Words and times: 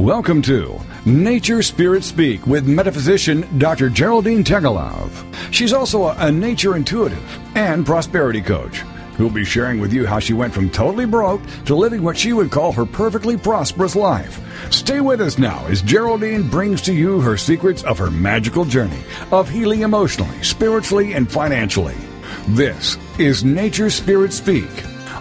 Welcome 0.00 0.40
to 0.42 0.80
Nature 1.04 1.62
Spirit 1.62 2.04
Speak 2.04 2.46
with 2.46 2.66
metaphysician 2.66 3.46
Dr. 3.58 3.90
Geraldine 3.90 4.42
Tegelov. 4.42 5.10
She's 5.52 5.74
also 5.74 6.08
a, 6.08 6.32
nature 6.32 6.74
intuitive 6.74 7.38
and 7.54 7.84
prosperity 7.84 8.40
coach 8.40 8.78
who'll 9.18 9.28
be 9.28 9.44
sharing 9.44 9.78
with 9.78 9.92
you 9.92 10.06
how 10.06 10.18
she 10.18 10.32
went 10.32 10.54
from 10.54 10.70
totally 10.70 11.04
broke 11.04 11.42
to 11.66 11.74
living 11.74 12.02
what 12.02 12.16
she 12.16 12.32
would 12.32 12.50
call 12.50 12.72
her 12.72 12.86
perfectly 12.86 13.36
prosperous 13.36 13.94
life. 13.94 14.40
Stay 14.72 15.02
with 15.02 15.20
us 15.20 15.36
now 15.36 15.66
as 15.66 15.82
Geraldine 15.82 16.48
brings 16.48 16.80
to 16.80 16.94
you 16.94 17.20
her 17.20 17.36
secrets 17.36 17.82
of 17.82 17.98
her 17.98 18.10
magical 18.10 18.64
journey 18.64 19.02
of 19.32 19.50
healing 19.50 19.82
emotionally, 19.82 20.42
spiritually, 20.42 21.12
and 21.12 21.30
financially. 21.30 21.96
This 22.48 22.96
is 23.18 23.44
Nature 23.44 23.90
Spirit 23.90 24.32
Speak 24.32 24.70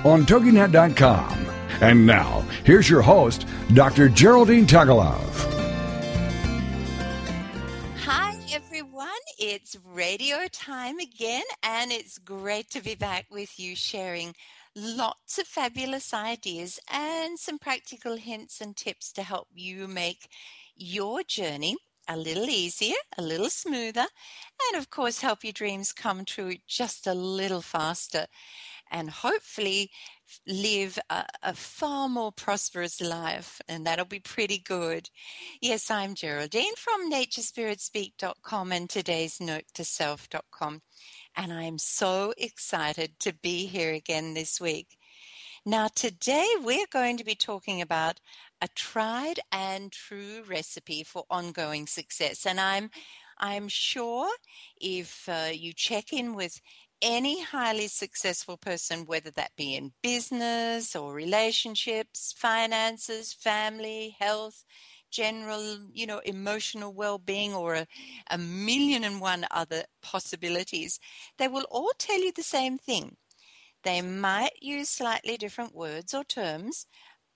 on 0.05 0.25
TogiNet.com. 0.25 1.48
And 1.81 2.05
now, 2.05 2.43
here's 2.65 2.89
your 2.89 3.01
host, 3.01 3.45
Dr. 3.73 4.09
Geraldine 4.09 4.65
Tegelov. 4.65 5.29
Hi, 8.03 8.37
everyone. 8.51 9.07
It's 9.37 9.77
radio 9.85 10.47
time 10.51 10.99
again, 10.99 11.43
and 11.63 11.93
it's 11.93 12.17
great 12.17 12.69
to 12.71 12.83
be 12.83 12.95
back 12.95 13.27
with 13.31 13.57
you 13.57 13.77
sharing 13.77 14.33
lots 14.75 15.39
of 15.39 15.47
fabulous 15.47 16.13
ideas 16.13 16.81
and 16.91 17.39
some 17.39 17.57
practical 17.57 18.17
hints 18.17 18.59
and 18.59 18.75
tips 18.75 19.13
to 19.13 19.23
help 19.23 19.47
you 19.53 19.87
make 19.87 20.27
your 20.75 21.23
journey 21.23 21.77
a 22.09 22.17
little 22.17 22.49
easier, 22.49 22.97
a 23.17 23.21
little 23.21 23.49
smoother, 23.49 24.07
and 24.67 24.81
of 24.81 24.89
course, 24.89 25.21
help 25.21 25.45
your 25.45 25.53
dreams 25.53 25.93
come 25.93 26.25
true 26.25 26.55
just 26.67 27.07
a 27.07 27.13
little 27.13 27.61
faster. 27.61 28.25
And 28.91 29.09
hopefully, 29.11 29.91
live 30.47 30.97
a, 31.09 31.25
a, 31.43 31.53
far 31.53 32.09
more 32.09 32.31
prosperous 32.31 33.01
life, 33.01 33.61
and 33.67 33.85
that'll 33.85 34.05
be 34.05 34.19
pretty 34.19 34.57
good. 34.57 35.09
Yes, 35.61 35.89
I'm 35.89 36.15
Geraldine 36.15 36.75
from 36.75 37.11
naturespiritspeak.com 37.11 38.71
and 38.71 38.89
today's 38.89 39.39
note 39.39 39.65
to 39.75 39.83
self.com, 39.83 40.81
and 41.35 41.53
I'm 41.53 41.77
so 41.77 42.33
excited 42.37 43.19
to 43.19 43.33
be 43.33 43.65
here 43.65 43.93
again 43.93 44.33
this 44.33 44.59
week. 44.59 44.97
Now, 45.65 45.87
today 45.87 46.47
we're 46.63 46.87
going 46.91 47.17
to 47.17 47.25
be 47.25 47.35
talking 47.35 47.81
about 47.81 48.19
a 48.61 48.67
tried 48.69 49.39
and 49.51 49.91
true 49.91 50.43
recipe 50.47 51.03
for 51.03 51.25
ongoing 51.29 51.85
success, 51.85 52.45
and 52.45 52.59
I'm 52.59 52.89
I'm 53.39 53.69
sure 53.69 54.29
if 54.81 55.29
uh, 55.29 55.49
you 55.53 55.73
check 55.73 56.11
in 56.11 56.35
with 56.35 56.59
any 57.01 57.43
highly 57.43 57.87
successful 57.87 58.57
person, 58.57 59.05
whether 59.05 59.31
that 59.31 59.51
be 59.57 59.75
in 59.75 59.93
business 60.03 60.95
or 60.95 61.13
relationships, 61.13 62.33
finances, 62.37 63.33
family, 63.33 64.15
health, 64.19 64.65
general, 65.11 65.79
you 65.93 66.05
know, 66.05 66.19
emotional 66.19 66.93
well 66.93 67.17
being, 67.17 67.53
or 67.53 67.75
a, 67.75 67.87
a 68.29 68.37
million 68.37 69.03
and 69.03 69.21
one 69.21 69.45
other 69.51 69.83
possibilities, 70.01 70.99
they 71.37 71.47
will 71.47 71.65
all 71.71 71.91
tell 71.97 72.19
you 72.19 72.31
the 72.31 72.43
same 72.43 72.77
thing. 72.77 73.17
They 73.83 74.01
might 74.01 74.53
use 74.61 74.89
slightly 74.89 75.37
different 75.37 75.73
words 75.75 76.13
or 76.13 76.23
terms, 76.23 76.85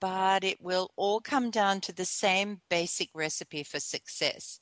but 0.01 0.43
it 0.43 0.61
will 0.61 0.91
all 0.97 1.21
come 1.21 1.49
down 1.49 1.81
to 1.81 1.93
the 1.93 2.05
same 2.05 2.61
basic 2.69 3.09
recipe 3.15 3.63
for 3.63 3.79
success. 3.79 4.59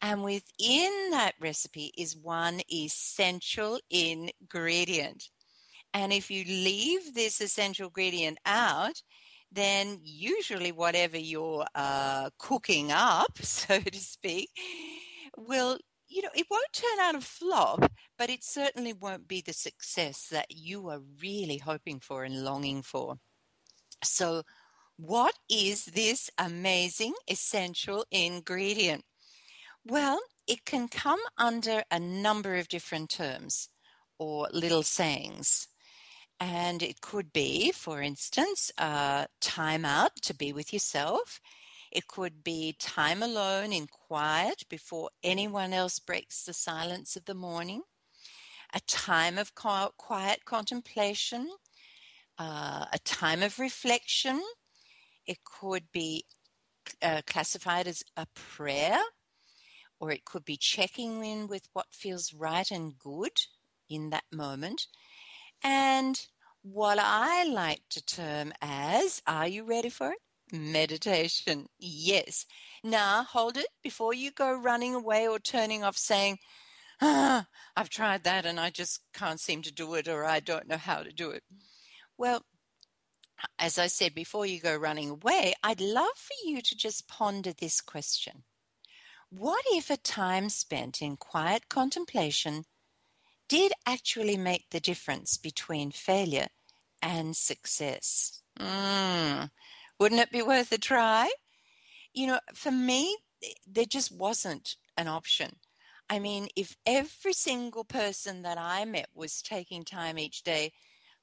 And 0.00 0.22
within 0.22 1.10
that 1.10 1.34
recipe 1.40 1.92
is 1.98 2.16
one 2.16 2.60
essential 2.72 3.80
ingredient. 3.90 5.28
And 5.92 6.12
if 6.12 6.30
you 6.30 6.44
leave 6.44 7.14
this 7.14 7.40
essential 7.40 7.86
ingredient 7.88 8.38
out, 8.46 9.02
then 9.50 9.98
usually 10.02 10.72
whatever 10.72 11.16
you're 11.18 11.66
uh, 11.74 12.30
cooking 12.38 12.92
up, 12.92 13.38
so 13.42 13.80
to 13.80 13.98
speak, 13.98 14.50
will, 15.36 15.78
you 16.08 16.22
know, 16.22 16.28
it 16.34 16.46
won't 16.50 16.72
turn 16.72 17.00
out 17.00 17.14
a 17.14 17.20
flop, 17.20 17.90
but 18.16 18.30
it 18.30 18.44
certainly 18.44 18.92
won't 18.92 19.26
be 19.26 19.40
the 19.40 19.52
success 19.52 20.28
that 20.30 20.46
you 20.50 20.88
are 20.88 21.00
really 21.22 21.58
hoping 21.58 22.00
for 22.00 22.24
and 22.24 22.44
longing 22.44 22.82
for. 22.82 23.16
So, 24.04 24.42
what 24.96 25.34
is 25.48 25.86
this 25.86 26.28
amazing 26.38 27.14
essential 27.28 28.04
ingredient? 28.10 29.04
Well, 29.88 30.20
it 30.46 30.66
can 30.66 30.88
come 30.88 31.20
under 31.38 31.82
a 31.90 31.98
number 31.98 32.56
of 32.56 32.68
different 32.68 33.08
terms 33.08 33.70
or 34.18 34.48
little 34.52 34.82
sayings. 34.82 35.66
And 36.38 36.82
it 36.82 37.00
could 37.00 37.32
be, 37.32 37.72
for 37.72 38.02
instance, 38.02 38.70
uh, 38.76 39.26
time 39.40 39.86
out 39.86 40.16
to 40.22 40.34
be 40.34 40.52
with 40.52 40.74
yourself. 40.74 41.40
It 41.90 42.06
could 42.06 42.44
be 42.44 42.76
time 42.78 43.22
alone 43.22 43.72
in 43.72 43.86
quiet 43.86 44.64
before 44.68 45.08
anyone 45.22 45.72
else 45.72 45.98
breaks 45.98 46.44
the 46.44 46.52
silence 46.52 47.16
of 47.16 47.24
the 47.24 47.34
morning. 47.34 47.82
A 48.74 48.80
time 48.80 49.38
of 49.38 49.54
quiet 49.54 50.44
contemplation. 50.44 51.48
Uh, 52.38 52.84
a 52.92 52.98
time 53.04 53.42
of 53.42 53.58
reflection. 53.58 54.42
It 55.26 55.38
could 55.44 55.84
be 55.92 56.26
uh, 57.02 57.22
classified 57.26 57.88
as 57.88 58.02
a 58.18 58.26
prayer 58.34 59.00
or 60.00 60.10
it 60.10 60.24
could 60.24 60.44
be 60.44 60.56
checking 60.56 61.24
in 61.24 61.48
with 61.48 61.68
what 61.72 61.86
feels 61.92 62.32
right 62.32 62.70
and 62.70 62.98
good 62.98 63.40
in 63.88 64.10
that 64.10 64.24
moment. 64.32 64.86
And 65.62 66.20
what 66.62 66.98
I 67.00 67.44
like 67.44 67.82
to 67.90 68.04
term 68.04 68.52
as, 68.60 69.22
are 69.26 69.48
you 69.48 69.64
ready 69.64 69.88
for 69.88 70.12
it? 70.12 70.18
Meditation. 70.52 71.66
Yes. 71.78 72.46
Now 72.82 73.24
hold 73.24 73.56
it 73.56 73.68
before 73.82 74.14
you 74.14 74.30
go 74.30 74.52
running 74.54 74.94
away 74.94 75.28
or 75.28 75.38
turning 75.38 75.84
off 75.84 75.96
saying, 75.96 76.38
ah, 77.00 77.46
I've 77.76 77.90
tried 77.90 78.24
that 78.24 78.46
and 78.46 78.58
I 78.58 78.70
just 78.70 79.00
can't 79.12 79.40
seem 79.40 79.62
to 79.62 79.72
do 79.72 79.94
it 79.94 80.08
or 80.08 80.24
I 80.24 80.40
don't 80.40 80.68
know 80.68 80.76
how 80.76 81.02
to 81.02 81.12
do 81.12 81.30
it. 81.30 81.42
Well, 82.16 82.44
as 83.58 83.78
I 83.78 83.86
said, 83.86 84.14
before 84.14 84.46
you 84.46 84.60
go 84.60 84.76
running 84.76 85.10
away, 85.10 85.54
I'd 85.62 85.80
love 85.80 86.16
for 86.16 86.48
you 86.48 86.60
to 86.60 86.76
just 86.76 87.08
ponder 87.08 87.52
this 87.52 87.80
question 87.80 88.44
what 89.30 89.64
if 89.68 89.90
a 89.90 89.96
time 89.96 90.48
spent 90.48 91.02
in 91.02 91.16
quiet 91.16 91.68
contemplation 91.68 92.64
did 93.48 93.72
actually 93.86 94.36
make 94.36 94.66
the 94.70 94.80
difference 94.80 95.36
between 95.36 95.90
failure 95.90 96.48
and 97.02 97.36
success? 97.36 98.42
Mm, 98.58 99.50
wouldn't 99.98 100.20
it 100.20 100.32
be 100.32 100.42
worth 100.42 100.72
a 100.72 100.78
try? 100.78 101.30
You 102.12 102.26
know, 102.26 102.40
for 102.54 102.70
me, 102.70 103.16
there 103.66 103.84
just 103.84 104.12
wasn't 104.12 104.76
an 104.96 105.08
option. 105.08 105.56
I 106.10 106.18
mean, 106.18 106.48
if 106.56 106.76
every 106.86 107.32
single 107.34 107.84
person 107.84 108.42
that 108.42 108.58
I 108.58 108.84
met 108.84 109.08
was 109.14 109.42
taking 109.42 109.84
time 109.84 110.18
each 110.18 110.42
day 110.42 110.72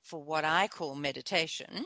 for 0.01 0.23
what 0.23 0.45
I 0.45 0.67
call 0.67 0.95
meditation, 0.95 1.85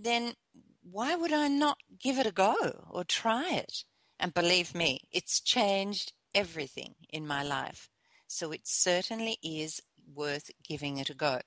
then 0.00 0.34
why 0.82 1.14
would 1.14 1.32
I 1.32 1.48
not 1.48 1.78
give 1.98 2.18
it 2.18 2.26
a 2.26 2.32
go 2.32 2.86
or 2.90 3.04
try 3.04 3.54
it? 3.54 3.84
And 4.18 4.34
believe 4.34 4.74
me, 4.74 5.00
it's 5.10 5.40
changed 5.40 6.12
everything 6.34 6.94
in 7.10 7.26
my 7.26 7.42
life. 7.42 7.88
So 8.26 8.52
it 8.52 8.62
certainly 8.64 9.38
is 9.42 9.82
worth 10.14 10.50
giving 10.66 10.98
it 10.98 11.10
a 11.10 11.14
go. 11.14 11.40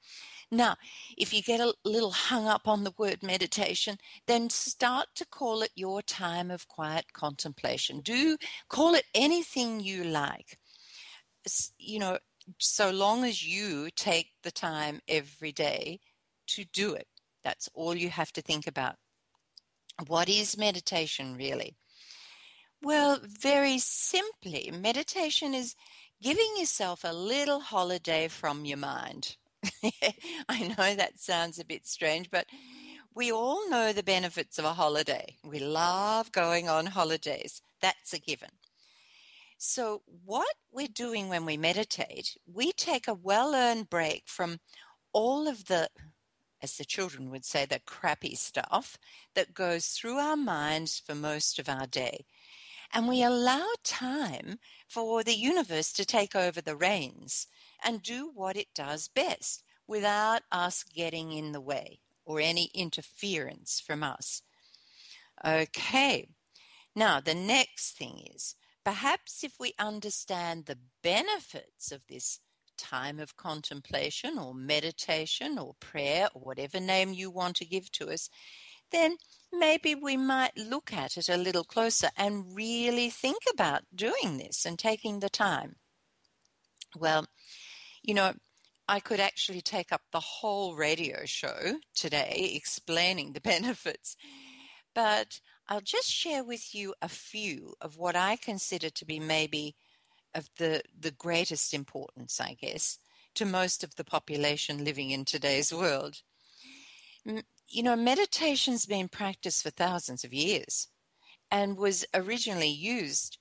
Now, 0.51 0.75
if 1.17 1.33
you 1.33 1.41
get 1.41 1.59
a 1.59 1.73
little 1.83 2.11
hung 2.11 2.47
up 2.47 2.67
on 2.67 2.83
the 2.83 2.93
word 2.97 3.23
meditation, 3.23 3.97
then 4.27 4.49
start 4.49 5.07
to 5.15 5.25
call 5.25 5.61
it 5.61 5.71
your 5.75 6.01
time 6.01 6.51
of 6.51 6.67
quiet 6.67 7.13
contemplation. 7.13 8.01
Do 8.01 8.37
call 8.69 8.93
it 8.93 9.05
anything 9.13 9.79
you 9.79 10.03
like. 10.03 10.59
You 11.77 11.99
know, 11.99 12.19
so 12.59 12.91
long 12.91 13.23
as 13.23 13.45
you 13.45 13.89
take 13.95 14.31
the 14.43 14.51
time 14.51 15.01
every 15.07 15.51
day 15.51 15.99
to 16.47 16.65
do 16.65 16.93
it. 16.93 17.07
That's 17.43 17.69
all 17.73 17.95
you 17.95 18.09
have 18.09 18.31
to 18.33 18.41
think 18.41 18.67
about. 18.67 18.95
What 20.07 20.29
is 20.29 20.57
meditation 20.57 21.35
really? 21.35 21.75
Well, 22.85 23.17
very 23.23 23.79
simply, 23.79 24.69
meditation 24.71 25.55
is 25.55 25.73
giving 26.21 26.53
yourself 26.55 27.03
a 27.03 27.15
little 27.15 27.59
holiday 27.59 28.27
from 28.27 28.63
your 28.63 28.77
mind. 28.77 29.37
I 30.47 30.67
know 30.67 30.93
that 30.93 31.17
sounds 31.17 31.57
a 31.57 31.65
bit 31.65 31.87
strange, 31.87 32.29
but 32.29 32.45
we 33.15 33.31
all 33.31 33.67
know 33.71 33.91
the 33.91 34.03
benefits 34.03 34.59
of 34.59 34.65
a 34.65 34.73
holiday. 34.73 35.37
We 35.43 35.57
love 35.57 36.31
going 36.31 36.69
on 36.69 36.85
holidays. 36.85 37.59
That's 37.81 38.13
a 38.13 38.19
given. 38.19 38.51
So, 39.57 40.03
what 40.23 40.55
we're 40.71 40.87
doing 40.87 41.27
when 41.27 41.43
we 41.43 41.57
meditate, 41.57 42.37
we 42.45 42.71
take 42.71 43.07
a 43.07 43.15
well 43.15 43.55
earned 43.55 43.89
break 43.89 44.25
from 44.27 44.59
all 45.11 45.47
of 45.47 45.65
the, 45.65 45.89
as 46.61 46.77
the 46.77 46.85
children 46.85 47.31
would 47.31 47.45
say, 47.45 47.65
the 47.65 47.79
crappy 47.79 48.35
stuff 48.35 48.99
that 49.33 49.55
goes 49.55 49.87
through 49.87 50.19
our 50.19 50.37
minds 50.37 51.01
for 51.03 51.15
most 51.15 51.57
of 51.57 51.67
our 51.67 51.87
day 51.87 52.25
and 52.93 53.07
we 53.07 53.23
allow 53.23 53.67
time 53.83 54.59
for 54.87 55.23
the 55.23 55.35
universe 55.35 55.93
to 55.93 56.05
take 56.05 56.35
over 56.35 56.61
the 56.61 56.75
reins 56.77 57.47
and 57.83 58.03
do 58.03 58.31
what 58.33 58.57
it 58.57 58.67
does 58.75 59.07
best 59.09 59.63
without 59.87 60.43
us 60.51 60.83
getting 60.83 61.31
in 61.33 61.51
the 61.53 61.61
way 61.61 61.99
or 62.25 62.39
any 62.39 62.71
interference 62.73 63.79
from 63.81 64.03
us. 64.03 64.41
Okay, 65.45 66.27
Now, 66.95 67.21
the 67.21 67.35
next 67.35 67.97
thing 67.97 68.21
is 68.35 68.55
perhaps 68.83 69.43
if 69.43 69.55
we 69.59 69.73
understand 69.79 70.65
the 70.65 70.79
benefits 71.03 71.91
of 71.91 72.05
this 72.07 72.39
time 72.77 73.19
of 73.19 73.37
contemplation 73.37 74.37
or 74.37 74.53
meditation 74.53 75.57
or 75.57 75.75
prayer 75.79 76.29
or 76.33 76.41
whatever 76.41 76.79
name 76.79 77.13
you 77.13 77.31
want 77.31 77.55
to 77.57 77.65
give 77.65 77.91
to 77.93 78.09
us, 78.09 78.29
then 78.95 79.17
maybe 79.51 79.95
we 79.95 80.17
might 80.17 80.57
look 80.57 80.93
at 80.93 81.17
it 81.17 81.29
a 81.29 81.37
little 81.37 81.63
closer 81.63 82.09
and 82.17 82.55
really 82.55 83.09
think 83.09 83.43
about 83.51 83.83
doing 83.93 84.37
this 84.37 84.65
and 84.65 84.79
taking 84.79 85.19
the 85.19 85.29
time. 85.29 85.75
Well, 86.97 87.27
you 88.01 88.13
know, 88.13 88.33
I 88.87 88.99
could 88.99 89.19
actually 89.19 89.61
take 89.61 89.91
up 89.91 90.01
the 90.11 90.19
whole 90.19 90.75
radio 90.75 91.25
show 91.25 91.79
today 91.93 92.51
explaining 92.55 93.33
the 93.33 93.41
benefits, 93.53 94.15
but 94.93 95.39
I'll 95.67 95.81
just 95.81 96.09
share 96.09 96.43
with 96.43 96.75
you 96.75 96.93
a 97.01 97.09
few 97.09 97.73
of 97.81 97.97
what 97.97 98.15
I 98.15 98.35
consider 98.35 98.89
to 98.91 99.05
be 99.05 99.19
maybe 99.19 99.75
of 100.33 100.49
the, 100.57 100.83
the 100.97 101.11
greatest 101.11 101.73
importance, 101.73 102.39
I 102.39 102.55
guess, 102.59 102.99
to 103.35 103.45
most 103.45 103.83
of 103.83 103.95
the 103.95 104.03
population 104.03 104.83
living 104.83 105.09
in 105.09 105.25
today's 105.25 105.73
world. 105.73 106.21
You 107.67 107.83
know, 107.83 107.95
meditation's 107.95 108.85
been 108.85 109.09
practiced 109.09 109.63
for 109.63 109.71
thousands 109.71 110.23
of 110.23 110.33
years 110.33 110.87
and 111.51 111.77
was 111.77 112.05
originally 112.13 112.69
used 112.69 113.37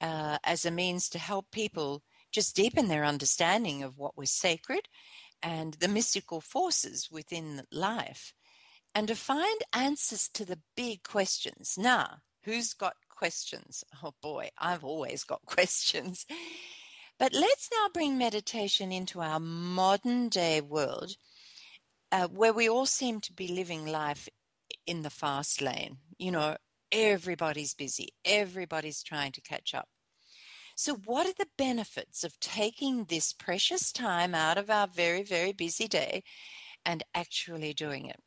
uh, 0.00 0.38
as 0.44 0.64
a 0.64 0.70
means 0.70 1.08
to 1.10 1.18
help 1.18 1.50
people 1.50 2.02
just 2.32 2.56
deepen 2.56 2.88
their 2.88 3.04
understanding 3.04 3.82
of 3.82 3.98
what 3.98 4.16
was 4.16 4.30
sacred 4.30 4.88
and 5.42 5.74
the 5.74 5.88
mystical 5.88 6.40
forces 6.40 7.08
within 7.10 7.62
life 7.70 8.32
and 8.94 9.08
to 9.08 9.14
find 9.14 9.60
answers 9.72 10.28
to 10.32 10.44
the 10.44 10.58
big 10.74 11.02
questions. 11.02 11.76
Now, 11.78 12.18
who's 12.44 12.72
got 12.72 12.94
questions? 13.10 13.84
Oh 14.02 14.14
boy, 14.22 14.50
I've 14.58 14.84
always 14.84 15.24
got 15.24 15.44
questions. 15.46 16.26
But 17.18 17.32
let's 17.32 17.68
now 17.72 17.88
bring 17.92 18.18
meditation 18.18 18.92
into 18.92 19.20
our 19.20 19.40
modern 19.40 20.28
day 20.28 20.60
world 20.60 21.16
uh, 22.12 22.28
where 22.28 22.52
we 22.52 22.68
all 22.68 22.86
seem 22.86 23.20
to 23.20 23.32
be 23.32 23.48
living 23.48 23.86
life 23.86 24.28
in 24.86 25.02
the 25.02 25.10
fast 25.10 25.60
lane. 25.60 25.98
You 26.18 26.30
know, 26.30 26.56
everybody's 26.92 27.74
busy, 27.74 28.08
everybody's 28.24 29.02
trying 29.02 29.32
to 29.32 29.40
catch 29.40 29.74
up. 29.74 29.88
So, 30.74 30.94
what 30.94 31.26
are 31.26 31.32
the 31.32 31.48
benefits 31.56 32.22
of 32.22 32.38
taking 32.38 33.04
this 33.04 33.32
precious 33.32 33.92
time 33.92 34.34
out 34.34 34.58
of 34.58 34.68
our 34.70 34.86
very, 34.86 35.22
very 35.22 35.52
busy 35.52 35.88
day 35.88 36.22
and 36.84 37.02
actually 37.14 37.72
doing 37.72 38.06
it? 38.06 38.20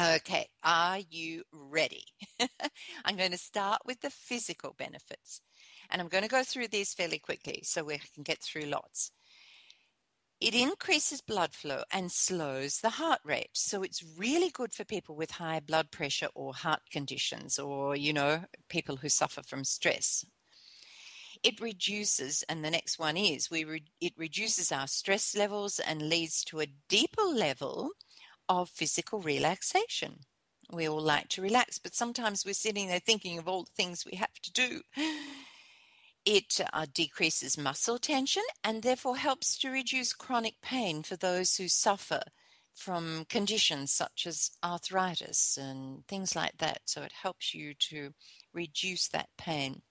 Okay, 0.00 0.48
are 0.62 1.00
you 1.10 1.42
ready? 1.52 2.04
I'm 3.04 3.16
going 3.16 3.32
to 3.32 3.36
start 3.36 3.80
with 3.84 4.00
the 4.00 4.10
physical 4.10 4.74
benefits. 4.78 5.40
And 5.90 6.00
I'm 6.00 6.08
going 6.08 6.22
to 6.22 6.30
go 6.30 6.44
through 6.44 6.68
these 6.68 6.94
fairly 6.94 7.18
quickly 7.18 7.62
so 7.64 7.82
we 7.82 8.00
can 8.14 8.22
get 8.22 8.40
through 8.40 8.62
lots. 8.62 9.10
It 10.40 10.54
increases 10.54 11.20
blood 11.20 11.52
flow 11.52 11.82
and 11.92 12.10
slows 12.10 12.80
the 12.80 12.90
heart 12.90 13.20
rate. 13.24 13.50
So 13.52 13.82
it's 13.82 14.02
really 14.02 14.48
good 14.48 14.72
for 14.72 14.84
people 14.84 15.14
with 15.14 15.32
high 15.32 15.60
blood 15.60 15.90
pressure 15.90 16.28
or 16.34 16.54
heart 16.54 16.80
conditions 16.90 17.58
or, 17.58 17.94
you 17.94 18.14
know, 18.14 18.44
people 18.70 18.96
who 18.96 19.10
suffer 19.10 19.42
from 19.42 19.64
stress. 19.64 20.24
It 21.42 21.60
reduces, 21.60 22.42
and 22.48 22.64
the 22.64 22.70
next 22.70 22.98
one 22.98 23.16
is, 23.16 23.50
we 23.50 23.64
re- 23.64 23.84
it 24.00 24.14
reduces 24.16 24.72
our 24.72 24.86
stress 24.86 25.36
levels 25.36 25.78
and 25.78 26.08
leads 26.08 26.42
to 26.44 26.60
a 26.60 26.72
deeper 26.88 27.22
level 27.22 27.90
of 28.48 28.70
physical 28.70 29.20
relaxation. 29.20 30.20
We 30.72 30.88
all 30.88 31.00
like 31.00 31.28
to 31.30 31.42
relax, 31.42 31.78
but 31.78 31.94
sometimes 31.94 32.44
we're 32.44 32.54
sitting 32.54 32.88
there 32.88 33.00
thinking 33.00 33.38
of 33.38 33.48
all 33.48 33.64
the 33.64 33.72
things 33.74 34.04
we 34.04 34.16
have 34.16 34.34
to 34.42 34.52
do. 34.52 34.82
It 36.32 36.60
uh, 36.72 36.86
decreases 36.94 37.58
muscle 37.58 37.98
tension 37.98 38.44
and 38.62 38.84
therefore 38.84 39.16
helps 39.16 39.58
to 39.58 39.68
reduce 39.68 40.12
chronic 40.12 40.60
pain 40.62 41.02
for 41.02 41.16
those 41.16 41.56
who 41.56 41.66
suffer 41.66 42.20
from 42.72 43.26
conditions 43.28 43.92
such 43.92 44.28
as 44.28 44.52
arthritis 44.62 45.58
and 45.60 46.06
things 46.06 46.36
like 46.36 46.58
that. 46.58 46.82
So 46.84 47.02
it 47.02 47.10
helps 47.10 47.52
you 47.52 47.74
to 47.90 48.14
reduce 48.52 49.08
that 49.08 49.30
pain. 49.36 49.82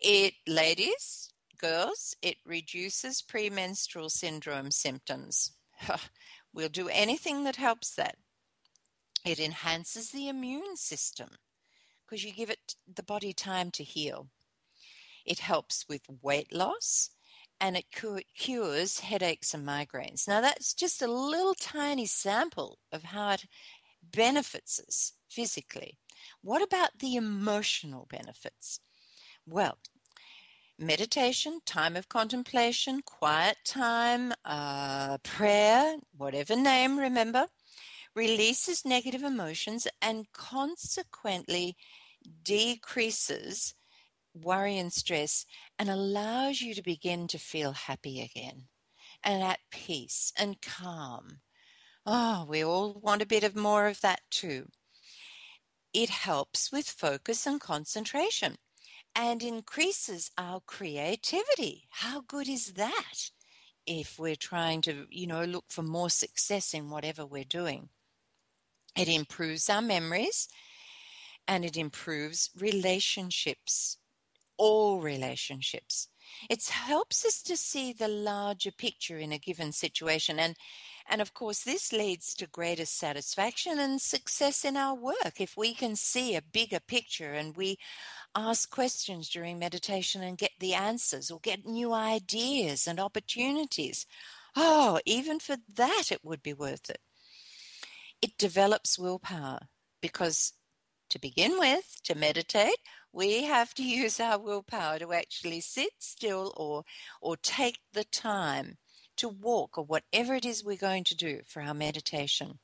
It, 0.00 0.32
ladies, 0.48 1.30
girls, 1.58 2.16
it 2.22 2.38
reduces 2.46 3.20
premenstrual 3.20 4.08
syndrome 4.08 4.70
symptoms. 4.70 5.52
We'll 6.54 6.70
do 6.70 6.88
anything 6.88 7.44
that 7.44 7.56
helps 7.56 7.94
that. 7.96 8.16
It 9.26 9.38
enhances 9.38 10.10
the 10.10 10.26
immune 10.26 10.76
system 10.76 11.28
because 12.06 12.24
you 12.24 12.32
give 12.32 12.48
it 12.48 12.76
the 12.92 13.02
body 13.02 13.34
time 13.34 13.70
to 13.72 13.84
heal. 13.84 14.30
It 15.24 15.40
helps 15.40 15.86
with 15.88 16.02
weight 16.22 16.52
loss 16.52 17.10
and 17.60 17.76
it 17.76 17.86
cures 18.34 19.00
headaches 19.00 19.52
and 19.52 19.66
migraines. 19.66 20.26
Now, 20.26 20.40
that's 20.40 20.72
just 20.72 21.02
a 21.02 21.12
little 21.12 21.54
tiny 21.54 22.06
sample 22.06 22.78
of 22.90 23.02
how 23.04 23.32
it 23.32 23.44
benefits 24.02 24.80
us 24.80 25.12
physically. 25.28 25.98
What 26.42 26.62
about 26.62 26.98
the 27.00 27.16
emotional 27.16 28.06
benefits? 28.10 28.80
Well, 29.46 29.78
meditation, 30.78 31.60
time 31.66 31.96
of 31.96 32.08
contemplation, 32.08 33.02
quiet 33.04 33.58
time, 33.64 34.32
uh, 34.44 35.18
prayer, 35.18 35.96
whatever 36.16 36.56
name, 36.56 36.98
remember, 36.98 37.46
releases 38.14 38.84
negative 38.84 39.22
emotions 39.22 39.86
and 40.00 40.32
consequently 40.32 41.76
decreases 42.42 43.74
worry 44.34 44.78
and 44.78 44.92
stress 44.92 45.46
and 45.78 45.88
allows 45.88 46.60
you 46.60 46.74
to 46.74 46.82
begin 46.82 47.28
to 47.28 47.38
feel 47.38 47.72
happy 47.72 48.20
again 48.20 48.68
and 49.22 49.42
at 49.42 49.60
peace 49.70 50.32
and 50.36 50.60
calm. 50.62 51.40
Oh, 52.06 52.46
we 52.48 52.64
all 52.64 52.94
want 52.94 53.22
a 53.22 53.26
bit 53.26 53.44
of 53.44 53.54
more 53.54 53.86
of 53.86 54.00
that 54.00 54.22
too. 54.30 54.68
It 55.92 56.10
helps 56.10 56.70
with 56.70 56.88
focus 56.88 57.46
and 57.46 57.60
concentration 57.60 58.56
and 59.14 59.42
increases 59.42 60.30
our 60.38 60.60
creativity. 60.60 61.88
How 61.90 62.20
good 62.20 62.48
is 62.48 62.74
that? 62.74 63.30
If 63.86 64.18
we're 64.18 64.36
trying 64.36 64.82
to, 64.82 65.06
you 65.10 65.26
know, 65.26 65.44
look 65.44 65.64
for 65.68 65.82
more 65.82 66.10
success 66.10 66.74
in 66.74 66.90
whatever 66.90 67.26
we're 67.26 67.44
doing, 67.44 67.88
it 68.96 69.08
improves 69.08 69.68
our 69.68 69.82
memories 69.82 70.48
and 71.48 71.64
it 71.64 71.76
improves 71.76 72.50
relationships, 72.56 73.98
all 74.60 75.00
relationships. 75.00 76.08
It 76.50 76.62
helps 76.68 77.24
us 77.24 77.42
to 77.44 77.56
see 77.56 77.94
the 77.94 78.08
larger 78.08 78.70
picture 78.70 79.16
in 79.16 79.32
a 79.32 79.38
given 79.38 79.72
situation. 79.72 80.38
And 80.38 80.54
and 81.08 81.20
of 81.20 81.34
course, 81.34 81.64
this 81.64 81.92
leads 81.92 82.34
to 82.34 82.46
greater 82.46 82.84
satisfaction 82.84 83.80
and 83.80 84.00
success 84.00 84.64
in 84.64 84.76
our 84.76 84.94
work. 84.94 85.40
If 85.40 85.56
we 85.56 85.74
can 85.74 85.96
see 85.96 86.36
a 86.36 86.42
bigger 86.42 86.78
picture 86.78 87.32
and 87.32 87.56
we 87.56 87.78
ask 88.36 88.70
questions 88.70 89.28
during 89.28 89.58
meditation 89.58 90.22
and 90.22 90.38
get 90.38 90.52
the 90.60 90.74
answers 90.74 91.30
or 91.30 91.40
get 91.40 91.66
new 91.66 91.92
ideas 91.92 92.86
and 92.86 93.00
opportunities, 93.00 94.06
oh, 94.54 95.00
even 95.04 95.40
for 95.40 95.56
that, 95.74 96.12
it 96.12 96.20
would 96.22 96.42
be 96.42 96.52
worth 96.52 96.90
it. 96.90 97.00
It 98.22 98.38
develops 98.38 98.98
willpower 98.98 99.62
because 100.00 100.52
to 101.10 101.18
begin 101.18 101.58
with, 101.58 102.00
to 102.04 102.14
meditate, 102.14 102.78
we 103.12 103.44
have 103.44 103.74
to 103.74 103.82
use 104.02 104.18
our 104.20 104.38
willpower 104.38 104.98
to 104.98 105.12
actually 105.12 105.60
sit 105.60 105.92
still 105.98 106.52
or 106.56 106.84
or 107.20 107.36
take 107.36 107.80
the 107.92 108.04
time 108.04 108.78
to 109.16 109.28
walk 109.28 109.76
or 109.76 109.84
whatever 109.84 110.34
it 110.34 110.44
is 110.44 110.64
we're 110.64 110.76
going 110.76 111.04
to 111.04 111.14
do 111.14 111.40
for 111.46 111.60
our 111.62 111.74
meditation. 111.74 112.58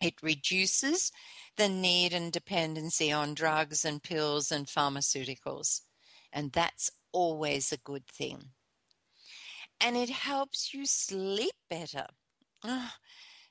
It 0.00 0.14
reduces 0.22 1.10
the 1.56 1.68
need 1.68 2.12
and 2.12 2.30
dependency 2.30 3.10
on 3.10 3.34
drugs 3.34 3.84
and 3.84 4.02
pills 4.02 4.52
and 4.52 4.66
pharmaceuticals. 4.66 5.80
And 6.32 6.52
that's 6.52 6.90
always 7.12 7.72
a 7.72 7.78
good 7.78 8.06
thing. 8.06 8.50
And 9.80 9.96
it 9.96 10.10
helps 10.10 10.74
you 10.74 10.86
sleep 10.86 11.54
better. 11.68 12.06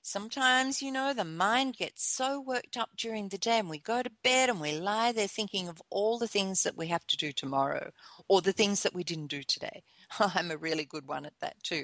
Sometimes, 0.06 0.84
you 0.84 0.92
know, 0.92 1.14
the 1.14 1.26
mind 1.26 1.76
gets 1.78 2.08
so 2.08 2.40
worked 2.40 2.78
up 2.78 2.90
during 2.96 3.30
the 3.30 3.40
day 3.40 3.58
and 3.58 3.70
we 3.70 3.80
go 3.80 4.04
to 4.04 4.12
bed 4.24 4.50
and 4.50 4.62
we 4.62 4.72
lie 4.74 5.12
there 5.12 5.28
thinking 5.28 5.68
of 5.68 5.82
all 5.90 6.20
the 6.20 6.28
things 6.28 6.62
that 6.62 6.78
we 6.78 6.88
have 6.88 7.06
to 7.08 7.18
do 7.18 7.32
tomorrow 7.32 7.92
or 8.28 8.42
the 8.42 8.52
things 8.52 8.84
that 8.84 8.94
we 8.94 9.04
didn't 9.04 9.28
do 9.28 9.42
today. 9.42 9.84
I'm 10.20 10.52
a 10.52 10.58
really 10.58 10.86
good 10.86 11.08
one 11.08 11.26
at 11.26 11.40
that 11.42 11.62
too. 11.64 11.84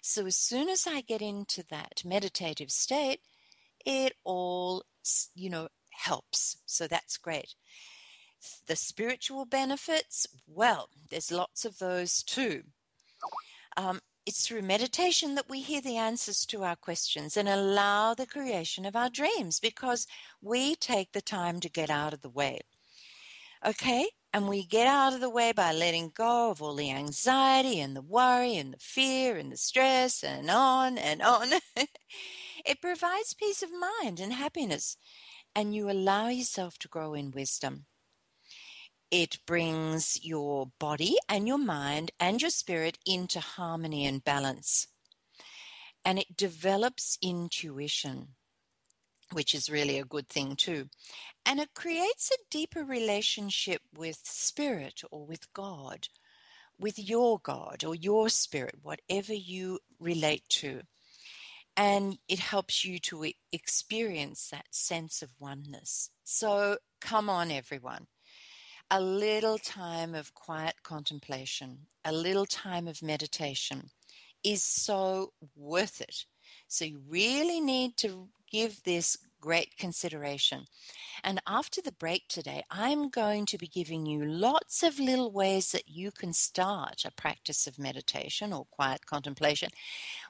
So 0.00 0.24
as 0.24 0.36
soon 0.36 0.70
as 0.70 0.86
I 0.86 1.02
get 1.02 1.20
into 1.20 1.62
that 1.70 2.02
meditative 2.02 2.70
state, 2.70 3.20
it 3.84 4.14
all, 4.24 4.84
you 5.34 5.50
know, 5.50 5.68
helps. 5.90 6.56
So 6.64 6.86
that's 6.86 7.18
great. 7.18 7.54
The 8.68 8.76
spiritual 8.76 9.44
benefits, 9.44 10.26
well, 10.46 10.88
there's 11.10 11.30
lots 11.30 11.66
of 11.66 11.78
those 11.78 12.22
too. 12.22 12.62
Um, 13.76 14.00
it's 14.26 14.46
through 14.46 14.62
meditation 14.62 15.34
that 15.34 15.48
we 15.48 15.60
hear 15.60 15.80
the 15.80 15.96
answers 15.96 16.44
to 16.46 16.62
our 16.62 16.76
questions 16.76 17.36
and 17.36 17.48
allow 17.48 18.14
the 18.14 18.26
creation 18.26 18.84
of 18.84 18.94
our 18.94 19.10
dreams 19.10 19.58
because 19.60 20.06
we 20.42 20.74
take 20.74 21.12
the 21.12 21.22
time 21.22 21.60
to 21.60 21.70
get 21.70 21.90
out 21.90 22.12
of 22.12 22.20
the 22.20 22.28
way. 22.28 22.60
Okay? 23.64 24.08
And 24.32 24.48
we 24.48 24.64
get 24.64 24.86
out 24.86 25.12
of 25.12 25.20
the 25.20 25.30
way 25.30 25.52
by 25.52 25.72
letting 25.72 26.12
go 26.14 26.50
of 26.50 26.62
all 26.62 26.76
the 26.76 26.90
anxiety 26.90 27.80
and 27.80 27.96
the 27.96 28.02
worry 28.02 28.56
and 28.56 28.74
the 28.74 28.78
fear 28.78 29.36
and 29.36 29.50
the 29.50 29.56
stress 29.56 30.22
and 30.22 30.48
on 30.48 30.98
and 30.98 31.20
on. 31.20 31.48
it 32.64 32.80
provides 32.80 33.34
peace 33.34 33.62
of 33.62 33.70
mind 33.72 34.20
and 34.20 34.32
happiness, 34.32 34.96
and 35.54 35.74
you 35.74 35.90
allow 35.90 36.28
yourself 36.28 36.78
to 36.78 36.88
grow 36.88 37.14
in 37.14 37.32
wisdom. 37.32 37.86
It 39.10 39.38
brings 39.46 40.24
your 40.24 40.70
body 40.78 41.16
and 41.28 41.48
your 41.48 41.58
mind 41.58 42.12
and 42.20 42.40
your 42.40 42.50
spirit 42.50 42.98
into 43.04 43.40
harmony 43.40 44.06
and 44.06 44.22
balance. 44.22 44.86
And 46.04 46.18
it 46.18 46.36
develops 46.36 47.18
intuition 47.22 48.28
which 49.32 49.54
is 49.54 49.70
really 49.70 49.98
a 49.98 50.04
good 50.04 50.28
thing 50.28 50.56
too. 50.56 50.88
And 51.44 51.60
it 51.60 51.74
creates 51.74 52.30
a 52.30 52.42
deeper 52.50 52.84
relationship 52.84 53.82
with 53.94 54.20
spirit 54.24 55.02
or 55.10 55.26
with 55.26 55.52
God, 55.52 56.08
with 56.78 56.98
your 56.98 57.38
God 57.42 57.84
or 57.84 57.94
your 57.94 58.28
spirit, 58.28 58.76
whatever 58.82 59.32
you 59.32 59.80
relate 59.98 60.44
to. 60.50 60.82
And 61.76 62.18
it 62.28 62.40
helps 62.40 62.84
you 62.84 62.98
to 63.00 63.30
experience 63.52 64.48
that 64.50 64.66
sense 64.74 65.22
of 65.22 65.30
oneness. 65.38 66.10
So 66.24 66.78
come 67.00 67.30
on, 67.30 67.50
everyone. 67.50 68.06
A 68.92 69.00
little 69.00 69.56
time 69.58 70.16
of 70.16 70.34
quiet 70.34 70.82
contemplation, 70.82 71.86
a 72.04 72.12
little 72.12 72.44
time 72.44 72.88
of 72.88 73.02
meditation 73.02 73.90
is 74.42 74.64
so 74.64 75.32
worth 75.54 76.00
it. 76.00 76.26
So 76.66 76.84
you 76.84 77.00
really 77.08 77.60
need 77.60 77.96
to 77.98 78.28
give 78.50 78.82
this 78.82 79.16
great 79.40 79.76
consideration. 79.76 80.64
And 81.22 81.40
after 81.46 81.80
the 81.80 81.92
break 81.92 82.26
today, 82.28 82.64
I'm 82.68 83.10
going 83.10 83.46
to 83.46 83.58
be 83.58 83.68
giving 83.68 84.06
you 84.06 84.24
lots 84.24 84.82
of 84.82 84.98
little 84.98 85.30
ways 85.30 85.70
that 85.70 85.88
you 85.88 86.10
can 86.10 86.32
start 86.32 87.04
a 87.04 87.12
practice 87.12 87.68
of 87.68 87.78
meditation 87.78 88.52
or 88.52 88.66
quiet 88.72 89.06
contemplation 89.06 89.70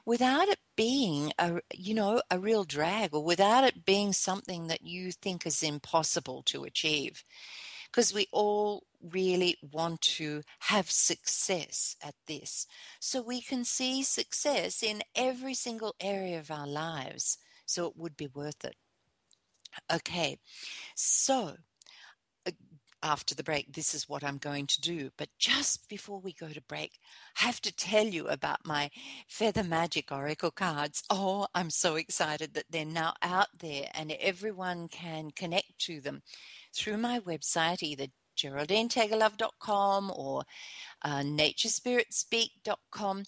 without 0.05 0.47
it 0.47 0.59
being 0.75 1.33
a 1.37 1.59
you 1.73 1.93
know 1.93 2.21
a 2.29 2.39
real 2.39 2.63
drag 2.63 3.13
or 3.13 3.23
without 3.23 3.63
it 3.63 3.85
being 3.85 4.13
something 4.13 4.67
that 4.67 4.83
you 4.83 5.11
think 5.11 5.45
is 5.45 5.63
impossible 5.63 6.41
to 6.43 6.63
achieve 6.63 7.23
because 7.91 8.13
we 8.13 8.27
all 8.31 8.83
really 9.01 9.57
want 9.61 10.01
to 10.01 10.41
have 10.59 10.89
success 10.89 11.95
at 12.01 12.15
this. 12.27 12.65
So 12.99 13.21
we 13.21 13.41
can 13.41 13.65
see 13.65 14.03
success 14.03 14.81
in 14.83 15.01
every 15.15 15.53
single 15.53 15.95
area 15.99 16.39
of 16.39 16.51
our 16.51 16.67
lives. 16.67 17.37
So 17.65 17.87
it 17.87 17.97
would 17.97 18.15
be 18.15 18.27
worth 18.27 18.63
it. 18.63 18.75
Okay, 19.91 20.37
so 20.95 21.55
uh, 22.45 22.51
after 23.03 23.33
the 23.33 23.43
break, 23.43 23.73
this 23.73 23.95
is 23.95 24.07
what 24.07 24.23
I'm 24.23 24.37
going 24.37 24.67
to 24.67 24.81
do. 24.81 25.09
But 25.17 25.29
just 25.39 25.87
before 25.89 26.19
we 26.19 26.33
go 26.33 26.49
to 26.49 26.61
break, 26.61 26.99
I 27.41 27.45
have 27.45 27.61
to 27.61 27.73
tell 27.73 28.05
you 28.05 28.27
about 28.27 28.65
my 28.65 28.91
Feather 29.27 29.63
Magic 29.63 30.11
Oracle 30.11 30.51
cards. 30.51 31.03
Oh, 31.09 31.47
I'm 31.55 31.69
so 31.69 31.95
excited 31.95 32.53
that 32.53 32.65
they're 32.69 32.85
now 32.85 33.13
out 33.21 33.47
there 33.59 33.87
and 33.93 34.11
everyone 34.19 34.87
can 34.89 35.31
connect 35.31 35.79
to 35.79 36.01
them 36.01 36.21
through 36.73 36.97
my 36.97 37.19
website, 37.19 37.83
either 37.83 38.07
geraldinetegelove.com 38.37 40.11
or 40.15 40.43
uh, 41.03 41.19
naturespiritspeak.com, 41.19 43.23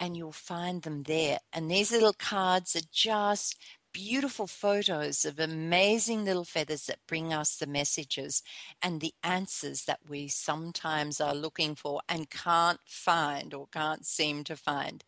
and 0.00 0.16
you'll 0.16 0.32
find 0.32 0.82
them 0.82 1.04
there. 1.04 1.38
And 1.52 1.70
these 1.70 1.92
little 1.92 2.12
cards 2.12 2.74
are 2.76 2.82
just 2.92 3.56
beautiful 3.92 4.46
photos 4.46 5.24
of 5.24 5.38
amazing 5.38 6.24
little 6.24 6.44
feathers 6.44 6.86
that 6.86 6.98
bring 7.06 7.32
us 7.32 7.56
the 7.56 7.66
messages 7.66 8.42
and 8.82 9.00
the 9.00 9.14
answers 9.22 9.84
that 9.84 10.00
we 10.08 10.28
sometimes 10.28 11.20
are 11.20 11.34
looking 11.34 11.74
for 11.74 12.00
and 12.08 12.30
can't 12.30 12.80
find 12.84 13.54
or 13.54 13.66
can't 13.72 14.06
seem 14.06 14.44
to 14.44 14.56
find. 14.56 15.04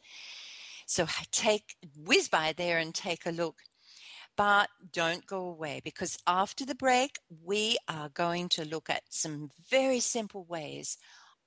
So 0.87 1.07
take 1.31 1.77
whiz 1.97 2.29
by 2.29 2.53
there 2.57 2.79
and 2.79 2.95
take 2.95 3.27
a 3.27 3.31
look. 3.31 3.57
But 4.37 4.71
don't 4.93 5.27
go 5.27 5.41
away 5.41 5.81
because 5.85 6.19
after 6.27 6.65
the 6.65 6.75
break, 6.75 7.19
we 7.45 7.77
are 7.89 8.09
going 8.09 8.49
to 8.51 8.65
look 8.65 8.89
at 8.89 9.03
some 9.11 9.51
very 9.69 10.01
simple 10.01 10.45
ways 10.45 10.97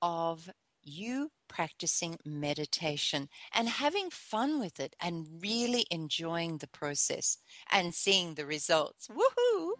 of 0.00 0.50
you 0.82 1.30
practicing 1.48 2.18
meditation 2.24 3.28
and 3.52 3.68
having 3.68 4.10
fun 4.10 4.60
with 4.60 4.78
it 4.78 4.94
and 5.00 5.26
really 5.40 5.86
enjoying 5.90 6.58
the 6.58 6.68
process 6.68 7.38
and 7.70 7.94
seeing 7.94 8.34
the 8.34 8.46
results. 8.46 9.08
Woohoo! 9.08 9.72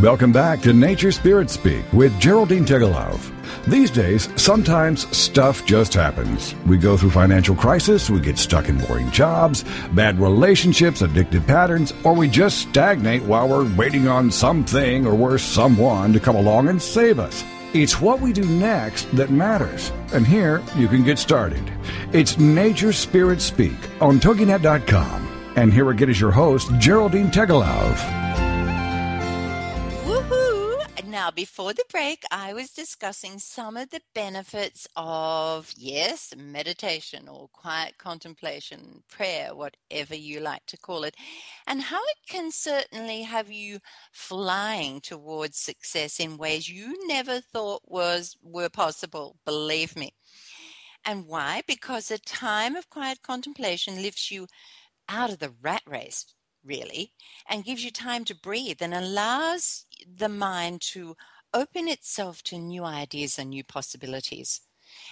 Welcome 0.00 0.32
back 0.32 0.60
to 0.62 0.72
Nature 0.72 1.12
Spirit 1.12 1.50
Speak 1.50 1.84
with 1.92 2.18
Geraldine 2.18 2.64
Tegelov. 2.64 3.30
These 3.66 3.90
days, 3.90 4.28
sometimes 4.40 5.06
stuff 5.16 5.64
just 5.66 5.92
happens. 5.92 6.56
We 6.66 6.78
go 6.78 6.96
through 6.96 7.10
financial 7.10 7.54
crisis, 7.54 8.08
we 8.08 8.18
get 8.18 8.38
stuck 8.38 8.68
in 8.68 8.78
boring 8.78 9.10
jobs, 9.10 9.64
bad 9.92 10.18
relationships, 10.18 11.02
addictive 11.02 11.46
patterns, 11.46 11.92
or 12.04 12.14
we 12.14 12.26
just 12.26 12.58
stagnate 12.58 13.22
while 13.24 13.46
we're 13.46 13.70
waiting 13.76 14.08
on 14.08 14.30
something 14.30 15.06
or 15.06 15.14
worse, 15.14 15.42
someone 15.42 16.12
to 16.14 16.20
come 16.20 16.36
along 16.36 16.68
and 16.68 16.80
save 16.80 17.20
us. 17.20 17.44
It's 17.74 18.00
what 18.00 18.20
we 18.20 18.32
do 18.32 18.44
next 18.44 19.14
that 19.14 19.30
matters. 19.30 19.92
And 20.14 20.26
here 20.26 20.62
you 20.74 20.88
can 20.88 21.04
get 21.04 21.18
started. 21.18 21.70
It's 22.12 22.38
Nature 22.38 22.94
Spirit 22.94 23.42
Speak 23.42 23.76
on 24.00 24.18
TogiNet.com. 24.18 25.52
And 25.56 25.72
here 25.72 25.90
again 25.90 26.08
is 26.08 26.20
your 26.20 26.32
host, 26.32 26.72
Geraldine 26.78 27.30
Tegelov. 27.30 28.31
Now, 31.12 31.30
before 31.30 31.74
the 31.74 31.84
break, 31.90 32.24
I 32.30 32.54
was 32.54 32.70
discussing 32.70 33.38
some 33.38 33.76
of 33.76 33.90
the 33.90 34.00
benefits 34.14 34.88
of, 34.96 35.70
yes, 35.76 36.32
meditation 36.34 37.28
or 37.28 37.48
quiet 37.52 37.98
contemplation, 37.98 39.02
prayer, 39.10 39.54
whatever 39.54 40.14
you 40.14 40.40
like 40.40 40.64
to 40.68 40.78
call 40.78 41.04
it, 41.04 41.14
and 41.66 41.82
how 41.82 42.00
it 42.02 42.16
can 42.26 42.50
certainly 42.50 43.24
have 43.24 43.52
you 43.52 43.80
flying 44.10 45.02
towards 45.02 45.58
success 45.58 46.18
in 46.18 46.38
ways 46.38 46.70
you 46.70 47.06
never 47.06 47.42
thought 47.42 47.82
was 47.84 48.34
were 48.42 48.70
possible, 48.70 49.36
believe 49.44 49.94
me. 49.94 50.14
And 51.04 51.26
why? 51.26 51.60
Because 51.66 52.10
a 52.10 52.16
time 52.16 52.74
of 52.74 52.88
quiet 52.88 53.20
contemplation 53.20 54.00
lifts 54.00 54.30
you 54.30 54.46
out 55.10 55.28
of 55.28 55.40
the 55.40 55.52
rat 55.60 55.82
race 55.86 56.24
really, 56.64 57.12
and 57.48 57.64
gives 57.64 57.84
you 57.84 57.90
time 57.90 58.24
to 58.24 58.34
breathe 58.34 58.80
and 58.80 58.94
allows 58.94 59.84
the 60.16 60.28
mind 60.28 60.80
to 60.92 61.16
open 61.54 61.88
itself 61.88 62.42
to 62.44 62.58
new 62.58 62.84
ideas 62.84 63.38
and 63.38 63.50
new 63.50 63.64
possibilities. 63.64 64.60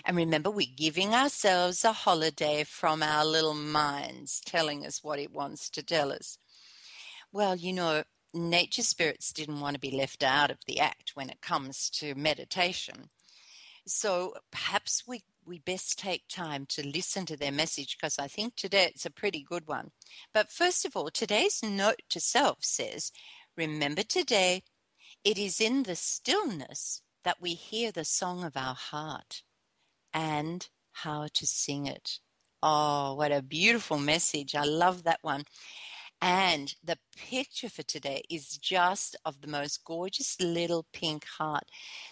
And 0.05 0.17
remember, 0.17 0.51
we're 0.51 0.67
giving 0.77 1.15
ourselves 1.15 1.85
a 1.85 1.93
holiday 1.93 2.65
from 2.65 3.03
our 3.03 3.25
little 3.25 3.55
minds 3.55 4.41
telling 4.45 4.85
us 4.87 5.03
what 5.03 5.19
it 5.19 5.33
wants 5.33 5.71
to 5.71 5.83
tell 5.83 6.13
us. 6.13 6.39
Well, 7.33 7.57
you 7.57 7.73
know, 7.73 8.05
nature 8.35 8.83
spirits 8.83 9.33
didn't 9.33 9.61
want 9.61 9.75
to 9.75 9.81
be 9.81 9.91
left 9.91 10.23
out 10.23 10.51
of 10.51 10.59
the 10.67 10.81
act 10.81 11.13
when 11.15 11.31
it 11.31 11.41
comes 11.41 11.91
to 11.91 12.15
meditation. 12.15 13.11
So 13.87 14.35
perhaps 14.51 15.05
we 15.07 15.23
we 15.47 15.59
best 15.59 15.99
take 15.99 16.29
time 16.29 16.65
to 16.67 16.87
listen 16.87 17.27
to 17.27 17.37
their 17.37 17.51
message 17.51 17.97
because 17.97 18.19
I 18.19 18.29
think 18.29 18.55
today 18.55 18.85
it's 18.85 19.07
a 19.07 19.11
pretty 19.11 19.43
good 19.43 19.67
one. 19.67 19.91
But 20.33 20.49
first 20.49 20.85
of 20.85 20.95
all, 20.95 21.11
today's 21.11 21.61
note 21.63 22.03
to 22.11 22.21
self 22.21 22.59
says, 22.61 23.11
Remember 23.57 24.03
today, 24.03 24.63
it 25.25 25.39
is 25.39 25.61
in 25.61 25.83
the 25.83 25.97
stillness 25.97 27.03
that 27.25 27.41
we 27.41 27.55
hear 27.55 27.93
the 27.93 28.05
song 28.05 28.45
of 28.45 28.57
our 28.57 28.75
heart 28.75 29.43
and 30.13 30.69
how 30.93 31.29
to 31.35 31.47
sing 31.47 31.87
it. 31.87 32.19
Oh, 32.63 33.15
what 33.15 33.33
a 33.33 33.43
beautiful 33.43 33.99
message. 33.99 34.55
I 34.55 34.65
love 34.65 35.05
that 35.05 35.21
one. 35.23 35.45
And 36.23 36.75
the 36.85 36.99
picture 37.17 37.71
for 37.71 37.83
today 37.83 38.23
is 38.29 38.59
just 38.59 39.17
of 39.25 39.41
the 39.41 39.49
most 39.49 39.85
gorgeous 39.85 40.39
little 40.39 40.87
pink 40.93 41.25
heart. 41.39 41.65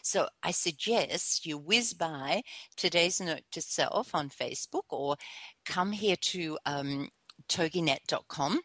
So 0.03 0.29
I 0.43 0.51
suggest 0.51 1.45
you 1.45 1.59
whiz 1.59 1.93
by 1.93 2.43
today's 2.77 3.21
note 3.21 3.43
to 3.53 3.61
self 3.61 4.15
on 4.15 4.31
Facebook 4.31 4.85
or 4.89 5.17
come 5.67 5.93
here 5.93 6.17
to 6.17 6.59
um, 6.65 7.11
toginet.com 7.49 8.61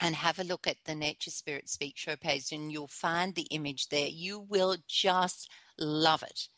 and 0.00 0.14
have 0.14 0.38
a 0.38 0.44
look 0.44 0.66
at 0.66 0.78
the 0.84 0.94
Nature 0.94 1.30
Spirit 1.30 1.68
Speak 1.68 1.96
Show 1.96 2.16
page, 2.16 2.52
and 2.52 2.72
you'll 2.72 2.88
find 2.88 3.34
the 3.34 3.46
image 3.50 3.88
there. 3.88 4.08
You 4.08 4.40
will 4.40 4.76
just 4.88 5.50
love 5.78 6.22
it. 6.22 6.48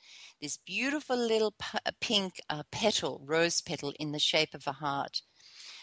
This 0.40 0.56
beautiful 0.56 1.16
little 1.16 1.54
pink 2.00 2.40
uh, 2.50 2.64
petal, 2.70 3.22
rose 3.24 3.60
petal 3.60 3.92
in 3.98 4.12
the 4.12 4.18
shape 4.18 4.54
of 4.54 4.66
a 4.66 4.72
heart. 4.72 5.22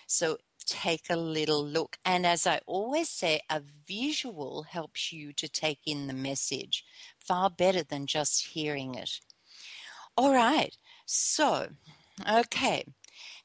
So 0.08 0.38
take 0.66 1.10
a 1.10 1.16
little 1.16 1.66
look. 1.66 1.98
And 2.06 2.26
as 2.26 2.46
I 2.46 2.60
always 2.66 3.10
say, 3.10 3.42
a 3.50 3.62
visual 3.88 4.64
helps 4.64 5.12
you 5.12 5.34
to 5.34 5.48
take 5.48 5.80
in 5.86 6.08
the 6.08 6.14
message 6.14 6.84
far 7.20 7.50
better 7.50 7.84
than 7.84 8.06
just 8.08 8.48
hearing 8.48 8.96
it. 8.96 9.20
All 10.18 10.34
right, 10.34 10.76
so, 11.06 11.70
okay, 12.30 12.86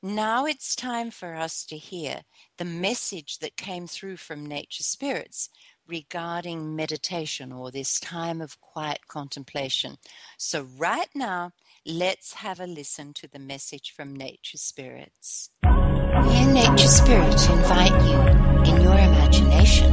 now 0.03 0.47
it's 0.47 0.77
time 0.77 1.11
for 1.11 1.35
us 1.35 1.65
to 1.67 1.77
hear 1.77 2.23
the 2.59 2.65
message 2.65 3.39
that 3.39 3.57
came 3.57 3.87
through 3.87 4.17
from 4.17 4.47
nature 4.47 4.83
spirits 4.83 5.51
regarding 5.89 6.75
meditation 6.75 7.53
or 7.53 7.71
this 7.71 8.01
time 8.01 8.41
of 8.41 8.61
quiet 8.61 9.07
contemplation. 9.09 9.97
So, 10.37 10.67
right 10.77 11.09
now, 11.15 11.53
let's 11.85 12.35
have 12.35 12.61
a 12.61 12.67
listen 12.67 13.13
to 13.15 13.29
the 13.29 13.39
message 13.39 13.93
from 13.97 14.15
nature 14.15 14.59
spirits. 14.59 15.51
Here, 15.63 16.53
Nature 16.53 16.89
Spirit 16.89 17.51
invite 17.51 17.93
you, 18.07 18.73
in 18.73 18.83
your 18.83 18.99
imagination, 18.99 19.91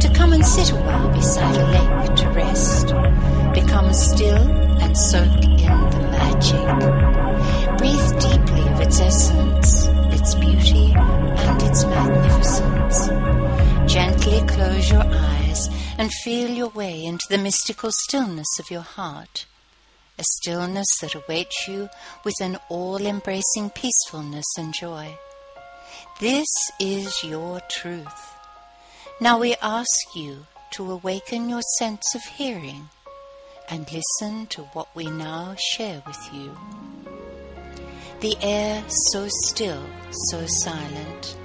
to 0.00 0.10
come 0.14 0.32
and 0.32 0.44
sit 0.44 0.72
a 0.72 0.76
while 0.76 1.12
beside 1.12 1.56
a 1.56 1.66
lake 1.66 2.16
to 2.16 2.28
rest. 2.30 3.35
Become 3.56 3.92
still 3.92 4.44
and 4.82 4.96
soak 4.96 5.42
in 5.42 5.76
the 5.94 6.02
magic. 6.12 6.66
Breathe 7.78 8.12
deeply 8.20 8.64
of 8.72 8.80
its 8.80 9.00
essence, 9.00 9.86
its 10.14 10.34
beauty, 10.36 10.92
and 10.94 11.62
its 11.62 11.84
magnificence. 11.84 12.98
Gently 13.92 14.46
close 14.46 14.90
your 14.90 15.04
eyes 15.04 15.68
and 15.98 16.12
feel 16.22 16.50
your 16.50 16.68
way 16.68 17.04
into 17.04 17.26
the 17.28 17.38
mystical 17.38 17.90
stillness 17.90 18.58
of 18.60 18.70
your 18.70 18.82
heart 18.82 19.46
a 20.18 20.24
stillness 20.24 20.98
that 21.00 21.14
awaits 21.14 21.68
you 21.68 21.88
with 22.24 22.34
an 22.40 22.58
all 22.68 23.04
embracing 23.04 23.70
peacefulness 23.70 24.46
and 24.56 24.72
joy. 24.72 25.14
This 26.20 26.48
is 26.80 27.22
your 27.22 27.60
truth. 27.70 28.34
Now 29.20 29.38
we 29.38 29.56
ask 29.56 30.14
you 30.14 30.46
to 30.72 30.90
awaken 30.90 31.48
your 31.48 31.62
sense 31.78 32.14
of 32.14 32.22
hearing 32.22 32.88
and 33.68 33.90
listen 33.92 34.46
to 34.48 34.62
what 34.72 34.88
we 34.94 35.06
now 35.06 35.54
share 35.74 36.02
with 36.06 36.18
you. 36.32 36.56
The 38.20 38.36
air 38.42 38.82
so 38.88 39.26
still, 39.28 39.84
so 40.30 40.44
silent. 40.46 41.36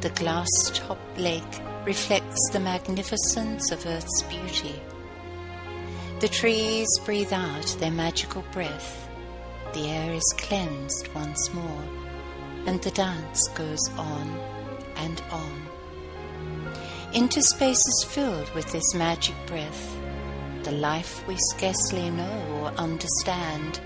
The 0.00 0.10
glass 0.10 0.48
topped 0.72 1.18
lake 1.18 1.42
reflects 1.84 2.50
the 2.50 2.60
magnificence 2.60 3.70
of 3.70 3.86
Earth's 3.86 4.22
beauty. 4.22 4.80
The 6.20 6.28
trees 6.28 6.88
breathe 7.04 7.32
out 7.32 7.76
their 7.78 7.90
magical 7.90 8.44
breath. 8.52 9.08
The 9.74 9.88
air 9.88 10.12
is 10.12 10.34
cleansed 10.38 11.08
once 11.14 11.52
more 11.52 11.84
and 12.66 12.82
the 12.82 12.90
dance 12.90 13.48
goes 13.54 13.88
on 13.96 14.38
and 14.96 15.22
on. 15.30 15.62
Into 17.14 17.38
is 17.38 18.06
filled 18.08 18.52
with 18.54 18.70
this 18.72 18.94
magic 18.94 19.34
breath, 19.46 19.95
the 20.66 20.72
life 20.72 21.24
we 21.28 21.36
scarcely 21.52 22.10
know 22.10 22.60
or 22.60 22.72
understand, 22.76 23.80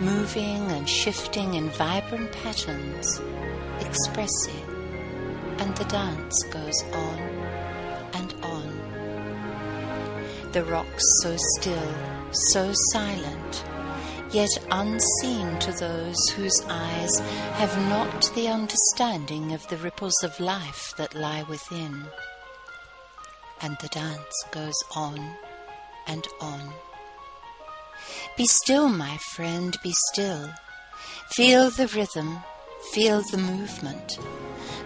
moving 0.00 0.68
and 0.72 0.88
shifting 0.88 1.54
in 1.54 1.70
vibrant 1.70 2.32
patterns, 2.42 3.20
expressive, 3.78 4.68
and 5.60 5.76
the 5.76 5.84
dance 5.84 6.42
goes 6.50 6.82
on 6.92 7.18
and 8.14 8.34
on. 8.42 8.66
The 10.50 10.64
rocks 10.64 11.04
so 11.22 11.36
still, 11.36 11.94
so 12.32 12.72
silent, 12.90 13.64
yet 14.32 14.50
unseen 14.72 15.56
to 15.60 15.70
those 15.70 16.28
whose 16.30 16.60
eyes 16.68 17.20
have 17.60 17.78
not 17.88 18.28
the 18.34 18.48
understanding 18.48 19.52
of 19.52 19.64
the 19.68 19.76
ripples 19.76 20.20
of 20.24 20.40
life 20.40 20.94
that 20.96 21.14
lie 21.14 21.44
within. 21.44 22.06
And 23.62 23.76
the 23.80 23.88
dance 23.88 24.44
goes 24.50 24.82
on 24.96 25.36
and 26.08 26.26
on. 26.40 26.72
Be 28.36 28.46
still, 28.46 28.88
my 28.88 29.16
friend, 29.34 29.76
be 29.82 29.92
still. 29.92 30.50
Feel 31.30 31.70
the 31.70 31.86
rhythm, 31.88 32.38
feel 32.92 33.22
the 33.30 33.38
movement, 33.38 34.18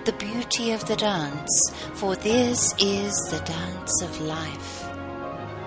the 0.05 0.13
beauty 0.13 0.73
of 0.73 0.85
the 0.87 0.97
dance, 0.97 1.73
for 1.95 2.17
this 2.17 2.75
is 2.79 3.15
the 3.31 3.41
dance 3.45 4.03
of 4.03 4.21
life, 4.21 4.89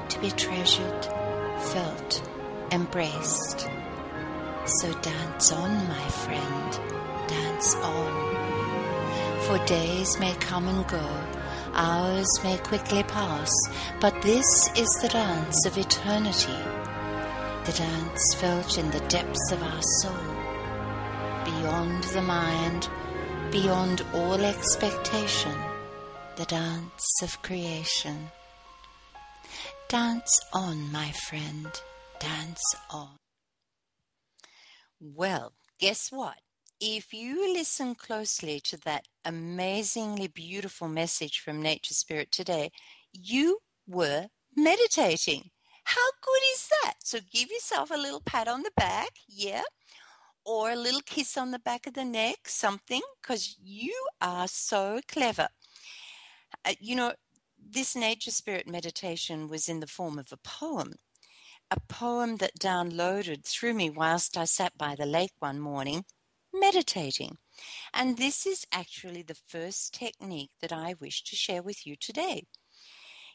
to 0.09 0.19
be 0.19 0.31
treasured, 0.31 1.05
felt, 1.71 2.29
embraced. 2.71 3.67
So 4.65 4.91
dance 5.01 5.51
on, 5.51 5.87
my 5.87 6.07
friend, 6.09 6.79
dance 7.27 7.75
on. 7.75 8.35
For 9.43 9.63
days 9.65 10.19
may 10.19 10.33
come 10.35 10.67
and 10.67 10.87
go, 10.87 11.34
hours 11.75 12.27
may 12.43 12.57
quickly 12.57 13.03
pass, 13.03 13.51
but 13.99 14.19
this 14.21 14.69
is 14.75 14.89
the 15.01 15.09
dance 15.09 15.65
of 15.65 15.77
eternity, 15.77 16.63
the 17.65 17.73
dance 17.73 18.35
felt 18.35 18.77
in 18.77 18.89
the 18.91 19.05
depths 19.07 19.51
of 19.51 19.61
our 19.61 19.81
soul, 20.01 20.35
beyond 21.45 22.03
the 22.05 22.21
mind, 22.21 22.89
beyond 23.51 24.03
all 24.13 24.39
expectation, 24.41 25.55
the 26.35 26.45
dance 26.45 27.21
of 27.21 27.41
creation. 27.41 28.29
Dance 29.87 30.39
on, 30.51 30.91
my 30.91 31.11
friend. 31.27 31.67
Dance 32.19 32.63
on. 32.89 33.17
Well, 34.99 35.53
guess 35.79 36.07
what? 36.09 36.39
If 36.81 37.13
you 37.13 37.53
listen 37.53 37.95
closely 37.95 38.59
to 38.65 38.77
that 38.81 39.07
amazingly 39.23 40.27
beautiful 40.27 40.89
message 40.89 41.39
from 41.39 41.61
Nature 41.61 41.93
Spirit 41.93 42.33
today, 42.33 42.69
you 43.13 43.59
were 43.87 44.27
meditating. 44.57 45.51
How 45.85 46.11
good 46.21 46.41
is 46.53 46.67
that? 46.83 46.95
So 47.01 47.19
give 47.31 47.49
yourself 47.49 47.91
a 47.91 47.97
little 47.97 48.19
pat 48.19 48.49
on 48.49 48.63
the 48.63 48.71
back, 48.75 49.11
yeah? 49.29 49.61
Or 50.43 50.71
a 50.71 50.75
little 50.75 50.99
kiss 51.05 51.37
on 51.37 51.51
the 51.51 51.59
back 51.59 51.87
of 51.87 51.93
the 51.93 52.03
neck, 52.03 52.39
something, 52.47 53.01
because 53.21 53.55
you 53.63 53.95
are 54.21 54.47
so 54.47 54.99
clever. 55.07 55.47
Uh, 56.65 56.73
you 56.81 56.97
know, 56.97 57.13
this 57.57 57.95
nature 57.95 58.31
spirit 58.31 58.67
meditation 58.67 59.47
was 59.47 59.69
in 59.69 59.79
the 59.79 59.87
form 59.87 60.19
of 60.19 60.33
a 60.33 60.37
poem, 60.37 60.95
a 61.71 61.79
poem 61.87 62.35
that 62.37 62.59
downloaded 62.59 63.45
through 63.45 63.75
me 63.75 63.89
whilst 63.89 64.35
I 64.35 64.43
sat 64.43 64.77
by 64.77 64.95
the 64.95 65.05
lake 65.05 65.33
one 65.39 65.61
morning 65.61 66.03
meditating. 66.59 67.37
And 67.93 68.17
this 68.17 68.45
is 68.45 68.65
actually 68.71 69.21
the 69.21 69.35
first 69.47 69.93
technique 69.93 70.51
that 70.61 70.73
I 70.73 70.95
wish 70.99 71.23
to 71.23 71.35
share 71.35 71.61
with 71.61 71.85
you 71.85 71.95
today. 71.95 72.45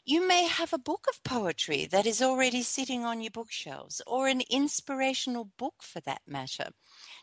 You 0.03 0.27
may 0.27 0.47
have 0.47 0.73
a 0.73 0.79
book 0.79 1.05
of 1.07 1.23
poetry 1.23 1.85
that 1.85 2.07
is 2.07 2.21
already 2.23 2.63
sitting 2.63 3.05
on 3.05 3.21
your 3.21 3.31
bookshelves, 3.31 4.01
or 4.07 4.27
an 4.27 4.41
inspirational 4.49 5.51
book 5.57 5.75
for 5.81 5.99
that 6.01 6.21
matter, 6.25 6.69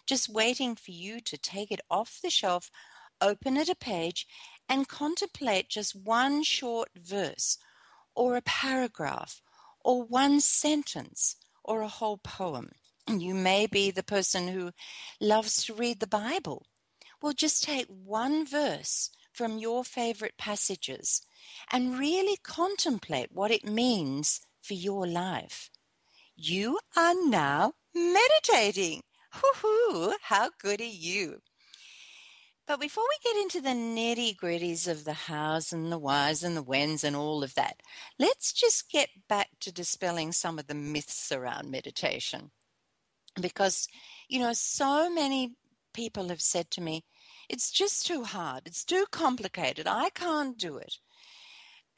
just 0.07 0.29
waiting 0.29 0.77
for 0.77 0.93
you 0.93 1.21
to 1.23 1.37
take 1.37 1.73
it 1.73 1.81
off 1.91 2.21
the 2.23 2.31
shelf, 2.31 2.71
open 3.21 3.57
it 3.57 3.69
a 3.69 3.75
page, 3.75 4.29
and 4.69 4.87
contemplate 4.87 5.69
just 5.69 5.97
one 5.97 6.45
short 6.45 6.91
verse, 6.97 7.59
or 8.15 8.37
a 8.37 8.43
paragraph, 8.43 9.43
or 9.85 10.05
one 10.05 10.41
sentence, 10.41 11.35
or 11.65 11.83
a 11.83 11.89
whole 11.89 12.19
poem. 12.19 12.71
You 13.09 13.35
may 13.35 13.67
be 13.67 13.91
the 13.91 14.03
person 14.03 14.49
who 14.49 14.73
loves 15.21 15.65
to 15.65 15.75
read 15.75 16.01
the 16.01 16.07
Bible. 16.07 16.67
Well, 17.23 17.33
just 17.33 17.63
take 17.63 17.87
one 17.89 18.47
verse 18.47 19.11
from 19.33 19.59
your 19.59 19.83
favorite 19.83 20.35
passages 20.37 21.23
and 21.73 21.99
really 21.99 22.37
contemplate 22.43 23.31
what 23.33 23.51
it 23.51 23.65
means 23.65 24.41
for 24.61 24.75
your 24.75 25.07
life. 25.07 25.71
You 26.37 26.81
are 26.97 27.15
now 27.15 27.73
meditating. 27.95 29.03
Hoo-hoo, 29.33 30.15
how 30.23 30.51
good 30.61 30.81
are 30.81 30.85
you? 30.85 31.39
But 32.67 32.81
before 32.81 33.05
we 33.09 33.33
get 33.33 33.41
into 33.41 33.63
the 33.63 33.71
nitty 33.71 34.37
gritties 34.37 34.87
of 34.87 35.05
the 35.05 35.15
hows 35.15 35.73
and 35.73 35.91
the 35.91 35.99
whys 35.99 36.43
and 36.43 36.55
the 36.55 36.63
whens 36.63 37.03
and 37.03 37.17
all 37.17 37.43
of 37.43 37.55
that, 37.55 37.81
let's 38.19 38.53
just 38.53 38.91
get 38.91 39.09
back 39.29 39.49
to 39.61 39.73
dispelling 39.73 40.33
some 40.33 40.59
of 40.59 40.67
the 40.67 40.75
myths 40.75 41.33
around 41.33 41.71
meditation. 41.71 42.51
Because, 43.41 43.89
you 44.29 44.39
know, 44.41 44.53
so 44.53 45.11
many 45.11 45.55
people 45.95 46.29
have 46.29 46.41
said 46.41 46.71
to 46.73 46.81
me, 46.81 47.05
it's 47.49 47.71
just 47.71 48.07
too 48.07 48.25
hard, 48.25 48.63
it's 48.67 48.85
too 48.85 49.07
complicated, 49.11 49.87
I 49.87 50.11
can't 50.11 50.59
do 50.59 50.77
it. 50.77 50.95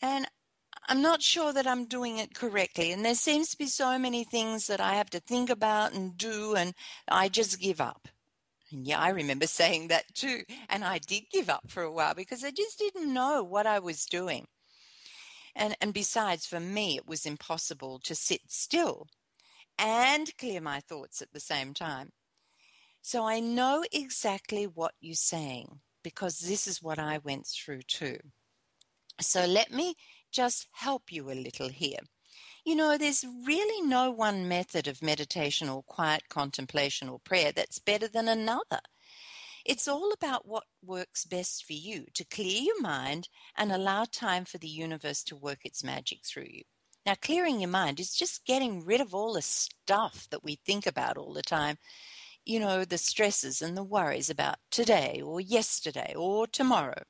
And 0.01 0.27
I'm 0.89 1.03
not 1.03 1.23
sure 1.23 1.53
that 1.53 1.67
I'm 1.67 1.85
doing 1.87 2.19
it 2.19 2.35
correctly. 2.35 2.93
And 2.93 3.05
there 3.05 3.15
seems 3.15 3.51
to 3.51 3.59
be 3.59 3.67
so 3.67 3.99
many 3.99 4.25
things 4.25 4.67
that 4.69 4.81
I 4.81 4.95
have 4.95 5.11
to 5.11 5.21
think 5.21 5.51
about 5.51 5.93
and 5.93 6.17
do, 6.17 6.55
and 6.55 6.75
I 7.09 7.29
just 7.29 7.61
give 7.61 7.81
up. 7.81 8.09
And 8.73 8.87
yeah, 8.87 8.99
I 8.99 9.11
remember 9.11 9.47
saying 9.61 9.89
that 9.89 10.15
too. 10.15 10.43
And 10.69 10.85
I 10.85 10.99
did 10.99 11.25
give 11.33 11.51
up 11.51 11.69
for 11.69 11.83
a 11.83 11.93
while 11.93 12.15
because 12.15 12.45
I 12.45 12.51
just 12.51 12.79
didn't 12.79 13.13
know 13.13 13.43
what 13.43 13.67
I 13.67 13.79
was 13.79 14.05
doing. 14.05 14.47
And, 15.55 15.77
and 15.81 15.93
besides, 15.93 16.47
for 16.47 16.61
me, 16.61 16.97
it 16.97 17.07
was 17.07 17.27
impossible 17.27 18.01
to 18.05 18.15
sit 18.15 18.43
still 18.49 19.09
and 19.81 20.37
clear 20.37 20.61
my 20.61 20.81
thoughts 20.81 21.23
at 21.23 21.33
the 21.33 21.41
same 21.41 21.73
time. 21.75 22.11
So 23.03 23.27
I 23.27 23.41
know 23.41 23.83
exactly 23.91 24.67
what 24.67 24.93
you're 25.01 25.15
saying 25.15 25.81
because 26.05 26.41
this 26.41 26.67
is 26.67 26.83
what 26.83 26.99
I 26.99 27.19
went 27.19 27.47
through 27.47 27.83
too. 27.83 28.19
So 29.21 29.47
let 29.47 29.73
me 29.73 29.95
just 30.31 30.69
help 30.73 31.11
you 31.11 31.31
a 31.31 31.33
little 31.33 31.71
here. 31.71 31.99
You 32.65 32.77
know, 32.77 32.99
there's 32.99 33.25
really 33.47 33.87
no 33.87 34.11
one 34.11 34.47
method 34.47 34.87
of 34.87 35.03
meditation 35.03 35.69
or 35.69 35.83
quiet 35.83 36.29
contemplation 36.29 37.09
or 37.09 37.19
prayer 37.19 37.53
that's 37.53 37.79
better 37.79 38.07
than 38.07 38.29
another. 38.29 38.81
It's 39.65 39.89
all 39.89 40.13
about 40.13 40.47
what 40.47 40.65
works 40.83 41.25
best 41.25 41.65
for 41.65 41.73
you 41.73 42.05
to 42.15 42.25
clear 42.25 42.63
your 42.63 42.81
mind 42.81 43.29
and 43.57 43.73
allow 43.73 44.05
time 44.05 44.45
for 44.45 44.59
the 44.59 44.69
universe 44.69 45.23
to 45.25 45.37
work 45.37 45.61
its 45.65 45.83
magic 45.83 46.21
through 46.25 46.49
you. 46.51 46.63
Now, 47.07 47.15
clearing 47.15 47.61
your 47.61 47.71
mind 47.71 47.99
is 47.99 48.15
just 48.15 48.45
getting 48.45 48.85
rid 48.85 49.01
of 49.01 49.15
all 49.15 49.33
the 49.33 49.43
stuff 49.43 50.29
that 50.31 50.45
we 50.45 50.57
think 50.57 50.87
about 50.87 51.17
all 51.17 51.33
the 51.33 51.43
time. 51.43 51.79
You 52.45 52.61
know, 52.61 52.85
the 52.85 52.99
stresses 52.99 53.63
and 53.63 53.77
the 53.77 53.83
worries 53.83 54.29
about 54.29 54.57
today 54.71 55.21
or 55.25 55.41
yesterday 55.41 56.15
or 56.17 56.47
tomorrow. 56.47 57.03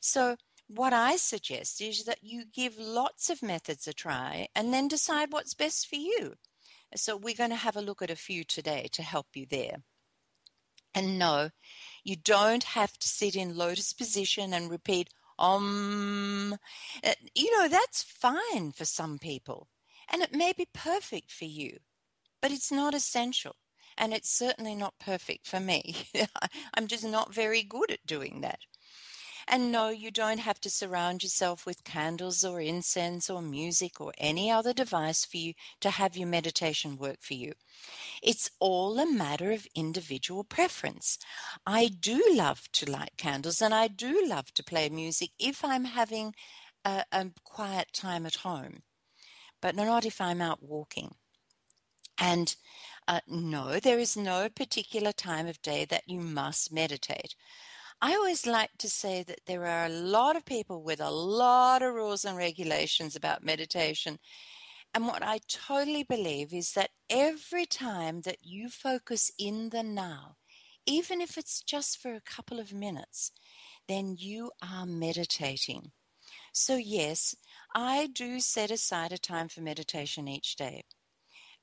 So, 0.00 0.36
what 0.68 0.92
I 0.92 1.16
suggest 1.16 1.80
is 1.80 2.04
that 2.04 2.18
you 2.22 2.44
give 2.44 2.76
lots 2.78 3.30
of 3.30 3.42
methods 3.42 3.86
a 3.86 3.92
try 3.92 4.48
and 4.54 4.72
then 4.72 4.88
decide 4.88 5.30
what's 5.30 5.54
best 5.54 5.86
for 5.88 5.96
you. 5.96 6.34
So, 6.96 7.16
we're 7.16 7.34
going 7.34 7.50
to 7.50 7.56
have 7.56 7.76
a 7.76 7.82
look 7.82 8.02
at 8.02 8.10
a 8.10 8.16
few 8.16 8.42
today 8.44 8.88
to 8.92 9.02
help 9.02 9.28
you 9.34 9.46
there. 9.48 9.76
And 10.94 11.18
no, 11.18 11.50
you 12.02 12.16
don't 12.16 12.64
have 12.64 12.98
to 12.98 13.08
sit 13.08 13.36
in 13.36 13.56
lotus 13.56 13.92
position 13.92 14.52
and 14.52 14.70
repeat 14.70 15.10
um 15.38 16.56
uh, 17.04 17.12
you 17.34 17.50
know 17.58 17.68
that's 17.68 18.02
fine 18.02 18.72
for 18.72 18.84
some 18.84 19.18
people 19.18 19.68
and 20.10 20.22
it 20.22 20.34
may 20.34 20.52
be 20.52 20.66
perfect 20.72 21.30
for 21.30 21.44
you 21.44 21.78
but 22.40 22.50
it's 22.52 22.72
not 22.72 22.94
essential 22.94 23.56
and 23.98 24.12
it's 24.12 24.30
certainly 24.30 24.74
not 24.74 24.98
perfect 24.98 25.46
for 25.46 25.60
me. 25.60 25.96
I'm 26.74 26.86
just 26.86 27.04
not 27.04 27.34
very 27.34 27.62
good 27.62 27.90
at 27.90 28.06
doing 28.06 28.40
that 28.42 28.60
and 29.48 29.70
no, 29.70 29.90
you 29.90 30.10
don't 30.10 30.38
have 30.38 30.60
to 30.62 30.70
surround 30.70 31.22
yourself 31.22 31.64
with 31.66 31.84
candles 31.84 32.44
or 32.44 32.60
incense 32.60 33.30
or 33.30 33.40
music 33.40 34.00
or 34.00 34.12
any 34.18 34.50
other 34.50 34.72
device 34.72 35.24
for 35.24 35.36
you 35.36 35.54
to 35.80 35.90
have 35.90 36.16
your 36.16 36.26
meditation 36.26 36.96
work 36.96 37.18
for 37.20 37.34
you. 37.34 37.52
It's 38.22 38.50
all 38.58 38.98
a 38.98 39.06
matter 39.06 39.52
of 39.52 39.68
individual 39.74 40.42
preference. 40.42 41.18
I 41.64 41.88
do 41.88 42.22
love 42.32 42.68
to 42.72 42.90
light 42.90 43.12
candles 43.16 43.62
and 43.62 43.72
I 43.72 43.86
do 43.88 44.26
love 44.26 44.52
to 44.54 44.64
play 44.64 44.88
music 44.88 45.30
if 45.38 45.64
I'm 45.64 45.84
having 45.84 46.34
a, 46.84 47.04
a 47.12 47.26
quiet 47.44 47.92
time 47.92 48.26
at 48.26 48.36
home, 48.36 48.82
but 49.62 49.76
not 49.76 50.04
if 50.04 50.20
I'm 50.20 50.40
out 50.40 50.62
walking. 50.62 51.14
And 52.18 52.56
uh, 53.06 53.20
no, 53.28 53.78
there 53.78 53.98
is 53.98 54.16
no 54.16 54.48
particular 54.48 55.12
time 55.12 55.46
of 55.46 55.62
day 55.62 55.84
that 55.84 56.04
you 56.08 56.18
must 56.18 56.72
meditate. 56.72 57.36
I 58.00 58.12
always 58.14 58.46
like 58.46 58.76
to 58.78 58.90
say 58.90 59.22
that 59.22 59.40
there 59.46 59.66
are 59.66 59.86
a 59.86 59.90
lot 59.90 60.36
of 60.36 60.44
people 60.44 60.82
with 60.82 61.00
a 61.00 61.10
lot 61.10 61.82
of 61.82 61.94
rules 61.94 62.24
and 62.24 62.36
regulations 62.36 63.16
about 63.16 63.42
meditation. 63.44 64.18
And 64.94 65.06
what 65.06 65.22
I 65.22 65.40
totally 65.48 66.02
believe 66.02 66.52
is 66.52 66.72
that 66.72 66.90
every 67.10 67.66
time 67.66 68.22
that 68.22 68.38
you 68.42 68.68
focus 68.68 69.30
in 69.38 69.70
the 69.70 69.82
now, 69.82 70.36
even 70.86 71.20
if 71.20 71.36
it's 71.38 71.62
just 71.62 71.98
for 71.98 72.14
a 72.14 72.20
couple 72.20 72.60
of 72.60 72.72
minutes, 72.72 73.32
then 73.88 74.16
you 74.18 74.52
are 74.62 74.86
meditating. 74.86 75.92
So, 76.52 76.76
yes, 76.76 77.34
I 77.74 78.08
do 78.08 78.40
set 78.40 78.70
aside 78.70 79.12
a 79.12 79.18
time 79.18 79.48
for 79.48 79.60
meditation 79.60 80.28
each 80.28 80.56
day. 80.56 80.84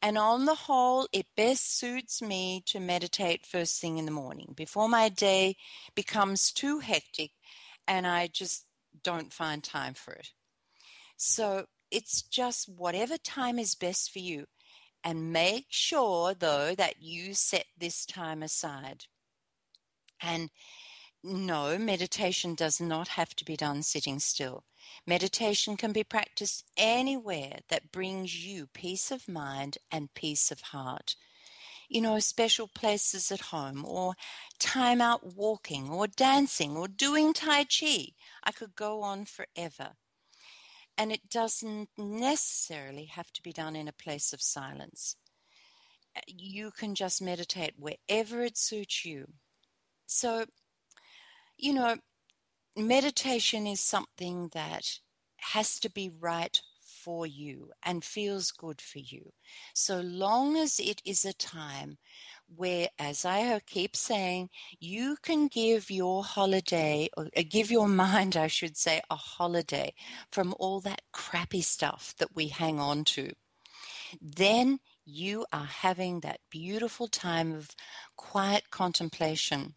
And 0.04 0.18
on 0.18 0.44
the 0.44 0.54
whole, 0.54 1.08
it 1.14 1.28
best 1.38 1.80
suits 1.80 2.22
me 2.22 2.62
to 2.66 2.82
meditate 2.82 3.46
first 3.46 3.80
thing 3.80 3.98
in 3.98 4.04
the 4.04 4.12
morning 4.12 4.52
before 4.54 4.90
my 4.90 5.08
day 5.08 5.56
becomes 5.96 6.52
too 6.52 6.80
hectic 6.80 7.32
and 7.88 8.06
I 8.06 8.28
just 8.28 8.66
don't 9.02 9.32
find 9.32 9.64
time 9.64 9.94
for 9.94 10.12
it. 10.14 10.32
So 11.16 11.68
it's 11.90 12.22
just 12.22 12.68
whatever 12.68 13.18
time 13.18 13.58
is 13.58 13.76
best 13.76 14.12
for 14.12 14.20
you. 14.20 14.48
And 15.06 15.32
make 15.32 15.68
sure, 15.70 16.34
though, 16.34 16.76
that 16.76 17.02
you 17.02 17.34
set 17.34 17.66
this 17.78 18.06
time 18.06 18.44
aside. 18.44 19.06
And 20.22 20.50
no, 21.24 21.78
meditation 21.78 22.54
does 22.54 22.82
not 22.82 23.10
have 23.10 23.36
to 23.36 23.46
be 23.46 23.56
done 23.56 23.82
sitting 23.84 24.20
still. 24.20 24.66
Meditation 25.08 25.78
can 25.78 25.94
be 25.94 26.04
practiced 26.04 26.66
anywhere 26.76 27.60
that 27.70 27.92
brings 27.92 28.46
you 28.46 28.68
peace 28.68 29.10
of 29.10 29.30
mind 29.30 29.78
and 29.92 30.14
peace 30.14 30.52
of 30.52 30.60
heart. 30.60 31.16
You 31.88 32.02
know, 32.02 32.20
special 32.20 32.68
places 32.68 33.32
at 33.32 33.40
home, 33.40 33.86
or 33.86 34.16
time 34.60 35.00
out 35.00 35.36
walking, 35.36 35.90
or 35.90 36.08
dancing, 36.08 36.76
or 36.76 36.88
doing 36.88 37.34
Tai 37.34 37.66
Chi. 37.66 38.08
I 38.44 38.52
could 38.52 38.76
go 38.76 39.02
on 39.02 39.26
forever. 39.26 39.92
And 40.98 41.12
it 41.12 41.30
doesn't 41.30 41.90
necessarily 41.98 43.06
have 43.06 43.32
to 43.34 43.42
be 43.42 43.54
done 43.54 43.76
in 43.76 43.88
a 43.88 43.94
place 43.94 44.34
of 44.34 44.42
silence. 44.42 45.16
Uh, 46.16 46.22
you 46.28 46.72
can 46.72 46.96
just 46.96 47.22
meditate 47.22 47.74
wherever 47.78 48.44
it 48.44 48.58
suits 48.58 49.06
you. 49.06 49.28
So, 50.06 50.46
you 51.64 51.72
know, 51.72 51.96
meditation 52.76 53.66
is 53.66 53.80
something 53.80 54.50
that 54.54 55.00
has 55.54 55.80
to 55.80 55.90
be 55.90 56.12
right 56.20 56.62
for 56.82 57.26
you 57.26 57.70
and 57.86 58.04
feels 58.04 58.52
good 58.52 58.82
for 58.82 59.00
you. 59.00 59.32
So 59.74 60.02
long 60.02 60.58
as 60.58 60.78
it 60.78 61.02
is 61.06 61.24
a 61.24 61.32
time 61.32 61.98
where, 62.54 62.90
as 63.00 63.24
I 63.24 63.62
keep 63.66 63.96
saying, 63.96 64.50
you 64.78 65.16
can 65.22 65.48
give 65.48 65.90
your 65.90 66.26
holiday, 66.26 67.08
or 67.16 67.30
uh, 67.38 67.44
give 67.50 67.72
your 67.72 67.88
mind, 68.06 68.36
I 68.36 68.48
should 68.48 68.76
say, 68.76 69.00
a 69.10 69.16
holiday 69.16 69.94
from 70.34 70.54
all 70.60 70.82
that 70.82 71.02
crappy 71.14 71.62
stuff 71.62 72.14
that 72.20 72.36
we 72.36 72.50
hang 72.50 72.78
on 72.78 73.06
to, 73.06 73.32
then 74.22 74.80
you 75.06 75.46
are 75.54 75.66
having 75.66 76.20
that 76.22 76.42
beautiful 76.52 77.08
time 77.08 77.54
of 77.54 77.70
quiet 78.18 78.70
contemplation, 78.70 79.76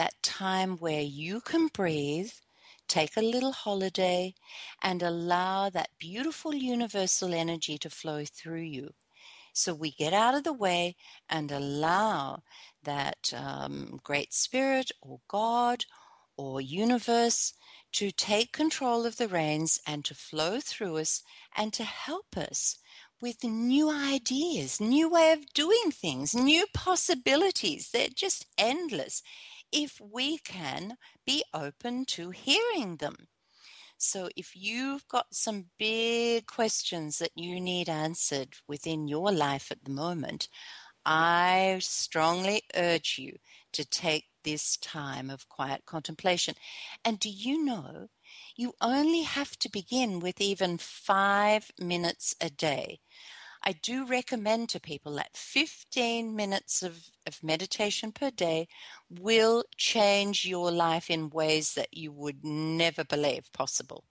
that 0.00 0.22
time 0.22 0.78
where 0.78 1.02
you 1.02 1.42
can 1.42 1.68
breathe 1.68 2.32
take 2.88 3.18
a 3.18 3.30
little 3.34 3.52
holiday 3.52 4.34
and 4.82 5.02
allow 5.02 5.68
that 5.68 5.90
beautiful 5.98 6.54
universal 6.54 7.34
energy 7.34 7.76
to 7.76 7.90
flow 7.90 8.24
through 8.24 8.62
you. 8.62 8.94
So 9.52 9.74
we 9.74 9.90
get 9.90 10.14
out 10.14 10.34
of 10.34 10.42
the 10.42 10.54
way 10.54 10.96
and 11.28 11.52
allow 11.52 12.42
that 12.82 13.30
um, 13.36 14.00
great 14.02 14.32
spirit 14.32 14.90
or 15.02 15.20
God 15.28 15.84
or 16.34 16.62
universe 16.62 17.52
to 17.92 18.10
take 18.10 18.52
control 18.52 19.04
of 19.04 19.18
the 19.18 19.28
reins 19.28 19.78
and 19.86 20.02
to 20.06 20.14
flow 20.14 20.60
through 20.60 20.96
us 20.96 21.22
and 21.54 21.74
to 21.74 21.84
help 21.84 22.38
us 22.38 22.78
with 23.20 23.44
new 23.44 23.90
ideas, 23.90 24.80
new 24.80 25.10
way 25.10 25.30
of 25.32 25.52
doing 25.52 25.90
things, 25.90 26.34
new 26.34 26.64
possibilities. 26.72 27.90
They're 27.92 28.08
just 28.08 28.46
endless 28.56 29.22
if 29.72 30.00
we 30.00 30.38
can 30.38 30.96
be 31.26 31.44
open 31.54 32.04
to 32.06 32.30
hearing 32.30 32.96
them. 32.96 33.28
So, 33.98 34.30
if 34.34 34.56
you've 34.56 35.06
got 35.08 35.34
some 35.34 35.66
big 35.78 36.46
questions 36.46 37.18
that 37.18 37.32
you 37.34 37.60
need 37.60 37.88
answered 37.88 38.54
within 38.66 39.08
your 39.08 39.30
life 39.30 39.70
at 39.70 39.84
the 39.84 39.90
moment, 39.90 40.48
mm. 41.06 41.12
I 41.12 41.78
strongly 41.80 42.62
urge 42.74 43.16
you 43.18 43.36
to 43.74 43.84
take 43.84 44.24
this 44.42 44.76
time 44.78 45.28
of 45.28 45.48
quiet 45.48 45.82
contemplation. 45.84 46.54
And 47.04 47.18
do 47.18 47.28
you 47.28 47.62
know, 47.62 48.08
you 48.56 48.72
only 48.80 49.22
have 49.22 49.58
to 49.58 49.70
begin 49.70 50.20
with 50.20 50.40
even 50.40 50.78
five 50.78 51.70
minutes 51.78 52.34
a 52.40 52.50
day. 52.50 53.00
I 53.62 53.72
do 53.72 54.06
recommend 54.06 54.70
to 54.70 54.80
people 54.80 55.14
that 55.14 55.36
15 55.36 56.34
minutes 56.34 56.82
of, 56.82 57.10
of 57.26 57.42
meditation 57.42 58.10
per 58.10 58.30
day 58.30 58.68
will 59.10 59.64
change 59.76 60.46
your 60.46 60.70
life 60.70 61.10
in 61.10 61.30
ways 61.30 61.74
that 61.74 61.92
you 61.92 62.10
would 62.12 62.44
never 62.44 63.04
believe 63.04 63.52
possible. 63.52 64.04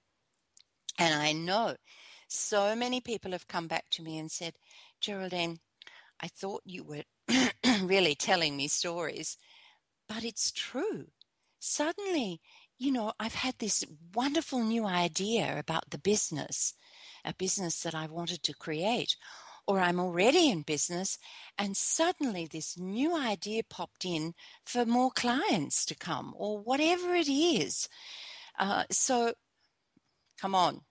And 0.99 1.15
I 1.15 1.31
know 1.31 1.77
so 2.27 2.75
many 2.75 3.01
people 3.01 3.31
have 3.31 3.47
come 3.47 3.67
back 3.67 3.85
to 3.91 4.03
me 4.03 4.19
and 4.19 4.29
said, 4.29 4.53
Geraldine, 5.01 5.59
I 6.19 6.27
thought 6.27 6.61
you 6.65 6.83
were 6.83 7.03
really 7.81 8.13
telling 8.13 8.55
me 8.55 8.67
stories, 8.67 9.37
but 10.07 10.23
it's 10.23 10.51
true. 10.51 11.07
Suddenly, 11.59 12.41
you 12.79 12.91
know, 12.91 13.11
I've 13.19 13.35
had 13.35 13.55
this 13.59 13.83
wonderful 14.15 14.63
new 14.63 14.85
idea 14.85 15.59
about 15.59 15.91
the 15.91 15.99
business 15.99 16.73
a 17.25 17.33
business 17.33 17.81
that 17.81 17.93
I 17.93 18.07
wanted 18.07 18.43
to 18.43 18.53
create, 18.53 19.17
or 19.67 19.81
I'm 19.81 19.99
already 19.99 20.49
in 20.49 20.61
business, 20.61 21.17
and 21.57 21.75
suddenly 21.75 22.47
this 22.49 22.77
new 22.77 23.13
idea 23.13 23.63
popped 23.69 24.05
in 24.05 24.35
for 24.65 24.85
more 24.85 25.11
clients 25.11 25.83
to 25.87 25.95
come, 25.95 26.33
or 26.37 26.59
whatever 26.59 27.13
it 27.13 27.27
is. 27.27 27.89
Uh, 28.57 28.85
so, 28.89 29.33
come 30.39 30.55
on, 30.55 30.81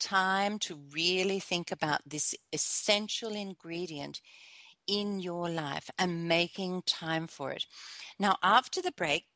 time 0.00 0.58
to 0.58 0.80
really 0.92 1.38
think 1.38 1.70
about 1.70 2.00
this 2.04 2.34
essential 2.52 3.32
ingredient 3.32 4.20
in 4.88 5.20
your 5.20 5.48
life 5.48 5.88
and 5.98 6.26
making 6.26 6.82
time 6.84 7.28
for 7.28 7.52
it. 7.52 7.66
Now, 8.18 8.36
after 8.42 8.82
the 8.82 8.92
break, 8.92 9.26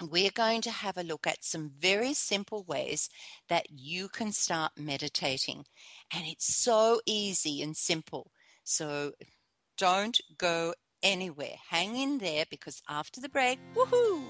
we're 0.00 0.30
going 0.30 0.60
to 0.62 0.70
have 0.70 0.96
a 0.96 1.02
look 1.02 1.26
at 1.26 1.44
some 1.44 1.70
very 1.78 2.14
simple 2.14 2.64
ways 2.64 3.08
that 3.48 3.66
you 3.70 4.08
can 4.08 4.32
start 4.32 4.72
meditating. 4.76 5.64
And 6.12 6.24
it's 6.26 6.54
so 6.54 7.00
easy 7.06 7.62
and 7.62 7.76
simple. 7.76 8.30
So 8.64 9.12
don't 9.78 10.20
go 10.38 10.74
anywhere. 11.02 11.56
Hang 11.70 11.96
in 11.96 12.18
there 12.18 12.44
because 12.48 12.82
after 12.88 13.20
the 13.20 13.28
break, 13.28 13.58
woohoo! 13.74 14.22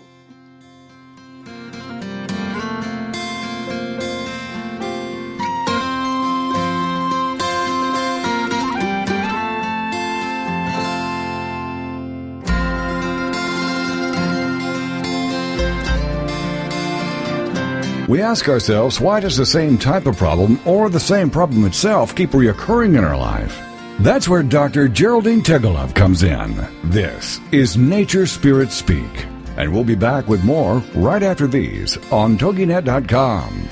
We 18.13 18.21
ask 18.21 18.47
ourselves, 18.47 19.01
why 19.01 19.21
does 19.21 19.39
the 19.39 19.47
same 19.47 19.79
type 19.79 20.05
of 20.05 20.19
problem 20.19 20.61
or 20.67 20.91
the 20.91 21.01
same 21.01 21.31
problem 21.31 21.65
itself 21.65 22.15
keep 22.15 22.33
reoccurring 22.33 22.99
in 22.99 23.05
our 23.05 23.17
life? 23.17 23.59
That's 24.01 24.29
where 24.29 24.43
Dr. 24.43 24.87
Geraldine 24.87 25.41
Tegelov 25.41 25.95
comes 25.95 26.23
in. 26.23 26.55
This 26.85 27.41
is 27.53 27.79
Nature 27.79 28.27
Spirit 28.27 28.71
Speak, 28.71 29.27
and 29.57 29.73
we'll 29.73 29.83
be 29.83 29.95
back 29.95 30.29
with 30.29 30.45
more 30.45 30.83
right 30.95 31.23
after 31.23 31.47
these 31.47 31.97
on 32.13 32.37
TogiNet.com. 32.37 33.69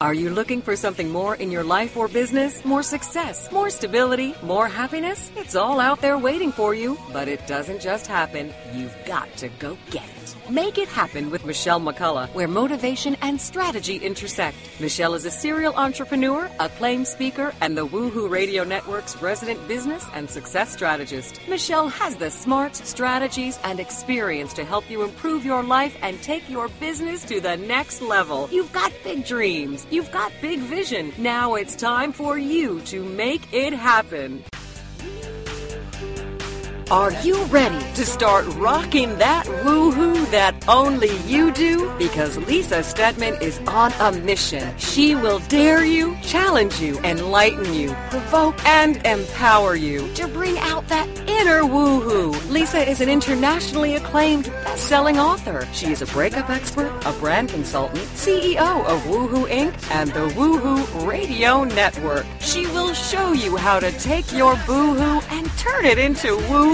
Are 0.00 0.14
you 0.14 0.30
looking 0.30 0.62
for 0.62 0.74
something 0.74 1.10
more 1.10 1.34
in 1.34 1.50
your 1.50 1.64
life 1.64 1.98
or 1.98 2.08
business? 2.08 2.64
More 2.64 2.82
success, 2.82 3.52
more 3.52 3.68
stability, 3.68 4.34
more 4.42 4.68
happiness? 4.68 5.30
It's 5.36 5.54
all 5.54 5.80
out 5.80 6.00
there 6.00 6.16
waiting 6.16 6.50
for 6.50 6.74
you, 6.74 6.96
but 7.12 7.28
it 7.28 7.46
doesn't 7.46 7.82
just 7.82 8.06
happen. 8.06 8.54
You've 8.72 8.96
got 9.04 9.30
to 9.36 9.50
go 9.58 9.76
get 9.90 10.04
it. 10.04 10.23
Make 10.48 10.78
It 10.78 10.88
Happen 10.88 11.30
with 11.30 11.44
Michelle 11.44 11.80
McCullough, 11.80 12.32
where 12.34 12.48
motivation 12.48 13.16
and 13.22 13.40
strategy 13.40 13.96
intersect. 13.96 14.56
Michelle 14.80 15.14
is 15.14 15.24
a 15.24 15.30
serial 15.30 15.74
entrepreneur, 15.74 16.50
acclaimed 16.60 17.06
speaker, 17.06 17.52
and 17.60 17.76
the 17.76 17.86
Woohoo 17.86 18.28
Radio 18.28 18.64
Network's 18.64 19.20
resident 19.22 19.66
business 19.66 20.06
and 20.14 20.28
success 20.28 20.72
strategist. 20.72 21.40
Michelle 21.48 21.88
has 21.88 22.16
the 22.16 22.30
smarts, 22.30 22.86
strategies, 22.88 23.58
and 23.64 23.80
experience 23.80 24.52
to 24.54 24.64
help 24.64 24.90
you 24.90 25.02
improve 25.02 25.44
your 25.44 25.62
life 25.62 25.96
and 26.02 26.22
take 26.22 26.48
your 26.48 26.68
business 26.80 27.24
to 27.24 27.40
the 27.40 27.56
next 27.56 28.02
level. 28.02 28.48
You've 28.50 28.72
got 28.72 28.92
big 29.02 29.26
dreams, 29.26 29.86
you've 29.90 30.12
got 30.12 30.32
big 30.40 30.60
vision. 30.60 31.12
Now 31.18 31.54
it's 31.54 31.76
time 31.76 32.12
for 32.12 32.38
you 32.38 32.80
to 32.82 33.02
make 33.02 33.52
it 33.52 33.72
happen. 33.72 34.44
Are 36.90 37.12
you 37.22 37.42
ready 37.44 37.78
to 37.94 38.04
start 38.04 38.44
rocking 38.56 39.16
that 39.16 39.46
woohoo 39.46 40.30
that 40.30 40.54
only 40.68 41.16
you 41.20 41.50
do? 41.50 41.90
Because 41.96 42.36
Lisa 42.36 42.82
Steadman 42.82 43.40
is 43.40 43.58
on 43.66 43.92
a 44.00 44.12
mission. 44.20 44.76
She 44.76 45.14
will 45.14 45.38
dare 45.48 45.82
you, 45.82 46.14
challenge 46.22 46.80
you, 46.80 46.98
enlighten 46.98 47.72
you, 47.72 47.96
provoke, 48.10 48.62
and 48.66 48.98
empower 49.06 49.74
you 49.76 50.12
to 50.14 50.28
bring 50.28 50.58
out 50.58 50.86
that 50.88 51.08
inner 51.26 51.62
woohoo. 51.62 52.50
Lisa 52.50 52.86
is 52.86 53.00
an 53.00 53.08
internationally 53.08 53.94
acclaimed 53.94 54.44
best-selling 54.64 55.18
author. 55.18 55.66
She 55.72 55.90
is 55.90 56.02
a 56.02 56.06
breakup 56.06 56.50
expert, 56.50 56.92
a 57.06 57.12
brand 57.14 57.48
consultant, 57.48 58.04
CEO 58.08 58.84
of 58.84 59.00
Woohoo 59.04 59.48
Inc. 59.48 59.74
and 59.90 60.12
the 60.12 60.28
Woohoo 60.34 61.06
Radio 61.06 61.64
Network. 61.64 62.26
She 62.40 62.66
will 62.66 62.92
show 62.92 63.32
you 63.32 63.56
how 63.56 63.80
to 63.80 63.90
take 63.92 64.30
your 64.32 64.54
boohoo 64.66 65.20
and 65.30 65.50
turn 65.56 65.86
it 65.86 65.98
into 65.98 66.36
woohoo 66.36 66.73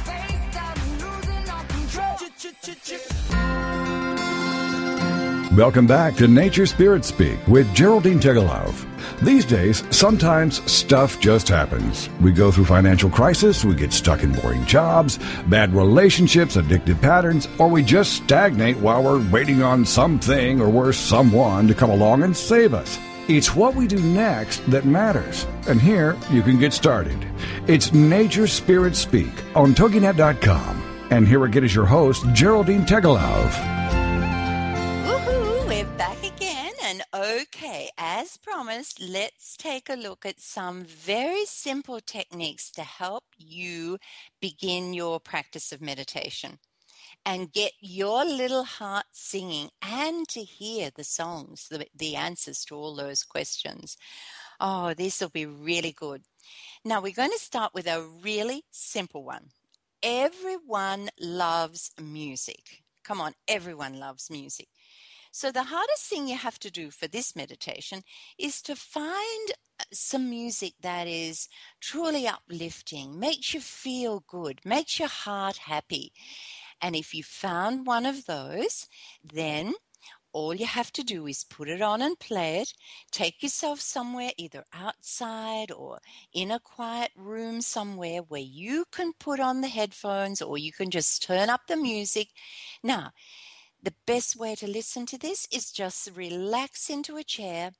Welcome 5.55 5.85
back 5.85 6.15
to 6.15 6.29
Nature 6.29 6.65
Spirit 6.65 7.03
Speak 7.03 7.37
with 7.45 7.75
Geraldine 7.75 8.21
Tegelov. 8.21 8.87
These 9.21 9.43
days, 9.43 9.83
sometimes 9.93 10.63
stuff 10.71 11.19
just 11.19 11.49
happens. 11.49 12.09
We 12.21 12.31
go 12.31 12.51
through 12.51 12.63
financial 12.65 13.09
crisis, 13.09 13.65
we 13.65 13.75
get 13.75 13.91
stuck 13.91 14.23
in 14.23 14.31
boring 14.31 14.65
jobs, 14.65 15.19
bad 15.47 15.73
relationships, 15.73 16.55
addictive 16.55 17.01
patterns, 17.01 17.49
or 17.59 17.67
we 17.67 17.83
just 17.83 18.13
stagnate 18.13 18.77
while 18.77 19.03
we're 19.03 19.29
waiting 19.29 19.61
on 19.61 19.85
something 19.85 20.61
or 20.61 20.69
worse, 20.69 20.97
someone 20.97 21.67
to 21.67 21.75
come 21.75 21.89
along 21.89 22.23
and 22.23 22.35
save 22.35 22.73
us. 22.73 22.97
It's 23.27 23.53
what 23.53 23.75
we 23.75 23.87
do 23.87 23.99
next 23.99 24.59
that 24.71 24.85
matters. 24.85 25.45
And 25.67 25.81
here 25.81 26.15
you 26.31 26.43
can 26.43 26.59
get 26.59 26.71
started. 26.71 27.27
It's 27.67 27.91
Nature 27.91 28.47
Spirit 28.47 28.95
Speak 28.95 29.33
on 29.53 29.75
TogiNet.com. 29.75 30.81
And 31.09 31.27
here 31.27 31.43
again 31.43 31.65
is 31.65 31.75
your 31.75 31.87
host, 31.87 32.23
Geraldine 32.31 32.85
Tegelov. 32.85 33.80
Okay, 37.31 37.89
as 37.97 38.35
promised, 38.35 39.01
let's 39.01 39.55
take 39.55 39.89
a 39.89 39.95
look 39.95 40.25
at 40.25 40.41
some 40.41 40.83
very 40.83 41.45
simple 41.45 42.01
techniques 42.01 42.69
to 42.71 42.81
help 42.81 43.23
you 43.37 43.97
begin 44.41 44.93
your 44.93 45.19
practice 45.19 45.71
of 45.71 45.81
meditation 45.81 46.59
and 47.25 47.53
get 47.53 47.71
your 47.79 48.25
little 48.25 48.63
heart 48.63 49.05
singing 49.13 49.69
and 49.81 50.27
to 50.27 50.41
hear 50.41 50.89
the 50.93 51.03
songs, 51.03 51.67
the, 51.69 51.85
the 51.95 52.15
answers 52.15 52.65
to 52.65 52.75
all 52.75 52.95
those 52.95 53.23
questions. 53.23 53.95
Oh, 54.59 54.93
this 54.93 55.21
will 55.21 55.29
be 55.29 55.45
really 55.45 55.93
good. 55.93 56.23
Now, 56.83 57.01
we're 57.01 57.13
going 57.13 57.31
to 57.31 57.39
start 57.39 57.73
with 57.73 57.87
a 57.87 58.05
really 58.21 58.63
simple 58.71 59.23
one. 59.23 59.51
Everyone 60.03 61.09
loves 61.19 61.91
music. 62.01 62.83
Come 63.03 63.21
on, 63.21 63.33
everyone 63.47 63.99
loves 63.99 64.29
music. 64.29 64.67
So, 65.31 65.51
the 65.51 65.63
hardest 65.63 66.07
thing 66.07 66.27
you 66.27 66.35
have 66.37 66.59
to 66.59 66.69
do 66.71 66.91
for 66.91 67.07
this 67.07 67.35
meditation 67.35 68.03
is 68.37 68.61
to 68.63 68.75
find 68.75 69.51
uh, 69.79 69.85
some 69.93 70.29
music 70.29 70.73
that 70.81 71.07
is 71.07 71.47
truly 71.79 72.27
uplifting, 72.27 73.17
makes 73.19 73.53
you 73.53 73.61
feel 73.61 74.23
good, 74.27 74.59
makes 74.65 74.99
your 74.99 75.07
heart 75.07 75.57
happy. 75.57 76.11
And 76.81 76.95
if 76.95 77.13
you 77.13 77.23
found 77.23 77.85
one 77.87 78.05
of 78.05 78.25
those, 78.25 78.87
then 79.23 79.73
all 80.33 80.53
you 80.53 80.65
have 80.65 80.91
to 80.93 81.03
do 81.03 81.27
is 81.27 81.43
put 81.43 81.69
it 81.69 81.81
on 81.81 82.01
and 82.01 82.19
play 82.19 82.59
it. 82.59 82.73
Take 83.11 83.43
yourself 83.43 83.79
somewhere, 83.81 84.31
either 84.37 84.63
outside 84.73 85.71
or 85.71 85.99
in 86.33 86.51
a 86.51 86.59
quiet 86.59 87.11
room 87.15 87.61
somewhere 87.61 88.19
where 88.21 88.41
you 88.41 88.85
can 88.91 89.13
put 89.19 89.39
on 89.39 89.61
the 89.61 89.67
headphones 89.67 90.41
or 90.41 90.57
you 90.57 90.71
can 90.71 90.89
just 90.89 91.23
turn 91.23 91.49
up 91.49 91.61
the 91.67 91.77
music. 91.77 92.29
Now, 92.83 93.11
the 93.81 93.93
best 94.05 94.35
way 94.35 94.55
to 94.55 94.67
listen 94.67 95.05
to 95.07 95.17
this 95.17 95.47
is 95.51 95.71
just 95.71 96.09
relax 96.15 96.89
into 96.89 97.17
a 97.17 97.23
chair 97.23 97.71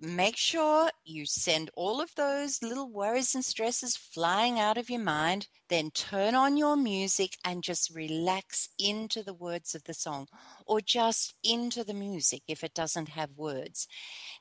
make 0.00 0.36
sure 0.36 0.90
you 1.04 1.24
send 1.24 1.70
all 1.74 2.00
of 2.00 2.14
those 2.14 2.62
little 2.62 2.90
worries 2.90 3.34
and 3.34 3.44
stresses 3.44 3.96
flying 3.96 4.58
out 4.58 4.76
of 4.76 4.90
your 4.90 5.00
mind. 5.00 5.48
Then 5.68 5.90
turn 5.90 6.34
on 6.34 6.56
your 6.56 6.76
music 6.76 7.36
and 7.44 7.62
just 7.62 7.94
relax 7.94 8.68
into 8.78 9.22
the 9.22 9.34
words 9.34 9.74
of 9.74 9.84
the 9.84 9.94
song 9.94 10.26
or 10.66 10.80
just 10.80 11.34
into 11.42 11.84
the 11.84 11.94
music 11.94 12.42
if 12.48 12.62
it 12.62 12.74
doesn't 12.74 13.10
have 13.10 13.30
words. 13.36 13.86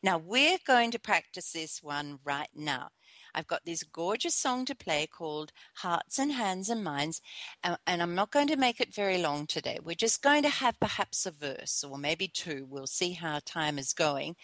Now, 0.02 0.18
we're 0.18 0.58
going 0.66 0.92
to 0.92 1.00
practice 1.00 1.52
this 1.52 1.82
one 1.82 2.20
right 2.26 2.50
now. 2.54 2.90
I've 3.36 3.48
got 3.48 3.66
this 3.66 3.84
gorgeous 3.84 4.36
song 4.36 4.66
to 4.66 4.76
play 4.76 5.08
called 5.08 5.52
Hearts 5.78 6.20
and 6.20 6.32
Hands 6.32 6.70
and 6.70 6.84
Minds, 6.84 7.22
and, 7.64 7.78
and 7.88 8.02
I'm 8.02 8.16
not 8.16 8.32
going 8.32 8.48
to 8.48 8.56
make 8.56 8.80
it 8.80 8.94
very 8.94 9.18
long 9.18 9.48
today. 9.48 9.80
We're 9.84 9.96
just 9.96 10.22
going 10.22 10.44
to 10.44 10.50
have 10.50 10.80
perhaps 10.80 11.26
a 11.26 11.32
verse 11.32 11.84
or 11.84 11.98
maybe 11.98 12.28
two. 12.28 12.68
We'll 12.70 12.88
see 12.88 13.14
how 13.14 13.40
time 13.46 13.80
is 13.80 13.94
going. 13.94 14.36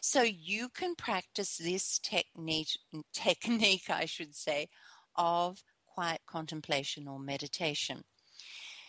So 0.00 0.22
you 0.22 0.68
can 0.70 0.94
practice 0.94 1.58
this 1.58 1.98
technique, 1.98 2.78
technique 3.12 3.90
I 3.90 4.06
should 4.06 4.34
say, 4.34 4.68
of 5.16 5.62
quiet 5.86 6.20
contemplation 6.26 7.08
or 7.08 7.18
meditation. 7.18 8.04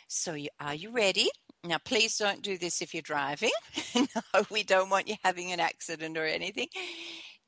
So, 0.07 0.33
you, 0.33 0.49
are 0.59 0.73
you 0.73 0.91
ready? 0.91 1.29
Now, 1.63 1.77
please 1.83 2.17
don't 2.17 2.41
do 2.41 2.57
this 2.57 2.81
if 2.81 2.93
you're 2.93 3.01
driving. 3.01 3.51
no, 3.95 4.43
we 4.49 4.63
don't 4.63 4.89
want 4.89 5.07
you 5.07 5.15
having 5.23 5.51
an 5.51 5.59
accident 5.59 6.17
or 6.17 6.25
anything 6.25 6.67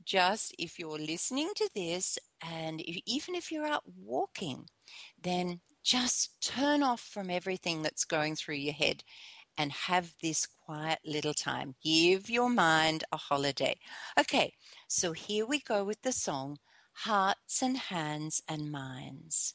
just 0.06 0.54
if 0.58 0.80
you're 0.80 1.00
listening 1.00 1.50
to 1.56 1.70
this 1.74 2.18
and 2.42 2.82
if, 2.82 2.98
even 3.06 3.36
if 3.36 3.52
you're 3.52 3.68
out 3.68 3.84
walking, 4.04 4.68
then 5.22 5.62
just 5.84 6.42
turn 6.42 6.84
off 6.84 7.02
from 7.02 7.30
everything 7.30 7.82
that's 7.82 8.06
going 8.06 8.36
through 8.36 8.56
your 8.56 8.74
head 8.74 9.04
and 9.58 9.72
have 9.72 10.14
this 10.22 10.48
quiet 10.66 11.00
little 11.06 11.34
time. 11.34 11.76
Give 11.84 12.30
your 12.30 12.50
mind 12.50 13.04
a 13.12 13.18
holiday. 13.18 13.78
Okay, 14.20 14.54
so 14.88 15.12
here 15.12 15.46
we 15.46 15.60
go 15.60 15.84
with 15.84 16.02
the 16.02 16.12
song 16.12 16.58
Hearts 16.94 17.62
and 17.62 17.78
Hands 17.78 18.42
and 18.48 18.72
Minds. 18.72 19.54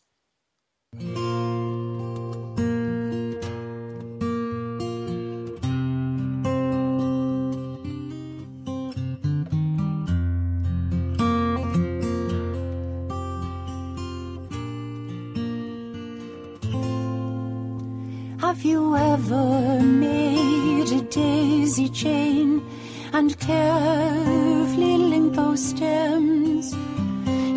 And 23.12 23.38
carefully 23.38 24.96
linked 24.96 25.36
those 25.36 25.62
stems? 25.70 26.74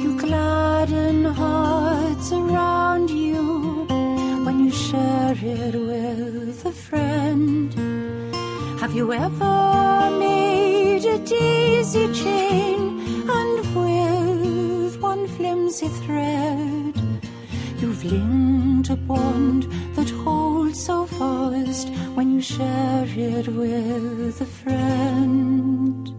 You 0.01 0.17
gladden 0.19 1.25
hearts 1.25 2.31
around 2.31 3.09
you 3.09 3.85
when 4.45 4.57
you 4.65 4.71
share 4.71 5.35
it 5.35 5.75
with 5.75 6.65
a 6.65 6.71
friend. 6.71 7.73
Have 8.81 8.93
you 8.93 9.11
ever 9.11 10.09
made 10.19 11.05
a 11.05 11.19
daisy 11.19 12.05
chain 12.13 12.81
and 13.39 13.59
with 13.75 15.01
one 15.01 15.27
flimsy 15.27 15.89
thread 16.03 16.95
you've 17.81 18.03
linked 18.03 18.89
a 18.89 18.95
bond 18.95 19.67
so 20.73 21.05
fast 21.05 21.89
when 22.15 22.33
you 22.33 22.41
share 22.41 23.05
it 23.07 23.47
with 23.47 24.41
a 24.41 24.45
friend. 24.45 26.09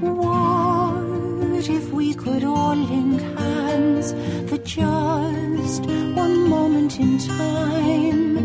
What 0.00 1.68
if 1.68 1.90
we 1.92 2.14
could 2.14 2.44
all 2.44 2.76
link 2.76 3.20
hands 3.38 4.12
for 4.48 4.58
just 4.58 5.82
one 6.14 6.48
moment 6.48 6.98
in 6.98 7.18
time? 7.18 8.36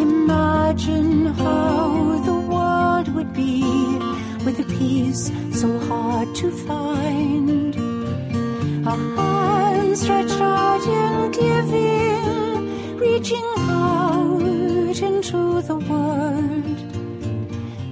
Imagine 0.00 1.26
how 1.26 2.20
the 2.24 2.38
world 2.52 3.08
would 3.14 3.32
be 3.32 3.62
with 4.44 4.58
a 4.60 4.64
peace 4.78 5.30
so 5.52 5.78
hard 5.88 6.34
to 6.36 6.50
find. 6.50 7.74
A 8.86 8.96
hand 9.16 9.96
stretched 9.96 10.40
out 10.40 10.84
in 10.86 11.30
giving, 11.30 12.41
reaching 13.02 13.44
out 13.58 14.98
into 15.10 15.40
the 15.62 15.76
world, 15.90 16.78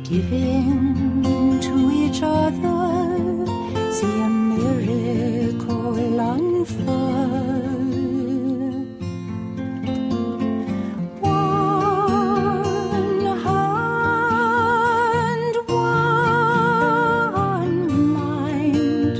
giving 0.08 1.60
to 1.66 1.74
each 2.02 2.20
other, 2.22 2.78
see 3.96 4.14
a 4.20 4.22
miracle 4.28 6.20
unfurl. 6.30 7.88
One 11.20 13.26
hand, 13.46 15.54
one 15.68 17.78
mind, 18.18 19.16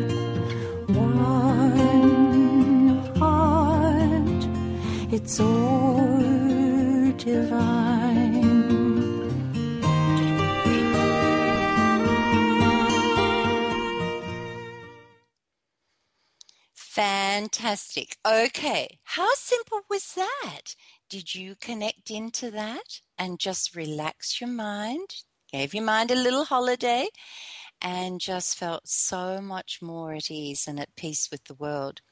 one 0.96 2.88
heart. 3.18 4.42
It's 5.12 5.40
all 5.40 5.60
Fantastic. 17.40 18.18
Okay, 18.28 18.98
how 19.02 19.30
simple 19.32 19.80
was 19.88 20.12
that? 20.12 20.74
Did 21.08 21.34
you 21.34 21.54
connect 21.58 22.10
into 22.10 22.50
that 22.50 23.00
and 23.16 23.40
just 23.40 23.74
relax 23.74 24.42
your 24.42 24.50
mind? 24.50 25.08
Gave 25.50 25.72
your 25.72 25.84
mind 25.84 26.10
a 26.10 26.14
little 26.14 26.44
holiday 26.44 27.08
and 27.80 28.20
just 28.20 28.58
felt 28.58 28.86
so 28.86 29.40
much 29.40 29.78
more 29.80 30.12
at 30.12 30.30
ease 30.30 30.66
and 30.68 30.78
at 30.78 30.94
peace 30.96 31.30
with 31.32 31.42
the 31.44 31.54
world. 31.54 32.02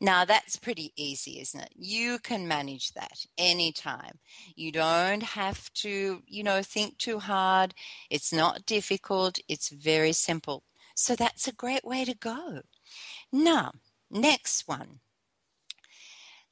Now, 0.00 0.24
that's 0.24 0.54
pretty 0.54 0.92
easy, 0.94 1.40
isn't 1.40 1.60
it? 1.60 1.72
You 1.74 2.20
can 2.20 2.46
manage 2.46 2.92
that 2.92 3.18
anytime. 3.36 4.20
You 4.54 4.70
don't 4.70 5.24
have 5.24 5.72
to, 5.82 6.22
you 6.24 6.44
know, 6.44 6.62
think 6.62 6.98
too 6.98 7.18
hard. 7.18 7.74
It's 8.10 8.32
not 8.32 8.64
difficult. 8.64 9.40
It's 9.48 9.70
very 9.70 10.12
simple. 10.12 10.62
So 10.94 11.16
that's 11.16 11.48
a 11.48 11.52
great 11.52 11.84
way 11.84 12.04
to 12.04 12.14
go. 12.14 12.60
Now, 13.32 13.72
next 14.10 14.66
one. 14.66 15.00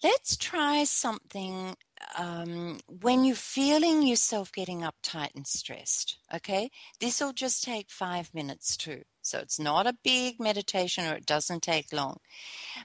Let's 0.03 0.37
try 0.37 0.85
something 0.85 1.75
um, 2.19 2.81
when 2.87 3.25
you're 3.25 3.35
feeling 3.35 4.03
yourself 4.03 4.53
getting 4.53 4.83
uptight 4.83 5.35
and 5.35 5.47
stressed. 5.47 6.19
Okay, 6.35 6.71
this 7.01 7.21
will 7.21 7.33
just 7.33 7.65
take 7.65 7.91
five 7.91 8.33
minutes 8.35 8.77
too. 8.77 9.03
So 9.23 9.39
it's 9.39 9.59
not 9.59 9.87
a 9.87 9.97
big 10.05 10.39
meditation 10.39 11.07
or 11.07 11.15
it 11.15 11.27
doesn't 11.27 11.63
take 11.63 11.93
long. 11.93 12.19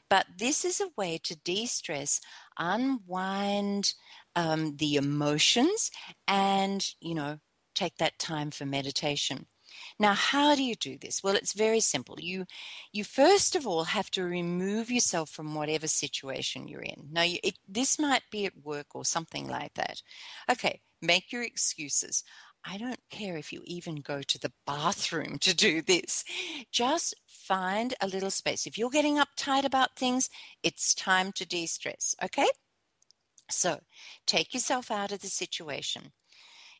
But 0.10 0.26
this 0.38 0.64
is 0.66 0.80
a 0.80 0.90
way 0.98 1.20
to 1.24 1.36
de 1.36 1.66
stress, 1.66 2.22
unwind 2.58 3.94
um, 4.36 4.78
the 4.78 4.96
emotions, 4.96 5.92
and, 6.28 6.88
you 7.02 7.14
know, 7.14 7.40
take 7.76 7.98
that 7.98 8.18
time 8.20 8.52
for 8.52 8.66
meditation. 8.66 9.48
Now, 10.02 10.16
how 10.16 10.56
do 10.56 10.64
you 10.64 10.74
do 10.74 10.98
this? 10.98 11.24
Well, 11.24 11.36
it's 11.36 11.54
very 11.54 11.80
simple. 11.80 12.18
You, 12.20 12.46
you 12.92 13.04
first 13.04 13.56
of 13.56 13.68
all 13.68 13.84
have 13.84 14.10
to 14.12 14.24
remove 14.24 14.90
yourself 14.90 15.30
from 15.30 15.54
whatever 15.54 15.88
situation 15.88 16.68
you're 16.68 16.82
in. 16.82 17.10
Now, 17.12 17.22
you, 17.22 17.38
it, 17.44 17.60
this 17.68 18.00
might 18.00 18.24
be 18.32 18.48
at 18.48 18.64
work 18.64 18.96
or 18.96 19.06
something 19.06 19.48
like 19.48 19.76
that. 19.76 20.02
Okay, 20.52 20.82
make 21.04 21.32
your 21.32 21.44
excuses. 21.44 22.24
I 22.66 22.80
don't 22.80 23.00
care 23.12 23.38
if 23.38 23.54
you 23.54 23.62
even 23.66 23.98
go 23.98 24.24
to 24.24 24.40
the 24.40 24.52
bathroom 24.66 25.38
to 25.38 25.56
do 25.56 25.84
this. 25.84 26.24
Just 26.72 27.14
find 27.28 27.94
a 28.02 28.08
little 28.08 28.32
space. 28.32 28.66
If 28.66 28.80
you're 28.80 28.90
getting 28.90 29.20
uptight 29.20 29.66
about 29.66 29.96
things, 29.96 30.32
it's 30.64 30.96
time 30.96 31.32
to 31.34 31.46
de 31.46 31.68
stress, 31.68 32.16
okay? 32.24 32.48
So 33.52 33.82
take 34.26 34.56
yourself 34.56 34.90
out 34.90 35.12
of 35.12 35.20
the 35.20 35.28
situation. 35.28 36.14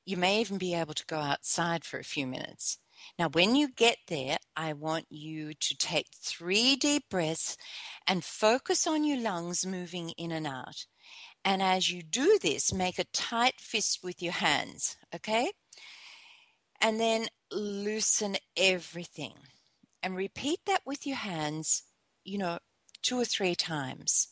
You 0.08 0.18
may 0.18 0.42
even 0.42 0.58
be 0.58 0.74
able 0.74 0.96
to 0.96 1.06
go 1.06 1.20
outside 1.20 1.86
for 1.86 2.00
a 2.00 2.04
few 2.04 2.26
minutes. 2.26 2.80
Now, 3.18 3.30
when 3.30 3.56
you 3.56 3.70
get 3.70 3.98
there, 4.08 4.38
I 4.56 4.74
want 4.74 5.06
you 5.10 5.54
to 5.54 5.78
take 5.78 6.08
three 6.14 6.76
deep 6.76 7.04
breaths 7.10 7.58
and 8.08 8.24
focus 8.24 8.88
on 8.88 9.04
your 9.04 9.20
lungs 9.20 9.66
moving 9.66 10.10
in 10.12 10.32
and 10.32 10.48
out. 10.48 10.86
And 11.44 11.62
as 11.62 11.92
you 11.92 12.04
do 12.04 12.38
this, 12.42 12.74
make 12.74 13.00
a 13.00 13.06
tight 13.06 13.60
fist 13.60 14.00
with 14.04 14.22
your 14.22 14.34
hands, 14.34 14.98
okay? 15.14 15.52
And 16.80 17.00
then 17.00 17.28
loosen 17.52 18.38
everything. 18.56 19.34
And 20.04 20.16
repeat 20.16 20.60
that 20.66 20.82
with 20.86 21.06
your 21.06 21.18
hands, 21.18 21.84
you 22.24 22.38
know, 22.38 22.60
two 23.02 23.20
or 23.20 23.26
three 23.26 23.56
times. 23.56 24.30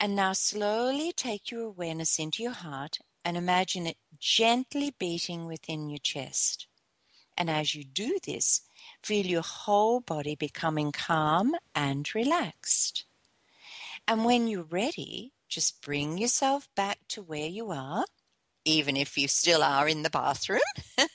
And 0.00 0.14
now 0.14 0.32
slowly 0.32 1.12
take 1.12 1.50
your 1.50 1.62
awareness 1.62 2.18
into 2.18 2.42
your 2.42 2.52
heart 2.52 2.98
and 3.24 3.36
imagine 3.36 3.86
it 3.86 3.96
gently 4.18 4.94
beating 4.98 5.46
within 5.46 5.90
your 5.90 5.98
chest. 5.98 6.66
And 7.38 7.48
as 7.48 7.74
you 7.74 7.84
do 7.84 8.18
this, 8.26 8.60
feel 9.02 9.24
your 9.24 9.42
whole 9.42 10.00
body 10.00 10.34
becoming 10.34 10.92
calm 10.92 11.54
and 11.74 12.14
relaxed. 12.14 13.06
And 14.06 14.26
when 14.26 14.48
you're 14.48 14.64
ready, 14.64 15.32
just 15.48 15.80
bring 15.80 16.18
yourself 16.18 16.68
back 16.74 16.98
to 17.08 17.22
where 17.22 17.46
you 17.48 17.70
are 17.70 18.04
even 18.68 18.96
if 18.96 19.16
you 19.16 19.26
still 19.26 19.62
are 19.62 19.88
in 19.88 20.02
the 20.02 20.10
bathroom. 20.10 20.60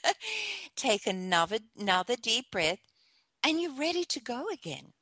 Take 0.76 1.06
another, 1.06 1.58
another 1.78 2.16
deep 2.16 2.50
breath 2.50 2.80
and 3.44 3.60
you're 3.60 3.78
ready 3.78 4.04
to 4.04 4.20
go 4.20 4.46
again. 4.52 4.92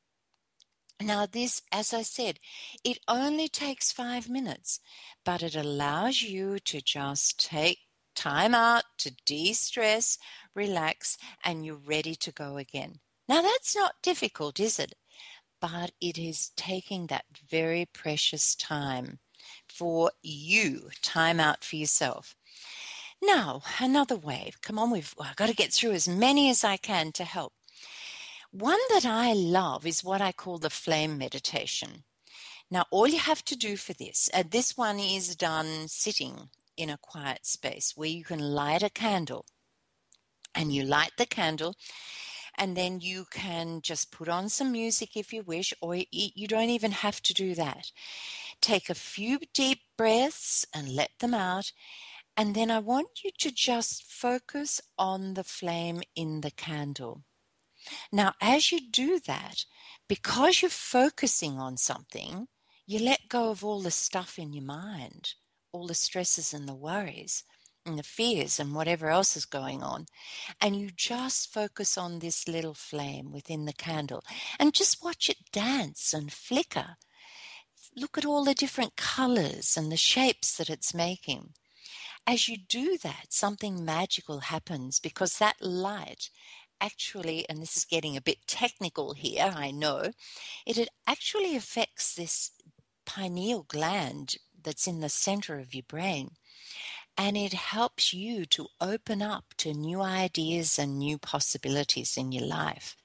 Now, 1.01 1.27
this, 1.27 1.63
as 1.73 1.95
I 1.95 2.03
said, 2.03 2.39
it 2.85 2.99
only 3.09 3.49
takes 3.49 3.91
five 3.91 4.29
minutes, 4.29 4.81
but 5.25 5.43
it 5.43 5.57
allows 5.57 6.23
you 6.23 6.59
to 6.61 6.81
just 6.81 7.45
take 7.45 7.79
time 8.15 8.55
out 8.55 8.85
to 8.99 9.15
de 9.25 9.53
stress, 9.53 10.19
relax, 10.55 11.17
and 11.45 11.65
you're 11.65 11.77
ready 11.77 12.15
to 12.17 12.33
go 12.33 12.57
again. 12.57 13.01
Now, 13.29 13.43
that's 13.43 13.77
not 13.77 14.03
difficult, 14.03 14.61
is 14.61 14.79
it? 14.79 14.95
But 15.61 15.93
it 16.01 16.19
is 16.19 16.51
taking 16.57 17.07
that 17.07 17.25
very 17.49 17.87
precious 17.87 18.55
time 18.55 19.21
for 19.69 20.11
you, 20.23 20.91
time 21.03 21.41
out 21.41 21.65
for 21.65 21.77
yourself. 21.77 22.37
Now, 23.23 23.63
another 23.79 24.17
way. 24.17 24.53
Come 24.63 24.79
on, 24.79 24.91
we've 24.91 25.15
I've 25.21 25.37
got 25.37 25.49
to 25.49 25.55
get 25.55 25.73
through 25.73 25.93
as 25.93 26.09
many 26.09 26.51
as 26.51 26.65
I 26.65 26.77
can 26.77 27.13
to 27.13 27.25
help. 27.25 27.53
One 28.51 28.81
that 28.91 29.07
I 29.07 29.33
love 29.33 29.87
is 29.87 30.05
what 30.05 30.21
I 30.21 30.33
call 30.33 30.59
the 30.59 30.69
flame 30.69 31.17
meditation. 31.17 32.05
Now, 32.71 32.87
all 32.91 33.07
you 33.07 33.19
have 33.19 33.45
to 33.47 33.57
do 33.57 33.77
for 33.77 33.93
this, 33.93 34.29
uh, 34.35 34.43
this 34.49 34.77
one 34.77 34.99
is 34.99 35.37
done 35.37 35.89
sitting 35.89 36.51
in 36.83 36.91
a 36.91 36.99
quiet 36.99 37.47
space 37.47 37.95
where 37.97 38.09
you 38.09 38.25
can 38.25 38.41
light 38.41 38.83
a 38.83 38.91
candle. 38.91 39.47
And 40.55 40.71
you 40.71 40.83
light 40.83 41.13
the 41.17 41.25
candle, 41.25 41.77
and 42.59 42.77
then 42.77 43.01
you 43.01 43.25
can 43.31 43.81
just 43.81 44.13
put 44.13 44.29
on 44.29 44.51
some 44.51 44.71
music 44.71 45.17
if 45.17 45.33
you 45.33 45.43
wish, 45.43 45.73
or 45.81 45.97
you 46.11 46.47
don't 46.47 46.69
even 46.69 46.93
have 46.93 47.23
to 47.23 47.33
do 47.33 47.55
that. 47.55 47.91
Take 48.61 48.91
a 48.91 48.95
few 48.95 49.39
deep 49.55 49.81
breaths 49.97 50.67
and 50.75 50.95
let 50.95 51.13
them 51.21 51.33
out, 51.33 51.73
and 52.37 52.55
then 52.55 52.71
I 52.71 52.81
want 52.81 53.25
you 53.25 53.31
to 53.39 53.51
just 53.51 54.05
focus 54.05 54.83
on 54.99 55.33
the 55.33 55.43
flame 55.45 56.03
in 56.15 56.43
the 56.43 56.51
candle. 56.51 57.23
Now, 58.13 58.35
as 58.39 58.71
you 58.71 58.81
do 58.91 59.21
that, 59.27 59.65
because 60.07 60.61
you're 60.61 60.71
focusing 60.71 61.59
on 61.59 61.79
something, 61.79 62.49
you 62.87 62.99
let 62.99 63.31
go 63.31 63.51
of 63.51 63.65
all 63.65 63.81
the 63.81 63.91
stuff 63.91 64.39
in 64.39 64.53
your 64.53 64.65
mind, 64.65 65.33
all 65.73 65.87
the 65.87 65.95
stresses 65.95 66.53
and 66.55 66.69
the 66.69 66.75
worries 66.75 67.45
and 67.85 67.99
the 67.99 68.05
fears 68.05 68.61
and 68.61 68.75
whatever 68.75 69.09
else 69.09 69.37
is 69.37 69.45
going 69.45 69.83
on. 69.83 70.07
And 70.61 70.77
you 70.77 70.91
just 70.95 71.53
focus 71.53 71.99
on 71.99 72.19
this 72.19 72.47
little 72.47 72.75
flame 72.75 73.33
within 73.33 73.65
the 73.65 73.73
candle 73.73 74.23
and 74.59 74.73
just 74.73 75.03
watch 75.03 75.29
it 75.29 75.51
dance 75.51 76.13
and 76.13 76.33
flicker. 76.33 76.97
Look 77.97 78.17
at 78.17 78.25
all 78.25 78.45
the 78.45 78.55
different 78.55 78.97
colors 78.97 79.77
and 79.77 79.91
the 79.91 79.97
shapes 79.97 80.57
that 80.57 80.71
it's 80.71 80.95
making 80.95 81.55
as 82.27 82.49
you 82.49 82.57
do 82.57 82.99
that, 83.03 83.27
something 83.33 83.85
magical 83.85 84.41
happens 84.41 85.01
because 85.01 85.39
that 85.39 85.57
light 85.61 86.31
actually, 86.81 87.49
and 87.49 87.63
this 87.63 87.77
is 87.77 87.85
getting 87.85 88.17
a 88.17 88.21
bit 88.21 88.39
technical 88.47 89.15
here, 89.15 89.53
I 89.55 89.71
know, 89.71 90.11
it 90.67 90.89
actually 91.07 91.55
affects 91.55 92.15
this 92.15 92.51
pineal 93.07 93.65
gland 93.69 94.37
that's 94.63 94.87
in 94.87 95.01
the 95.01 95.09
center 95.09 95.59
of 95.59 95.75
your 95.75 95.85
brain. 95.89 96.33
And 97.17 97.37
it 97.37 97.53
helps 97.53 98.13
you 98.13 98.47
to 98.47 98.69
open 98.81 99.23
up 99.23 99.55
to 99.59 99.75
new 99.75 100.01
ideas 100.03 100.79
and 100.79 100.99
new 100.99 101.19
possibilities 101.19 102.17
in 102.17 102.33
your 102.33 102.47
life. 102.47 102.97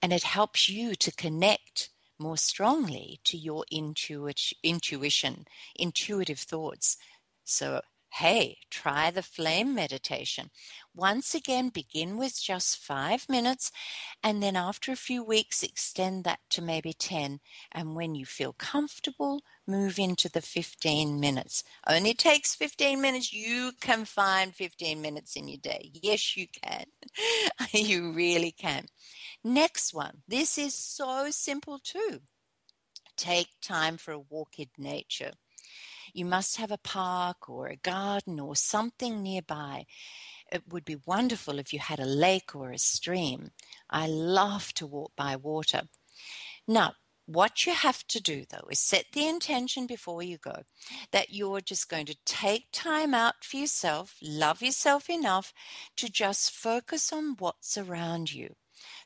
And 0.00 0.12
it 0.12 0.24
helps 0.24 0.68
you 0.68 0.94
to 0.96 1.12
connect 1.12 1.90
more 2.18 2.36
strongly 2.36 3.20
to 3.24 3.36
your 3.36 3.64
intuit- 3.72 4.52
intuition, 4.62 5.46
intuitive 5.76 6.40
thoughts. 6.40 6.96
So 7.44 7.82
Hey, 8.16 8.58
try 8.68 9.10
the 9.10 9.22
flame 9.22 9.74
meditation. 9.74 10.50
Once 10.94 11.34
again, 11.34 11.70
begin 11.70 12.18
with 12.18 12.38
just 12.42 12.76
five 12.76 13.26
minutes, 13.26 13.72
and 14.22 14.42
then 14.42 14.54
after 14.54 14.92
a 14.92 14.96
few 14.96 15.24
weeks, 15.24 15.62
extend 15.62 16.24
that 16.24 16.40
to 16.50 16.60
maybe 16.60 16.92
10. 16.92 17.40
And 17.72 17.94
when 17.96 18.14
you 18.14 18.26
feel 18.26 18.52
comfortable, 18.52 19.42
move 19.66 19.98
into 19.98 20.28
the 20.28 20.40
15 20.40 21.20
minutes. 21.20 21.64
Only 21.86 22.14
takes 22.14 22.54
15 22.54 23.00
minutes. 23.00 23.32
You 23.32 23.72
can 23.80 24.04
find 24.04 24.54
15 24.54 25.00
minutes 25.00 25.36
in 25.36 25.48
your 25.48 25.58
day. 25.58 25.90
Yes, 25.94 26.36
you 26.36 26.46
can. 26.48 26.86
you 27.72 28.12
really 28.12 28.52
can. 28.52 28.86
Next 29.44 29.94
one. 29.94 30.22
This 30.26 30.58
is 30.58 30.74
so 30.74 31.28
simple 31.30 31.78
too. 31.82 32.20
Take 33.16 33.48
time 33.60 33.96
for 33.96 34.12
a 34.12 34.18
walk 34.18 34.58
in 34.58 34.68
nature. 34.78 35.32
You 36.12 36.24
must 36.24 36.56
have 36.56 36.70
a 36.70 36.78
park 36.78 37.48
or 37.48 37.68
a 37.68 37.76
garden 37.76 38.38
or 38.40 38.56
something 38.56 39.22
nearby. 39.22 39.86
It 40.50 40.64
would 40.68 40.84
be 40.84 40.96
wonderful 41.06 41.58
if 41.58 41.72
you 41.72 41.78
had 41.78 42.00
a 42.00 42.04
lake 42.04 42.54
or 42.54 42.70
a 42.70 42.78
stream. 42.78 43.52
I 43.88 44.06
love 44.06 44.74
to 44.74 44.86
walk 44.86 45.12
by 45.16 45.36
water. 45.36 45.82
Now, 46.68 46.92
what 47.34 47.66
you 47.66 47.72
have 47.72 48.06
to 48.08 48.20
do 48.20 48.44
though 48.50 48.68
is 48.70 48.78
set 48.78 49.06
the 49.12 49.26
intention 49.26 49.86
before 49.86 50.22
you 50.22 50.38
go 50.38 50.62
that 51.10 51.32
you're 51.32 51.60
just 51.60 51.88
going 51.88 52.06
to 52.06 52.16
take 52.24 52.66
time 52.72 53.14
out 53.14 53.44
for 53.44 53.56
yourself, 53.56 54.16
love 54.22 54.62
yourself 54.62 55.08
enough 55.08 55.52
to 55.96 56.08
just 56.08 56.50
focus 56.50 57.12
on 57.12 57.36
what's 57.38 57.76
around 57.76 58.32
you. 58.32 58.54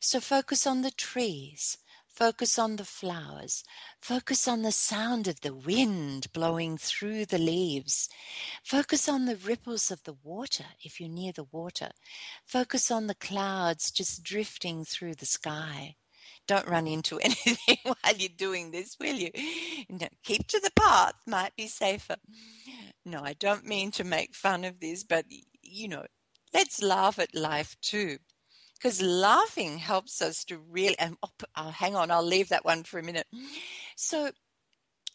So 0.01 0.21
focus 0.21 0.67
on 0.67 0.83
the 0.83 0.91
trees, 0.91 1.79
Focus 2.17 2.59
on 2.59 2.77
the 2.77 2.85
flowers. 2.87 3.63
Focus 4.01 4.49
on 4.49 4.63
the 4.63 4.73
sound 4.73 5.29
of 5.29 5.43
the 5.43 5.55
wind 5.55 6.33
blowing 6.33 6.79
through 6.79 7.27
the 7.27 7.37
leaves. 7.37 8.09
Focus 8.65 9.07
on 9.07 9.27
the 9.27 9.37
ripples 9.37 9.91
of 9.91 10.03
the 10.05 10.17
water 10.25 10.65
if 10.81 10.99
you're 10.99 11.11
near 11.11 11.33
the 11.33 11.45
water. 11.45 11.91
Focus 12.47 12.91
on 12.91 13.07
the 13.07 13.15
clouds 13.15 13.91
just 13.91 14.23
drifting 14.23 14.83
through 14.83 15.17
the 15.17 15.27
sky. 15.27 15.97
Don't 16.47 16.69
run 16.69 16.87
into 16.87 17.19
anything 17.23 17.79
while 17.85 18.15
you're 18.17 18.29
doing 18.37 18.71
this, 18.71 18.97
will 19.01 19.15
you? 19.15 19.31
No, 19.89 20.09
keep 20.23 20.47
to 20.49 20.61
the 20.61 20.71
path, 20.77 21.15
might 21.27 21.57
be 21.57 21.67
safer. 21.67 22.17
No, 23.05 23.23
I 23.23 23.35
don't 23.35 23.67
mean 23.67 23.91
to 23.93 24.05
make 24.05 24.35
fun 24.35 24.65
of 24.65 24.81
this, 24.81 25.05
but 25.05 25.27
you 25.63 25.89
know, 25.89 26.05
let's 26.53 26.83
laugh 26.83 27.19
at 27.19 27.35
life 27.35 27.77
too 27.81 28.19
because 28.77 29.03
laughing 29.03 29.79
helps 29.79 30.21
us 30.23 30.45
to 30.45 30.59
really 30.59 30.99
and 30.99 31.17
oh, 31.23 31.31
oh, 31.57 31.71
hang 31.71 31.97
on 31.97 32.11
i'll 32.11 32.25
leave 32.25 32.49
that 32.49 32.65
one 32.65 32.83
for 32.83 32.99
a 32.99 33.03
minute 33.03 33.27
so 33.97 34.31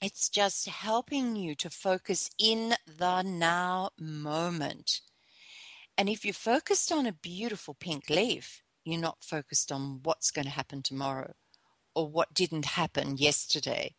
it's 0.02 0.30
just 0.30 0.68
helping 0.68 1.36
you 1.36 1.54
to 1.56 1.70
focus 1.70 2.30
in 2.40 2.74
the 2.98 3.22
now 3.22 3.90
moment 4.00 5.02
and 5.98 6.10
if 6.10 6.26
you're 6.26 6.34
focused 6.34 6.92
on 6.92 7.06
a 7.06 7.14
beautiful 7.14 7.74
pink 7.74 8.10
leaf 8.10 8.62
you're 8.84 9.00
not 9.00 9.24
focused 9.24 9.72
on 9.72 10.02
what's 10.04 10.32
going 10.32 10.46
to 10.46 10.52
happen 10.52 10.82
tomorrow 10.82 11.34
or 11.96 12.08
what 12.08 12.34
didn't 12.34 12.66
happen 12.66 13.18
yesterday 13.18 13.96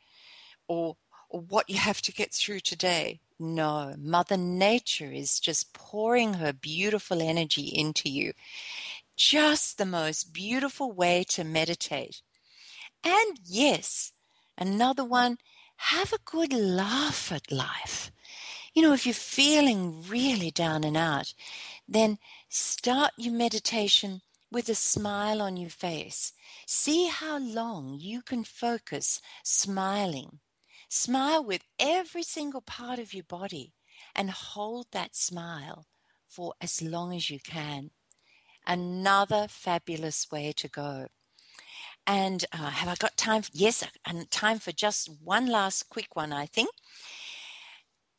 or, 0.69 0.97
or 1.29 1.41
what 1.41 1.69
you 1.69 1.77
have 1.77 2.03
to 2.03 2.13
get 2.13 2.33
through 2.33 2.61
today. 2.61 3.21
No, 3.39 3.95
Mother 3.99 4.37
Nature 4.37 5.11
is 5.11 5.41
just 5.41 5.73
pouring 5.73 6.35
her 6.35 6.53
beautiful 6.53 7.21
energy 7.21 7.63
into 7.63 8.09
you. 8.09 8.33
Just 9.17 9.79
the 9.79 9.87
most 9.87 10.33
beautiful 10.33 10.93
way 10.93 11.25
to 11.31 11.45
meditate. 11.45 12.23
And 13.05 13.39
yes, 13.45 14.13
another 14.57 15.05
one, 15.05 15.39
have 15.77 16.13
a 16.13 16.19
good 16.25 16.53
laugh 16.53 17.33
at 17.33 17.51
life. 17.51 18.13
You 18.75 18.83
know, 18.83 18.93
if 18.93 19.05
you're 19.05 19.15
feeling 19.15 20.03
really 20.09 20.51
down 20.51 20.85
and 20.85 20.97
out, 20.97 21.35
then 21.89 22.19
start 22.49 23.11
your 23.19 23.35
meditation 23.35 24.23
with 24.53 24.69
a 24.69 24.75
smile 24.75 25.41
on 25.41 25.57
your 25.57 25.71
face. 25.71 26.33
See 26.67 27.07
how 27.07 27.39
long 27.39 27.97
you 27.99 28.23
can 28.23 28.45
focus 28.45 29.21
smiling. 29.43 30.41
Smile 30.89 31.43
with 31.43 31.63
every 31.79 32.23
single 32.23 32.61
part 32.61 32.99
of 32.99 33.15
your 33.15 33.25
body 33.25 33.73
and 34.15 34.31
hold 34.31 34.87
that 34.93 35.17
smile 35.17 35.87
for 36.29 36.53
as 36.61 36.83
long 36.83 37.15
as 37.15 37.31
you 37.31 37.41
can. 37.41 37.91
Another 38.67 39.47
fabulous 39.49 40.31
way 40.31 40.53
to 40.57 40.69
go. 40.69 41.07
And 42.07 42.45
uh, 42.53 42.71
have 42.71 42.89
I 42.89 42.95
got 42.97 43.17
time? 43.17 43.43
Yes, 43.53 43.85
and 44.07 44.31
time 44.31 44.59
for 44.59 44.73
just 44.73 45.09
one 45.23 45.47
last 45.47 45.89
quick 45.89 46.15
one, 46.15 46.33
I 46.33 46.47
think. 46.47 46.71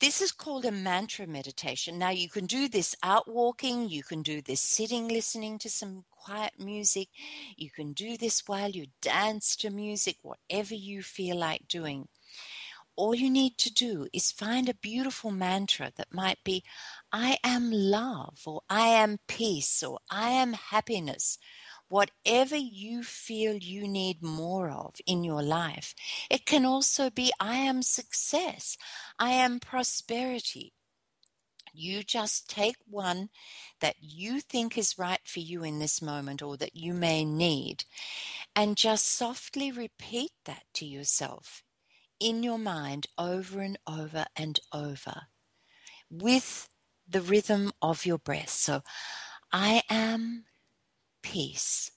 This 0.00 0.20
is 0.20 0.32
called 0.32 0.64
a 0.64 0.72
mantra 0.72 1.26
meditation. 1.26 1.98
Now, 1.98 2.10
you 2.10 2.28
can 2.28 2.46
do 2.46 2.68
this 2.68 2.96
out 3.02 3.28
walking, 3.28 3.88
you 3.88 4.02
can 4.02 4.22
do 4.22 4.42
this 4.42 4.60
sitting, 4.60 5.08
listening 5.08 5.58
to 5.60 5.70
some 5.70 6.04
quiet 6.24 6.52
music, 6.58 7.08
you 7.56 7.70
can 7.70 7.92
do 7.92 8.16
this 8.16 8.42
while 8.46 8.70
you 8.70 8.86
dance 9.00 9.56
to 9.56 9.70
music, 9.70 10.16
whatever 10.22 10.74
you 10.74 11.02
feel 11.02 11.36
like 11.36 11.68
doing 11.68 12.08
all 12.96 13.14
you 13.14 13.30
need 13.30 13.58
to 13.58 13.72
do 13.72 14.06
is 14.12 14.30
find 14.30 14.68
a 14.68 14.74
beautiful 14.74 15.30
mantra 15.30 15.92
that 15.96 16.14
might 16.14 16.38
be, 16.44 16.62
I 17.12 17.38
am 17.42 17.70
love, 17.72 18.42
or 18.46 18.62
I 18.70 18.86
am 18.88 19.18
peace, 19.26 19.82
or 19.82 19.98
I 20.10 20.30
am 20.30 20.52
happiness. 20.52 21.38
Whatever 21.88 22.56
you 22.56 23.02
feel 23.02 23.54
you 23.54 23.86
need 23.86 24.22
more 24.22 24.70
of 24.70 24.94
in 25.06 25.22
your 25.22 25.42
life. 25.42 25.94
It 26.30 26.46
can 26.46 26.64
also 26.64 27.10
be, 27.10 27.32
I 27.38 27.56
am 27.56 27.82
success, 27.82 28.76
I 29.18 29.30
am 29.30 29.60
prosperity. 29.60 30.72
You 31.74 32.04
just 32.04 32.48
take 32.48 32.76
one 32.88 33.30
that 33.80 33.96
you 34.00 34.40
think 34.40 34.78
is 34.78 34.98
right 34.98 35.20
for 35.26 35.40
you 35.40 35.64
in 35.64 35.80
this 35.80 36.00
moment 36.00 36.40
or 36.40 36.56
that 36.56 36.76
you 36.76 36.94
may 36.94 37.24
need, 37.24 37.84
and 38.54 38.76
just 38.76 39.06
softly 39.06 39.72
repeat 39.72 40.30
that 40.44 40.62
to 40.74 40.86
yourself 40.86 41.62
in 42.20 42.42
your 42.44 42.58
mind 42.58 43.08
over 43.18 43.60
and 43.60 43.78
over 43.88 44.26
and 44.36 44.60
over 44.72 45.22
with 46.08 46.68
the 47.08 47.20
rhythm 47.20 47.72
of 47.82 48.06
your 48.06 48.18
breath. 48.18 48.50
So, 48.50 48.82
I 49.52 49.82
am 49.90 50.44
peace. 51.22 51.90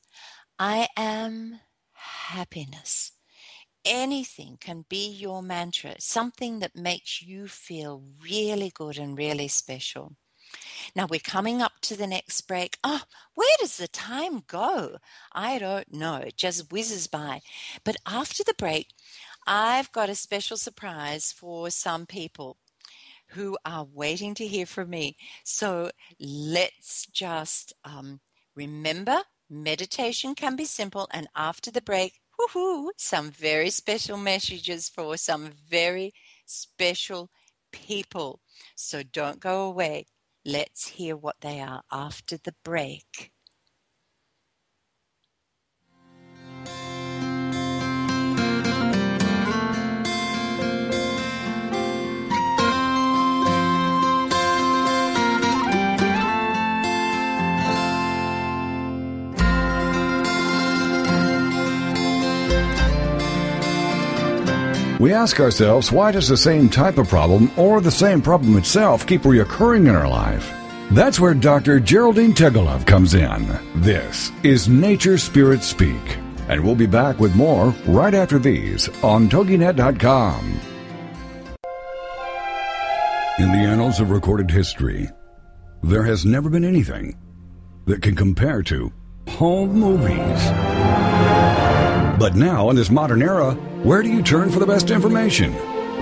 I 0.57 0.87
am 0.97 1.59
happiness. 1.93 3.11
Anything 3.87 4.57
can 4.59 4.83
be 4.89 5.09
your 5.09 5.41
mantra, 5.41 5.95
something 5.99 6.59
that 6.59 6.75
makes 6.75 7.21
you 7.21 7.47
feel 7.47 8.03
really 8.21 8.69
good 8.69 8.97
and 8.97 9.17
really 9.17 9.47
special. 9.47 10.13
Now 10.95 11.07
we're 11.09 11.19
coming 11.19 11.61
up 11.61 11.73
to 11.83 11.95
the 11.95 12.07
next 12.07 12.41
break. 12.41 12.77
Oh, 12.83 13.03
where 13.33 13.55
does 13.59 13.77
the 13.77 13.87
time 13.87 14.43
go? 14.45 14.97
I 15.31 15.57
don't 15.57 15.93
know. 15.93 16.17
It 16.17 16.35
just 16.35 16.71
whizzes 16.71 17.07
by. 17.07 17.41
But 17.85 17.95
after 18.05 18.43
the 18.43 18.53
break, 18.57 18.87
I've 19.45 19.91
got 19.93 20.09
a 20.09 20.15
special 20.15 20.57
surprise 20.57 21.31
for 21.31 21.69
some 21.69 22.05
people 22.05 22.57
who 23.29 23.57
are 23.65 23.85
waiting 23.85 24.33
to 24.35 24.47
hear 24.47 24.65
from 24.65 24.89
me. 24.89 25.17
So 25.43 25.91
let's 26.19 27.05
just 27.07 27.73
um, 27.85 28.19
remember 28.55 29.21
meditation 29.49 30.35
can 30.35 30.55
be 30.55 30.65
simple. 30.65 31.07
And 31.11 31.27
after 31.35 31.71
the 31.71 31.81
break, 31.81 32.19
woohoo, 32.39 32.89
some 32.97 33.31
very 33.31 33.69
special 33.69 34.17
messages 34.17 34.89
for 34.89 35.17
some 35.17 35.51
very 35.51 36.13
special 36.45 37.29
people. 37.71 38.41
So 38.75 39.03
don't 39.03 39.39
go 39.39 39.65
away. 39.65 40.05
Let's 40.45 40.87
hear 40.89 41.15
what 41.17 41.37
they 41.41 41.59
are 41.59 41.83
after 41.91 42.37
the 42.37 42.55
break. 42.63 43.31
We 64.99 65.13
ask 65.13 65.39
ourselves, 65.39 65.91
why 65.91 66.11
does 66.11 66.27
the 66.27 66.35
same 66.35 66.69
type 66.69 66.97
of 66.97 67.07
problem 67.07 67.51
or 67.55 67.81
the 67.81 67.91
same 67.91 68.19
problem 68.19 68.57
itself 68.57 69.05
keep 69.05 69.21
reoccurring 69.21 69.87
in 69.87 69.95
our 69.95 70.07
life? 70.07 70.51
That's 70.91 71.19
where 71.19 71.35
Dr. 71.35 71.79
Geraldine 71.79 72.33
Tegelov 72.33 72.87
comes 72.87 73.13
in. 73.13 73.59
This 73.75 74.31
is 74.41 74.67
Nature 74.67 75.19
Spirit 75.19 75.61
Speak, 75.61 76.17
and 76.49 76.63
we'll 76.63 76.73
be 76.73 76.87
back 76.87 77.19
with 77.19 77.35
more 77.35 77.75
right 77.85 78.15
after 78.15 78.39
these 78.39 78.89
on 79.03 79.29
TogiNet.com. 79.29 80.59
In 83.37 83.51
the 83.51 83.67
annals 83.67 83.99
of 83.99 84.09
recorded 84.09 84.49
history, 84.49 85.07
there 85.83 86.03
has 86.03 86.25
never 86.25 86.49
been 86.49 86.65
anything 86.65 87.15
that 87.85 88.01
can 88.01 88.15
compare 88.15 88.63
to 88.63 88.91
home 89.27 89.73
movies. 89.73 90.86
But 92.17 92.35
now, 92.35 92.71
in 92.71 92.75
this 92.75 92.89
modern 92.89 93.21
era, 93.21 93.53
where 93.83 94.01
do 94.01 94.09
you 94.09 94.23
turn 94.23 94.49
for 94.49 94.59
the 94.59 94.65
best 94.65 94.89
information? 94.89 95.55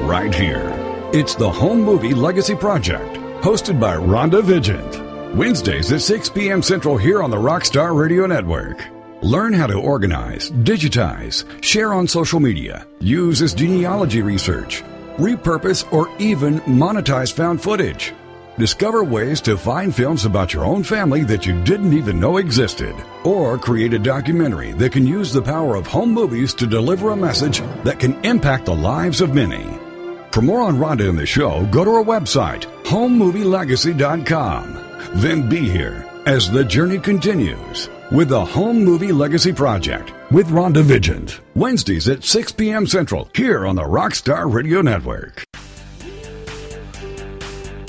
Right 0.08 0.34
here. 0.34 0.74
It's 1.14 1.36
the 1.36 1.50
Home 1.50 1.82
Movie 1.82 2.14
Legacy 2.14 2.56
Project, 2.56 3.16
hosted 3.44 3.80
by 3.82 3.96
Rhonda 3.96 4.42
Vigent. 4.42 5.36
Wednesdays 5.36 5.92
at 5.92 6.02
6 6.02 6.30
p.m. 6.30 6.62
Central 6.62 6.98
here 6.98 7.22
on 7.22 7.32
the 7.32 7.38
Rockstar 7.38 8.00
Radio 8.00 8.26
Network. 8.26 8.86
Learn 9.22 9.52
how 9.52 9.68
to 9.68 9.78
organize, 9.78 10.52
digitize, 10.52 11.44
share 11.62 11.94
on 11.94 12.08
social 12.08 12.40
media, 12.40 12.88
use 13.00 13.42
as 13.42 13.54
genealogy 13.54 14.22
research, 14.22 14.84
repurpose, 15.18 15.92
or 15.92 16.10
even 16.20 16.62
monetize 16.62 17.34
found 17.34 17.62
footage. 17.62 18.14
Discover 18.58 19.04
ways 19.04 19.42
to 19.42 19.58
find 19.58 19.94
films 19.94 20.24
about 20.24 20.54
your 20.54 20.64
own 20.64 20.82
family 20.82 21.26
that 21.26 21.46
you 21.46 21.62
didn't 21.64 21.92
even 21.92 22.22
know 22.22 22.38
existed. 22.38 22.96
Or 23.26 23.58
create 23.58 23.94
a 23.94 24.00
documentary 24.00 24.72
that 24.74 24.94
can 24.94 25.06
use 25.06 25.34
the 25.34 25.42
power 25.42 25.76
of 25.76 25.86
home 25.86 26.14
movies 26.14 26.54
to 26.56 26.66
deliver 26.66 27.10
a 27.10 27.18
message 27.18 27.60
that 27.84 28.00
can 28.00 28.24
impact 28.24 28.66
the 28.66 28.74
lives 28.74 29.20
of 29.20 29.36
many. 29.36 29.78
For 30.32 30.42
more 30.42 30.62
on 30.62 30.78
Rhonda 30.78 31.10
and 31.10 31.20
the 31.20 31.26
show, 31.26 31.66
go 31.66 31.84
to 31.84 31.92
our 31.92 32.04
website, 32.04 32.62
homemovielegacy.com. 32.84 34.82
Then 35.16 35.50
be 35.50 35.70
here 35.70 36.06
as 36.26 36.50
the 36.50 36.64
journey 36.64 37.00
continues 37.00 37.90
with 38.12 38.30
the 38.30 38.46
Home 38.46 38.86
Movie 38.86 39.12
Legacy 39.12 39.52
Project 39.52 40.14
with 40.32 40.48
Rhonda 40.48 40.82
Vigent. 40.82 41.42
Wednesdays 41.56 42.08
at 42.08 42.24
6 42.24 42.54
p.m. 42.54 42.88
Central 42.88 43.30
here 43.34 43.68
on 43.68 43.76
the 43.76 43.84
Rockstar 43.84 44.50
Radio 44.52 44.82
Network. 44.82 45.45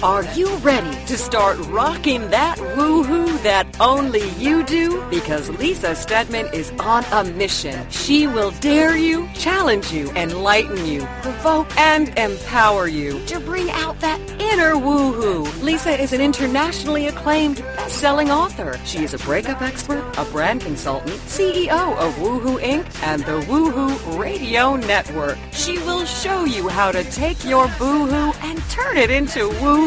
Are 0.02 0.24
you 0.34 0.54
ready 0.56 0.94
to 1.06 1.16
start 1.16 1.58
rocking 1.68 2.28
that 2.28 2.58
woohoo 2.58 3.42
that 3.42 3.80
only 3.80 4.28
you 4.32 4.62
do? 4.62 5.02
Because 5.08 5.48
Lisa 5.58 5.94
Steadman 5.94 6.52
is 6.52 6.70
on 6.78 7.02
a 7.12 7.24
mission. 7.24 7.88
She 7.90 8.26
will 8.26 8.50
dare 8.60 8.94
you, 8.94 9.26
challenge 9.32 9.90
you, 9.92 10.10
enlighten 10.10 10.84
you, 10.84 11.08
provoke, 11.22 11.74
and 11.78 12.10
empower 12.18 12.88
you 12.88 13.24
to 13.24 13.40
bring 13.40 13.70
out 13.70 13.98
that 14.00 14.20
inner 14.38 14.74
woohoo. 14.74 15.62
Lisa 15.62 15.98
is 15.98 16.12
an 16.12 16.20
internationally 16.20 17.06
acclaimed 17.06 17.56
best-selling 17.76 18.30
author. 18.30 18.78
She 18.84 19.02
is 19.02 19.14
a 19.14 19.18
breakup 19.18 19.62
expert, 19.62 20.04
a 20.18 20.26
brand 20.26 20.60
consultant, 20.60 21.16
CEO 21.20 21.96
of 21.96 22.12
Woohoo 22.16 22.60
Inc. 22.60 22.84
and 23.02 23.22
the 23.24 23.40
Woohoo 23.46 24.18
Radio 24.18 24.76
Network. 24.76 25.38
She 25.52 25.78
will 25.78 26.04
show 26.04 26.44
you 26.44 26.68
how 26.68 26.92
to 26.92 27.02
take 27.04 27.42
your 27.46 27.66
boohoo 27.78 28.32
and 28.42 28.62
turn 28.68 28.98
it 28.98 29.10
into 29.10 29.48
woohoo 29.48 29.86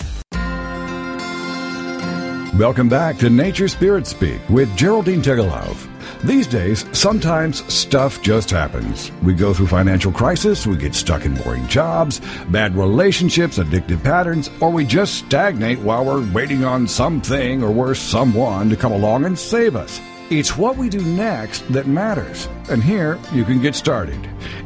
Welcome 2.61 2.89
back 2.89 3.17
to 3.17 3.29
Nature 3.31 3.67
Spirit 3.67 4.05
Speak 4.05 4.39
with 4.47 4.77
Geraldine 4.77 5.23
Tegelov. 5.23 5.87
These 6.21 6.45
days, 6.45 6.85
sometimes 6.95 7.65
stuff 7.73 8.21
just 8.21 8.51
happens. 8.51 9.11
We 9.23 9.33
go 9.33 9.51
through 9.51 9.65
financial 9.65 10.11
crisis, 10.11 10.67
we 10.67 10.77
get 10.77 10.93
stuck 10.93 11.25
in 11.25 11.33
boring 11.33 11.67
jobs, 11.67 12.21
bad 12.49 12.75
relationships, 12.75 13.57
addictive 13.57 14.03
patterns, 14.03 14.51
or 14.59 14.69
we 14.69 14.85
just 14.85 15.15
stagnate 15.15 15.79
while 15.79 16.05
we're 16.05 16.31
waiting 16.31 16.63
on 16.63 16.87
something 16.87 17.63
or 17.63 17.71
worse, 17.71 17.99
someone 17.99 18.69
to 18.69 18.75
come 18.75 18.91
along 18.91 19.25
and 19.25 19.39
save 19.39 19.75
us. 19.75 19.99
It's 20.29 20.55
what 20.55 20.77
we 20.77 20.87
do 20.87 21.01
next 21.01 21.61
that 21.73 21.87
matters. 21.87 22.47
And 22.69 22.83
here 22.83 23.17
you 23.33 23.43
can 23.43 23.59
get 23.59 23.73
started. 23.73 24.19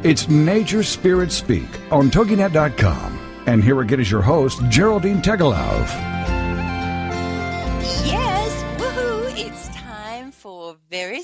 It's 0.04 0.28
Nature 0.28 0.84
Spirit 0.84 1.32
Speak 1.32 1.70
on 1.94 2.12
TogiNet.com. 2.12 3.44
And 3.48 3.64
here 3.64 3.80
again 3.80 4.02
is 4.02 4.12
your 4.12 4.22
host, 4.22 4.62
Geraldine 4.68 5.22
Tegelov. 5.22 6.15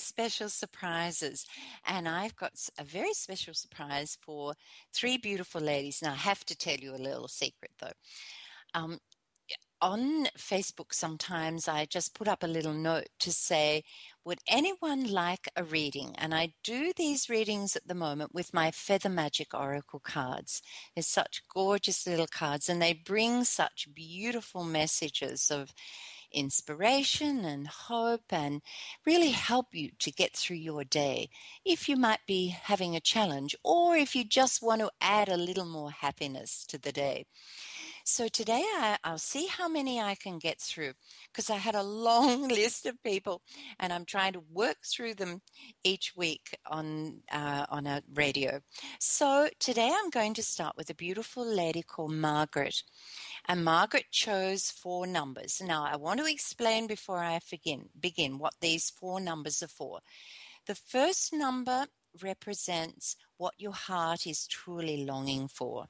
Special 0.02 0.50
surprises. 0.50 1.46
And 1.86 2.08
I've 2.08 2.36
got 2.36 2.54
a 2.78 2.84
very 2.84 3.14
special 3.14 3.54
surprise 3.54 4.18
for 4.22 4.54
three 4.94 5.18
beautiful 5.18 5.62
ladies. 5.62 6.02
Now, 6.02 6.12
I 6.12 6.16
have 6.16 6.46
to 6.46 6.58
tell 6.58 6.78
you 6.78 6.96
a 6.96 6.98
little 6.98 7.28
secret 7.28 7.72
though. 7.80 7.94
Um, 8.74 9.00
on 9.82 10.26
Facebook, 10.38 10.94
sometimes 10.94 11.68
I 11.68 11.86
just 11.86 12.14
put 12.14 12.28
up 12.28 12.44
a 12.44 12.48
little 12.48 12.74
note 12.74 13.10
to 13.20 13.32
say, 13.32 13.84
Would 14.24 14.40
anyone 14.48 15.12
like 15.12 15.50
a 15.56 15.64
reading? 15.64 16.14
And 16.18 16.36
I 16.36 16.54
do 16.64 16.94
these 16.96 17.30
readings 17.30 17.76
at 17.76 17.88
the 17.88 17.96
moment 17.96 18.34
with 18.34 18.54
my 18.54 18.70
Feather 18.70 19.10
Magic 19.10 19.54
Oracle 19.54 20.00
cards. 20.00 20.62
They're 20.96 21.02
such 21.02 21.44
gorgeous 21.52 22.06
little 22.06 22.28
cards, 22.28 22.70
and 22.70 22.82
they 22.82 22.94
bring 22.94 23.44
such 23.44 23.88
beautiful 23.94 24.64
messages 24.64 25.50
of 25.50 25.74
inspiration 26.32 27.46
and 27.46 27.68
hope 27.68 28.32
and 28.32 28.62
really 29.06 29.32
help 29.32 29.68
you 29.74 29.92
to 30.00 30.12
get 30.12 30.36
through 30.36 30.58
your 30.58 30.84
day 30.84 31.30
if 31.66 31.88
you 31.90 31.96
might 31.96 32.26
be 32.28 32.48
having 32.48 32.96
a 32.96 33.00
challenge 33.00 33.56
or 33.64 33.96
if 33.96 34.16
you 34.16 34.24
just 34.24 34.62
want 34.62 34.82
to 34.82 34.92
add 35.02 35.30
a 35.30 35.38
little 35.38 35.66
more 35.66 35.92
happiness 35.92 36.66
to 36.68 36.78
the 36.78 36.92
day. 36.92 37.26
So 38.04 38.28
today 38.28 38.64
I, 38.76 38.98
I'll 39.04 39.18
see 39.18 39.48
how 39.48 39.68
many 39.68 40.00
I 40.00 40.16
can 40.16 40.40
get 40.40 40.60
through 40.60 40.94
because 41.32 41.50
I 41.50 41.58
had 41.58 41.76
a 41.76 41.84
long 41.84 42.48
list 42.60 42.86
of 42.86 43.02
people 43.04 43.42
and 43.80 43.94
I'm 43.94 44.06
trying 44.06 44.34
to 44.34 44.44
work 44.52 44.78
through 44.86 45.16
them 45.16 45.42
each 45.84 46.14
week 46.16 46.58
on 46.66 47.22
uh, 47.32 47.66
on 47.70 47.88
a 47.88 48.02
radio. 48.14 48.62
So 49.00 49.50
today 49.60 49.92
I'm 49.94 50.10
going 50.10 50.34
to 50.36 50.44
start 50.44 50.76
with 50.78 50.90
a 50.90 50.96
beautiful 50.96 51.46
lady 51.46 51.84
called 51.84 52.14
Margaret. 52.14 52.84
And 53.48 53.66
Margaret 53.66 54.06
chose 54.12 54.72
four 54.72 55.08
numbers. 55.08 55.62
Now 55.64 55.84
I 55.84 55.96
want 55.96 56.20
to 56.20 56.26
explain 56.32 56.88
before 56.88 57.20
I 57.20 57.40
begin 57.50 57.90
begin 58.00 58.38
what 58.38 58.54
these 58.62 58.90
four 58.90 59.20
numbers 59.20 59.62
are 59.64 59.68
for. 59.68 60.00
The 60.68 60.76
first 60.76 61.34
number 61.34 61.88
represents 62.22 63.16
what 63.38 63.56
your 63.58 63.74
heart 63.74 64.28
is 64.28 64.48
truly 64.48 65.06
longing 65.06 65.48
for. 65.48 65.88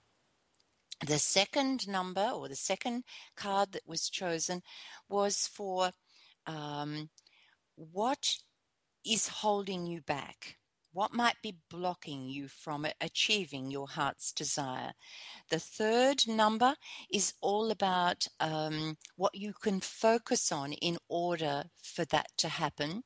The 1.05 1.19
second 1.19 1.87
number 1.87 2.29
or 2.33 2.47
the 2.47 2.55
second 2.55 3.03
card 3.35 3.71
that 3.71 3.87
was 3.87 4.09
chosen 4.09 4.61
was 5.09 5.47
for 5.47 5.91
um, 6.45 7.09
what 7.75 8.37
is 9.05 9.27
holding 9.27 9.87
you 9.87 10.01
back. 10.01 10.57
What 10.93 11.13
might 11.13 11.41
be 11.41 11.55
blocking 11.69 12.27
you 12.27 12.49
from 12.49 12.85
achieving 12.99 13.71
your 13.71 13.87
heart's 13.87 14.33
desire? 14.33 14.91
The 15.49 15.59
third 15.59 16.27
number 16.27 16.75
is 17.09 17.33
all 17.39 17.71
about 17.71 18.27
um, 18.41 18.97
what 19.15 19.33
you 19.33 19.53
can 19.53 19.79
focus 19.79 20.51
on 20.51 20.73
in 20.73 20.97
order 21.07 21.63
for 21.81 22.03
that 22.05 22.27
to 22.39 22.49
happen. 22.49 23.03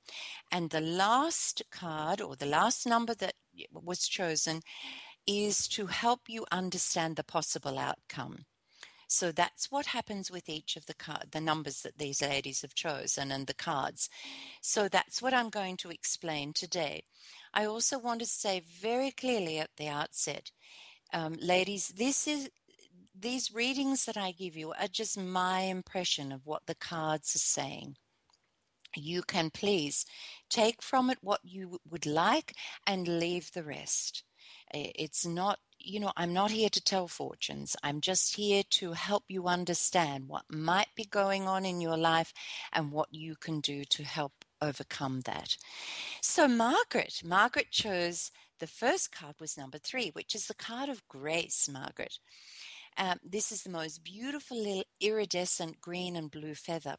And 0.52 0.72
the 0.72 0.82
last 0.82 1.62
card 1.72 2.22
or 2.22 2.36
the 2.36 2.48
last 2.48 2.88
number 2.88 3.14
that 3.16 3.36
was 3.72 4.08
chosen 4.08 4.62
is 5.28 5.68
to 5.68 5.86
help 5.86 6.22
you 6.28 6.46
understand 6.52 7.16
the 7.16 7.24
possible 7.24 7.78
outcome. 7.78 8.46
So 9.16 9.32
that's 9.32 9.72
what 9.72 9.86
happens 9.86 10.30
with 10.30 10.50
each 10.50 10.76
of 10.76 10.88
the 10.88 10.94
card, 10.94 11.28
the 11.32 11.40
numbers 11.40 11.82
that 11.84 11.98
these 11.98 12.22
ladies 12.22 12.62
have 12.64 12.76
chosen 12.76 13.32
and 13.32 13.48
the 13.48 13.54
cards. 13.54 14.10
So 14.62 14.90
that's 14.90 15.22
what 15.22 15.34
I'm 15.34 15.50
going 15.50 15.78
to 15.78 15.90
explain 15.90 16.52
today. 16.52 17.04
I 17.54 17.66
also 17.66 17.98
want 17.98 18.20
to 18.20 18.26
say 18.26 18.60
very 18.60 19.12
clearly 19.12 19.58
at 19.58 19.70
the 19.78 19.88
outset, 19.88 20.52
um, 21.14 21.38
ladies, 21.40 21.94
this 21.96 22.28
is 22.28 22.50
these 23.18 23.54
readings 23.54 24.04
that 24.04 24.18
I 24.18 24.32
give 24.34 24.58
you 24.58 24.74
are 24.74 24.90
just 24.90 25.18
my 25.18 25.62
impression 25.62 26.34
of 26.34 26.46
what 26.46 26.66
the 26.66 26.76
cards 26.76 27.34
are 27.36 27.40
saying. 27.40 27.96
You 28.98 29.22
can 29.24 29.50
please 29.50 30.06
take 30.50 30.82
from 30.82 31.10
it 31.10 31.20
what 31.22 31.40
you 31.44 31.80
would 31.90 32.06
like 32.06 32.54
and 32.86 33.08
leave 33.08 33.52
the 33.54 33.64
rest. 33.64 34.24
It's 34.74 35.26
not, 35.26 35.60
you 35.86 36.00
know, 36.00 36.12
I'm 36.18 36.34
not 36.34 36.52
here 36.52 36.70
to 36.70 36.84
tell 36.84 37.08
fortunes. 37.08 37.76
I'm 37.84 38.02
just 38.02 38.36
here 38.36 38.64
to 38.72 38.94
help 38.94 39.26
you 39.28 39.48
understand 39.48 40.28
what 40.28 40.44
might 40.50 40.90
be 40.96 41.06
going 41.06 41.48
on 41.48 41.66
in 41.66 41.80
your 41.80 41.98
life 41.98 42.34
and 42.74 42.92
what 42.92 43.10
you 43.12 43.36
can 43.36 43.60
do 43.60 43.84
to 43.86 44.04
help 44.04 44.34
overcome 44.62 45.22
that. 45.22 45.58
So, 46.22 46.48
Margaret, 46.48 47.22
Margaret 47.24 47.72
chose 47.72 48.32
the 48.60 48.68
first 48.68 49.12
card 49.12 49.36
was 49.40 49.58
number 49.58 49.78
three, 49.78 50.10
which 50.14 50.34
is 50.34 50.48
the 50.48 50.54
card 50.54 50.90
of 50.90 51.08
grace, 51.08 51.70
Margaret. 51.72 52.20
Um, 52.98 53.20
this 53.24 53.52
is 53.52 53.64
the 53.64 53.70
most 53.70 54.04
beautiful 54.04 54.58
little 54.58 54.86
iridescent 55.02 55.82
green 55.82 56.16
and 56.16 56.32
blue 56.32 56.56
feather. 56.56 56.96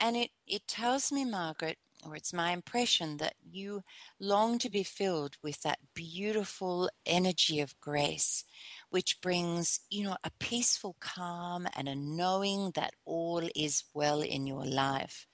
And 0.00 0.16
it, 0.16 0.30
it 0.46 0.66
tells 0.66 1.12
me, 1.12 1.24
Margaret, 1.24 1.78
or 2.04 2.14
it's 2.14 2.32
my 2.32 2.52
impression 2.52 3.16
that 3.18 3.34
you 3.42 3.82
long 4.20 4.58
to 4.58 4.70
be 4.70 4.82
filled 4.82 5.36
with 5.42 5.62
that 5.62 5.78
beautiful 5.94 6.90
energy 7.06 7.60
of 7.60 7.78
grace, 7.80 8.44
which 8.90 9.20
brings, 9.20 9.80
you 9.90 10.04
know, 10.04 10.16
a 10.24 10.30
peaceful 10.38 10.96
calm 11.00 11.66
and 11.76 11.88
a 11.88 11.94
knowing 11.94 12.72
that 12.74 12.94
all 13.04 13.48
is 13.54 13.84
well 13.94 14.20
in 14.20 14.46
your 14.46 14.64
life. 14.64 15.26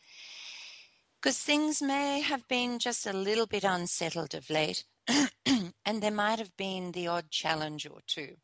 Because 1.21 1.39
things 1.39 1.83
may 1.83 2.21
have 2.21 2.49
been 2.49 2.79
just 2.79 3.07
a 3.07 3.13
little 3.13 3.47
bit 3.47 3.65
unsettled 3.65 4.35
of 4.35 4.49
late, 4.49 4.85
and 5.47 6.03
there 6.03 6.11
might 6.11 6.39
have 6.39 6.57
been 6.57 6.93
the 6.93 7.09
odd 7.09 7.31
challenge 7.31 7.87
or 7.87 8.01
two. 8.07 8.37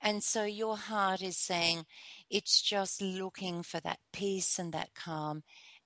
And 0.00 0.22
so 0.22 0.44
your 0.44 0.76
heart 0.76 1.22
is 1.22 1.38
saying, 1.38 1.86
it's 2.28 2.60
just 2.60 3.00
looking 3.00 3.62
for 3.62 3.80
that 3.80 3.98
peace 4.12 4.58
and 4.58 4.72
that 4.72 4.94
calm 4.94 5.42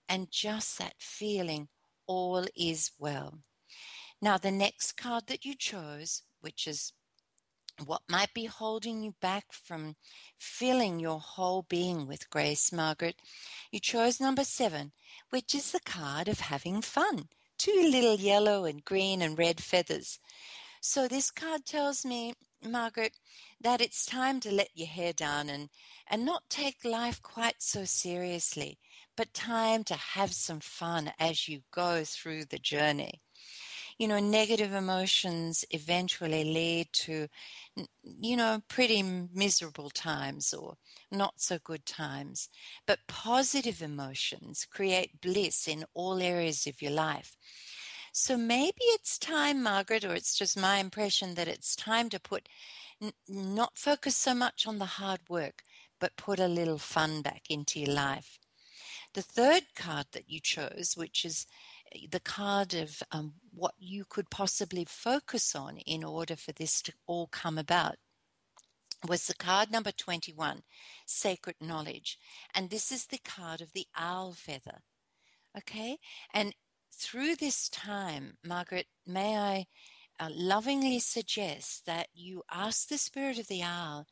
and 0.08 0.30
just 0.30 0.78
that 0.78 0.94
feeling 0.98 1.68
all 2.06 2.46
is 2.56 2.90
well. 2.98 3.40
Now, 4.20 4.38
the 4.38 4.50
next 4.50 4.92
card 4.96 5.26
that 5.28 5.44
you 5.44 5.54
chose, 5.54 6.22
which 6.40 6.66
is 6.66 6.92
what 7.84 8.02
might 8.08 8.34
be 8.34 8.46
holding 8.46 9.02
you 9.02 9.14
back 9.20 9.52
from 9.52 9.94
filling 10.36 10.98
your 10.98 11.20
whole 11.20 11.64
being 11.68 12.08
with 12.08 12.30
grace, 12.30 12.72
Margaret, 12.72 13.16
you 13.70 13.78
chose 13.78 14.20
number 14.20 14.42
seven, 14.42 14.92
which 15.30 15.54
is 15.54 15.70
the 15.70 15.80
card 15.80 16.26
of 16.26 16.40
having 16.40 16.82
fun. 16.82 17.28
Two 17.58 17.88
little 17.90 18.16
yellow 18.16 18.64
and 18.64 18.84
green 18.84 19.22
and 19.22 19.38
red 19.38 19.60
feathers. 19.60 20.18
So, 20.80 21.08
this 21.08 21.30
card 21.30 21.66
tells 21.66 22.04
me, 22.04 22.34
Margaret, 22.64 23.12
that 23.60 23.80
it's 23.80 24.06
time 24.06 24.40
to 24.40 24.52
let 24.52 24.70
your 24.74 24.88
hair 24.88 25.12
down 25.12 25.48
and, 25.48 25.68
and 26.08 26.24
not 26.24 26.48
take 26.48 26.84
life 26.84 27.20
quite 27.20 27.56
so 27.62 27.84
seriously 27.84 28.78
but 29.18 29.34
time 29.34 29.82
to 29.82 29.94
have 29.96 30.32
some 30.32 30.60
fun 30.60 31.12
as 31.18 31.48
you 31.48 31.62
go 31.72 32.04
through 32.04 32.44
the 32.44 32.58
journey. 32.60 33.20
You 33.98 34.06
know, 34.06 34.20
negative 34.20 34.72
emotions 34.72 35.64
eventually 35.72 36.44
lead 36.44 36.92
to, 36.92 37.26
you 38.04 38.36
know, 38.36 38.62
pretty 38.68 39.02
miserable 39.02 39.90
times 39.90 40.54
or 40.54 40.76
not 41.10 41.40
so 41.40 41.58
good 41.58 41.84
times. 41.84 42.48
But 42.86 43.00
positive 43.08 43.82
emotions 43.82 44.64
create 44.70 45.20
bliss 45.20 45.66
in 45.66 45.84
all 45.94 46.22
areas 46.22 46.68
of 46.68 46.80
your 46.80 46.92
life. 46.92 47.36
So 48.12 48.36
maybe 48.36 48.84
it's 48.96 49.18
time, 49.18 49.64
Margaret, 49.64 50.04
or 50.04 50.14
it's 50.14 50.38
just 50.38 50.56
my 50.56 50.78
impression 50.78 51.34
that 51.34 51.48
it's 51.48 51.74
time 51.74 52.08
to 52.10 52.20
put, 52.20 52.48
n- 53.02 53.12
not 53.28 53.78
focus 53.78 54.14
so 54.14 54.32
much 54.32 54.64
on 54.64 54.78
the 54.78 54.84
hard 55.00 55.22
work, 55.28 55.64
but 55.98 56.16
put 56.16 56.38
a 56.38 56.46
little 56.46 56.78
fun 56.78 57.20
back 57.22 57.42
into 57.50 57.80
your 57.80 57.92
life. 57.94 58.38
The 59.18 59.22
third 59.22 59.74
card 59.74 60.06
that 60.12 60.30
you 60.30 60.38
chose, 60.38 60.94
which 60.96 61.24
is 61.24 61.44
eh, 61.92 62.06
the 62.08 62.20
card 62.20 62.72
of 62.72 63.02
um, 63.10 63.32
what 63.52 63.74
you 63.76 64.04
could 64.04 64.30
possibly 64.30 64.84
focus 64.84 65.56
on 65.56 65.78
in 65.78 66.04
order 66.04 66.36
for 66.36 66.52
this 66.52 66.80
to 66.82 66.92
all 67.08 67.26
come 67.26 67.58
about, 67.58 67.96
was 69.08 69.26
the 69.26 69.34
card 69.34 69.72
number 69.72 69.90
21, 69.90 70.62
Sacred 71.04 71.56
Knowledge. 71.60 72.16
And 72.54 72.70
this 72.70 72.92
is 72.92 73.06
the 73.06 73.18
card 73.18 73.60
of 73.60 73.72
the 73.72 73.88
owl 73.96 74.34
feather. 74.34 74.82
Okay? 75.56 75.98
And 76.32 76.54
through 76.94 77.34
this 77.34 77.68
time, 77.68 78.36
Margaret, 78.46 78.86
may 79.04 79.36
I 79.36 79.66
uh, 80.20 80.28
lovingly 80.30 81.00
suggest 81.00 81.86
that 81.86 82.06
you 82.14 82.44
ask 82.52 82.86
the 82.86 82.98
spirit 82.98 83.40
of 83.40 83.48
the 83.48 83.64
owl 83.64 84.06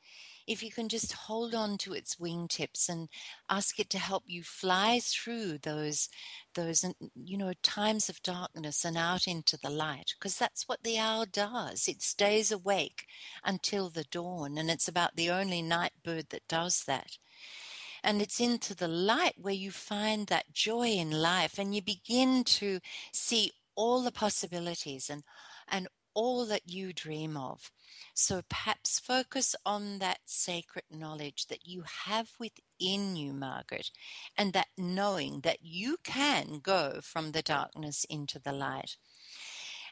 if 0.47 0.63
you 0.63 0.71
can 0.71 0.89
just 0.89 1.13
hold 1.13 1.55
on 1.55 1.77
to 1.79 1.93
its 1.93 2.17
wingtips 2.17 2.89
and 2.89 3.09
ask 3.51 3.79
it 3.79 3.91
to 3.91 3.99
help 3.99 4.25
you 4.27 4.43
fly 4.43 5.01
through 5.03 5.59
those 5.59 6.09
those 6.55 6.85
you 7.15 7.37
know 7.37 7.53
times 7.63 8.09
of 8.09 8.23
darkness 8.23 8.85
and 8.85 8.97
out 8.97 9.27
into 9.27 9.57
the 9.57 9.71
light 9.71 10.15
because 10.19 10.39
that's 10.39 10.69
what 10.69 10.83
the 10.83 10.99
owl 10.99 11.27
does. 11.31 11.89
It 11.89 12.03
stays 12.03 12.53
awake 12.53 13.07
until 13.45 13.91
the 13.91 14.05
dawn 14.05 14.57
and 14.59 14.71
it's 14.71 14.89
about 14.89 15.17
the 15.17 15.31
only 15.31 15.63
night 15.63 15.93
bird 16.05 16.27
that 16.31 16.49
does 16.49 16.85
that. 16.87 17.19
And 18.05 18.23
it's 18.23 18.41
into 18.41 18.75
the 18.75 18.89
light 18.89 19.35
where 19.37 19.55
you 19.55 19.73
find 19.73 20.29
that 20.29 20.53
joy 20.53 20.89
in 20.89 21.11
life 21.11 21.59
and 21.59 21.75
you 21.75 21.83
begin 21.83 22.45
to 22.45 22.79
see 23.13 23.53
all 23.75 24.03
the 24.03 24.13
possibilities 24.13 25.11
and 25.11 25.23
and 25.69 25.89
all 26.17 26.47
that 26.47 26.63
you 26.67 26.95
dream 26.95 27.37
of. 27.37 27.71
So 28.15 28.41
perhaps 28.49 28.99
focus 28.99 29.55
on 29.67 29.99
that 29.99 30.21
sacred 30.25 30.85
knowledge 30.91 31.47
that 31.49 31.67
you 31.67 31.85
have 32.07 32.31
within 32.41 33.17
you, 33.17 33.35
Margaret, 33.35 33.91
and 34.37 34.55
that 34.55 34.69
knowing 34.79 35.43
that 35.43 35.59
you 35.61 35.99
can 36.03 36.61
go 36.63 37.01
from 37.03 37.33
the 37.33 37.43
darkness 37.43 38.07
into 38.09 38.39
the 38.39 38.53
light. 38.53 38.97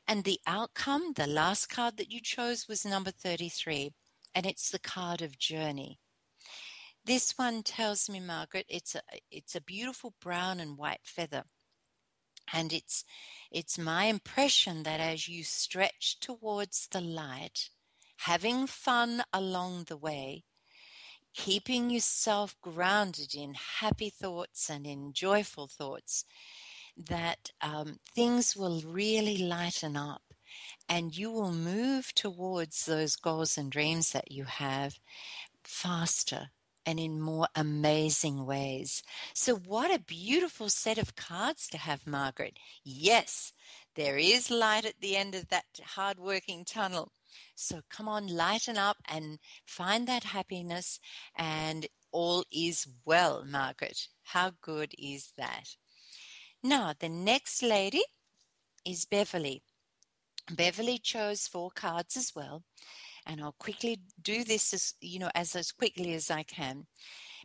And 0.08 0.24
the 0.24 0.40
outcome, 0.46 1.12
the 1.14 1.26
last 1.26 1.68
card 1.68 1.98
that 1.98 2.10
you 2.10 2.20
chose 2.20 2.66
was 2.66 2.86
number 2.86 3.10
33, 3.10 3.92
and 4.34 4.46
it's 4.46 4.70
the 4.70 4.78
card 4.78 5.20
of 5.20 5.38
journey. 5.38 5.98
This 7.04 7.34
one 7.36 7.62
tells 7.62 8.08
me, 8.08 8.18
Margaret, 8.18 8.64
it's 8.68 8.94
a, 8.94 9.02
it's 9.30 9.54
a 9.54 9.60
beautiful 9.60 10.14
brown 10.22 10.58
and 10.58 10.78
white 10.78 11.04
feather. 11.04 11.44
And 12.52 12.72
it's 12.72 13.04
it's 13.50 13.78
my 13.78 14.04
impression 14.04 14.82
that 14.82 15.00
as 15.00 15.28
you 15.28 15.44
stretch 15.44 16.18
towards 16.20 16.88
the 16.90 17.00
light, 17.00 17.70
having 18.18 18.66
fun 18.66 19.22
along 19.32 19.84
the 19.84 19.96
way, 19.96 20.44
keeping 21.32 21.90
yourself 21.90 22.56
grounded 22.60 23.34
in 23.34 23.54
happy 23.54 24.10
thoughts 24.10 24.68
and 24.68 24.86
in 24.86 25.12
joyful 25.12 25.68
thoughts, 25.68 26.24
that 26.96 27.50
um, 27.60 27.98
things 28.14 28.56
will 28.56 28.80
really 28.82 29.38
lighten 29.38 29.96
up 29.96 30.22
and 30.88 31.16
you 31.16 31.30
will 31.30 31.52
move 31.52 32.14
towards 32.14 32.86
those 32.86 33.16
goals 33.16 33.58
and 33.58 33.70
dreams 33.70 34.12
that 34.12 34.30
you 34.30 34.44
have 34.44 34.98
faster 35.62 36.50
and 36.86 37.00
in 37.00 37.20
more 37.20 37.48
amazing 37.54 38.44
ways. 38.46 39.02
So, 39.32 39.56
what 39.56 39.94
a 39.94 39.98
beautiful 39.98 40.68
set 40.68 40.98
of 40.98 41.16
cards 41.16 41.68
to 41.68 41.78
have, 41.78 42.06
Margaret. 42.06 42.58
Yes, 42.82 43.52
there 43.94 44.16
is 44.16 44.50
light 44.50 44.84
at 44.84 45.00
the 45.00 45.16
end 45.16 45.34
of 45.34 45.48
that 45.48 45.64
hard-working 45.94 46.64
tunnel. 46.64 47.12
So, 47.54 47.80
come 47.90 48.08
on, 48.08 48.26
lighten 48.26 48.76
up 48.76 48.98
and 49.08 49.38
find 49.66 50.06
that 50.06 50.24
happiness, 50.24 51.00
and 51.36 51.86
all 52.12 52.44
is 52.52 52.86
well, 53.04 53.44
Margaret. 53.44 54.08
How 54.24 54.52
good 54.60 54.94
is 54.98 55.32
that? 55.36 55.76
Now, 56.62 56.94
the 56.98 57.08
next 57.08 57.62
lady 57.62 58.02
is 58.84 59.04
Beverly. 59.04 59.62
Beverly 60.50 60.98
chose 60.98 61.46
four 61.46 61.70
cards 61.70 62.16
as 62.16 62.32
well 62.34 62.62
and 63.26 63.40
I'll 63.40 63.52
quickly 63.58 64.00
do 64.20 64.44
this 64.44 64.72
as 64.74 64.94
you 65.00 65.18
know 65.18 65.30
as 65.34 65.54
as 65.56 65.72
quickly 65.72 66.14
as 66.14 66.30
I 66.30 66.42
can. 66.42 66.86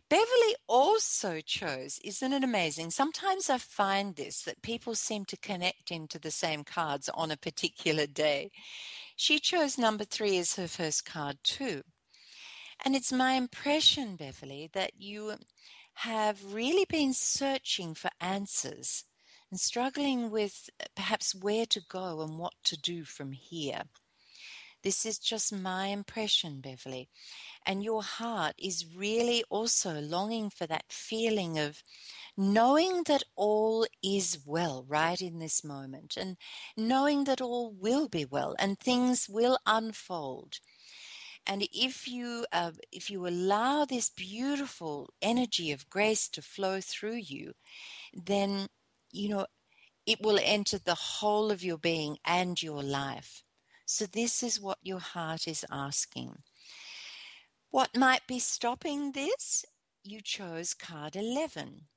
Beverly 0.08 0.56
also 0.66 1.40
chose, 1.40 2.00
isn't 2.02 2.32
it 2.32 2.42
amazing? 2.42 2.90
Sometimes 2.90 3.48
I 3.48 3.58
find 3.58 4.16
this 4.16 4.42
that 4.42 4.60
people 4.60 4.96
seem 4.96 5.24
to 5.26 5.36
connect 5.36 5.92
into 5.92 6.18
the 6.18 6.32
same 6.32 6.64
cards 6.64 7.08
on 7.14 7.30
a 7.30 7.36
particular 7.36 8.06
day. 8.06 8.50
She 9.14 9.38
chose 9.38 9.78
number 9.78 10.04
three 10.04 10.36
as 10.38 10.56
her 10.56 10.66
first 10.66 11.04
card 11.04 11.38
too. 11.44 11.82
And 12.84 12.96
it's 12.96 13.12
my 13.12 13.34
impression, 13.34 14.16
Beverly, 14.16 14.68
that 14.72 14.92
you 14.98 15.34
have 15.94 16.54
really 16.54 16.86
been 16.88 17.12
searching 17.12 17.94
for 17.94 18.10
answers 18.20 19.04
and 19.50 19.60
struggling 19.60 20.30
with 20.30 20.70
uh, 20.80 20.86
perhaps 20.96 21.34
where 21.34 21.66
to 21.66 21.80
go 21.88 22.20
and 22.22 22.38
what 22.38 22.54
to 22.64 22.76
do 22.76 23.04
from 23.04 23.32
here. 23.32 23.82
This 24.82 25.04
is 25.04 25.18
just 25.18 25.52
my 25.52 25.88
impression, 25.88 26.60
Beverly. 26.60 27.08
And 27.66 27.84
your 27.84 28.02
heart 28.02 28.54
is 28.58 28.86
really 28.96 29.44
also 29.50 30.00
longing 30.00 30.50
for 30.50 30.66
that 30.66 30.86
feeling 30.90 31.58
of 31.58 31.82
knowing 32.36 33.02
that 33.04 33.22
all 33.36 33.86
is 34.02 34.38
well 34.46 34.84
right 34.88 35.20
in 35.20 35.38
this 35.38 35.62
moment 35.62 36.16
and 36.16 36.36
knowing 36.76 37.24
that 37.24 37.40
all 37.40 37.70
will 37.70 38.08
be 38.08 38.24
well 38.24 38.56
and 38.58 38.78
things 38.78 39.28
will 39.28 39.58
unfold. 39.66 40.60
And 41.46 41.66
if 41.72 42.06
you 42.08 42.46
uh, 42.52 42.72
if 42.92 43.10
you 43.10 43.26
allow 43.26 43.84
this 43.84 44.10
beautiful 44.10 45.12
energy 45.20 45.72
of 45.72 45.88
grace 45.90 46.28
to 46.30 46.42
flow 46.42 46.80
through 46.80 47.16
you, 47.16 47.54
then 48.14 48.68
you 49.12 49.28
know 49.28 49.46
it 50.06 50.20
will 50.22 50.38
enter 50.42 50.78
the 50.78 50.94
whole 50.94 51.50
of 51.50 51.64
your 51.64 51.78
being 51.78 52.18
and 52.24 52.62
your 52.62 52.82
life. 52.82 53.42
So, 53.92 54.06
this 54.06 54.44
is 54.44 54.60
what 54.60 54.78
your 54.84 55.00
heart 55.00 55.48
is 55.48 55.66
asking. 55.68 56.44
What 57.72 57.96
might 57.96 58.24
be 58.28 58.38
stopping 58.38 59.10
this? 59.10 59.64
You 60.04 60.20
chose 60.20 60.74
card 60.74 61.16
11, 61.16 61.88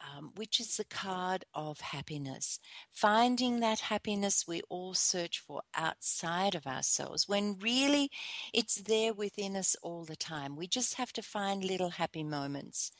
um, 0.00 0.30
which 0.36 0.60
is 0.60 0.76
the 0.76 0.84
card 0.84 1.44
of 1.52 1.80
happiness. 1.80 2.60
Finding 2.92 3.58
that 3.58 3.80
happiness 3.80 4.46
we 4.46 4.62
all 4.68 4.94
search 4.94 5.40
for 5.40 5.62
outside 5.74 6.54
of 6.54 6.64
ourselves, 6.64 7.28
when 7.28 7.58
really 7.58 8.08
it's 8.54 8.76
there 8.76 9.12
within 9.12 9.56
us 9.56 9.74
all 9.82 10.04
the 10.04 10.14
time. 10.14 10.54
We 10.54 10.68
just 10.68 10.94
have 10.94 11.12
to 11.14 11.22
find 11.22 11.64
little 11.64 11.90
happy 11.90 12.22
moments. 12.22 12.92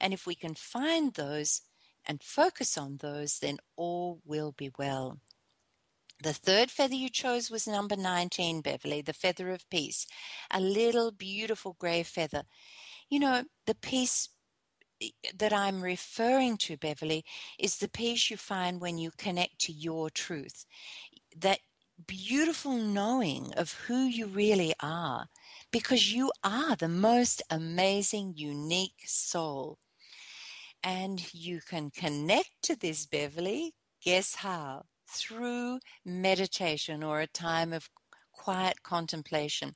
And 0.00 0.14
if 0.14 0.26
we 0.26 0.34
can 0.34 0.54
find 0.54 1.12
those 1.12 1.60
and 2.06 2.22
focus 2.22 2.78
on 2.78 2.96
those, 3.02 3.38
then 3.40 3.58
all 3.76 4.22
will 4.24 4.52
be 4.52 4.70
well. 4.78 5.20
The 6.22 6.32
third 6.32 6.70
feather 6.70 6.94
you 6.94 7.10
chose 7.10 7.50
was 7.50 7.66
number 7.66 7.96
19, 7.96 8.60
Beverly, 8.60 9.02
the 9.02 9.12
feather 9.12 9.50
of 9.50 9.68
peace. 9.70 10.06
A 10.52 10.60
little 10.60 11.10
beautiful 11.10 11.74
gray 11.80 12.04
feather. 12.04 12.44
You 13.10 13.18
know, 13.18 13.44
the 13.66 13.74
peace 13.74 14.28
eh, 15.02 15.08
that 15.36 15.52
I'm 15.52 15.82
referring 15.82 16.58
to, 16.58 16.76
Beverly, 16.76 17.24
is 17.58 17.78
the 17.78 17.88
peace 17.88 18.30
you 18.30 18.36
find 18.36 18.80
when 18.80 18.98
you 18.98 19.10
connect 19.18 19.58
to 19.62 19.72
your 19.72 20.10
truth. 20.10 20.64
That 21.36 21.58
beautiful 22.06 22.76
knowing 22.76 23.52
of 23.54 23.72
who 23.88 24.04
you 24.04 24.28
really 24.28 24.74
are, 24.80 25.26
because 25.72 26.12
you 26.12 26.30
are 26.44 26.76
the 26.76 26.88
most 26.88 27.42
amazing, 27.50 28.34
unique 28.36 29.02
soul. 29.06 29.78
And 30.84 31.34
you 31.34 31.60
can 31.68 31.90
connect 31.90 32.62
to 32.62 32.76
this, 32.76 33.06
Beverly. 33.06 33.74
Guess 34.04 34.36
how? 34.36 34.84
Through 35.12 35.80
meditation 36.04 37.02
or 37.02 37.20
a 37.20 37.26
time 37.26 37.72
of 37.72 37.90
quiet 38.32 38.82
contemplation 38.82 39.74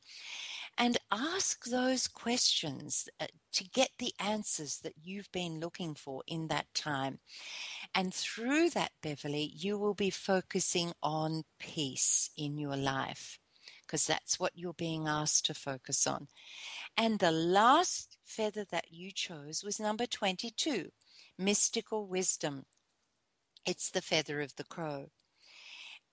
and 0.78 0.98
ask 1.10 1.64
those 1.64 2.06
questions 2.06 3.08
uh, 3.20 3.26
to 3.52 3.64
get 3.64 3.90
the 3.98 4.12
answers 4.18 4.78
that 4.82 4.94
you've 5.02 5.30
been 5.32 5.58
looking 5.60 5.94
for 5.94 6.22
in 6.26 6.48
that 6.48 6.66
time. 6.74 7.18
And 7.94 8.12
through 8.12 8.70
that, 8.70 8.92
Beverly, 9.02 9.50
you 9.54 9.78
will 9.78 9.94
be 9.94 10.10
focusing 10.10 10.92
on 11.02 11.44
peace 11.58 12.30
in 12.36 12.58
your 12.58 12.76
life 12.76 13.38
because 13.82 14.06
that's 14.06 14.38
what 14.38 14.52
you're 14.54 14.74
being 14.74 15.06
asked 15.06 15.46
to 15.46 15.54
focus 15.54 16.06
on. 16.06 16.28
And 16.96 17.18
the 17.18 17.30
last 17.30 18.18
feather 18.24 18.64
that 18.70 18.86
you 18.90 19.12
chose 19.12 19.62
was 19.64 19.80
number 19.80 20.06
22 20.06 20.90
mystical 21.38 22.06
wisdom. 22.06 22.64
It's 23.64 23.90
the 23.90 24.02
feather 24.02 24.40
of 24.40 24.56
the 24.56 24.64
crow. 24.64 25.10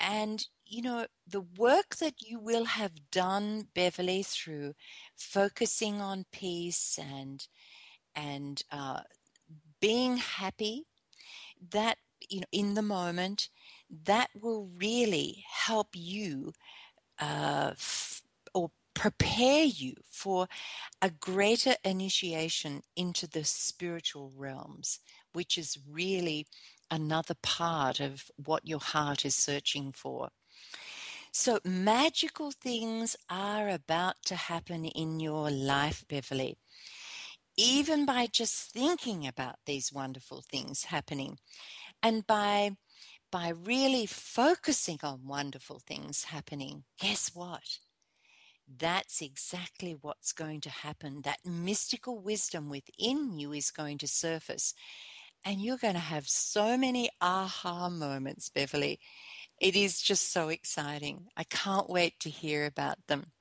And, 0.04 0.46
you 0.66 0.84
know, 0.84 1.08
the 1.28 1.42
work 1.42 1.98
that 1.98 2.16
you 2.22 2.40
will 2.40 2.66
have 2.66 3.10
done, 3.12 3.70
Beverly, 3.74 4.24
through 4.24 4.76
focusing 5.16 6.02
on 6.02 6.26
peace 6.34 7.00
and, 7.02 7.48
and 8.16 8.62
uh, 8.72 9.02
being 9.82 10.18
happy, 10.18 10.86
that, 11.72 11.98
you 12.30 12.42
know, 12.42 12.48
in 12.52 12.76
the 12.76 12.82
moment, 12.82 13.50
that 14.06 14.30
will 14.40 14.70
really 14.78 15.46
help 15.50 15.90
you 15.94 16.54
uh, 17.20 17.72
f- 17.74 18.22
or 18.54 18.72
prepare 18.94 19.66
you 19.66 19.96
for 20.10 20.48
a 21.02 21.10
greater 21.12 21.76
initiation 21.84 22.82
into 22.96 23.28
the 23.28 23.44
spiritual 23.44 24.32
realms, 24.36 25.00
which 25.34 25.58
is 25.58 25.80
really 25.90 26.48
another 26.92 27.36
part 27.42 28.00
of 28.00 28.30
what 28.36 28.68
your 28.68 28.80
heart 28.80 29.26
is 29.26 29.36
searching 29.36 29.92
for. 29.92 30.30
So, 31.32 31.60
magical 31.66 32.52
things 32.52 33.16
are 33.30 33.70
about 33.70 34.16
to 34.26 34.36
happen 34.36 34.86
in 34.86 35.20
your 35.20 35.50
life, 35.50 36.06
Beverly. 36.08 36.58
Even 37.58 38.06
by 38.06 38.28
just 38.28 38.72
thinking 38.72 39.28
about 39.28 39.58
these 39.66 39.92
wonderful 39.94 40.42
things 40.42 40.86
happening 40.86 41.38
and 42.02 42.26
by 42.28 42.78
by 43.32 43.50
really 43.50 44.06
focusing 44.06 45.00
on 45.04 45.28
wonderful 45.28 45.80
things 45.80 46.26
happening, 46.26 46.84
guess 47.00 47.32
what? 47.34 47.80
That's 48.68 49.22
exactly 49.22 49.96
what's 50.00 50.32
going 50.34 50.62
to 50.62 50.70
happen. 50.70 51.22
That 51.24 51.40
mystical 51.46 52.20
wisdom 52.20 52.70
within 52.70 53.38
you 53.40 53.54
is 53.54 53.72
going 53.72 53.98
to 54.00 54.08
surface. 54.08 54.74
And 55.46 55.62
you're 55.62 55.78
going 55.78 55.96
to 55.96 56.00
have 56.00 56.28
so 56.28 56.78
many 56.78 57.10
aha 57.20 57.90
moments, 57.90 58.50
Beverly. 58.50 59.00
It 59.60 59.76
is 59.76 60.02
just 60.02 60.32
so 60.32 60.50
exciting. 60.50 61.28
I 61.36 61.44
can't 61.44 61.90
wait 61.90 62.20
to 62.22 62.30
hear 62.30 62.66
about 62.66 62.98
them. 63.08 63.32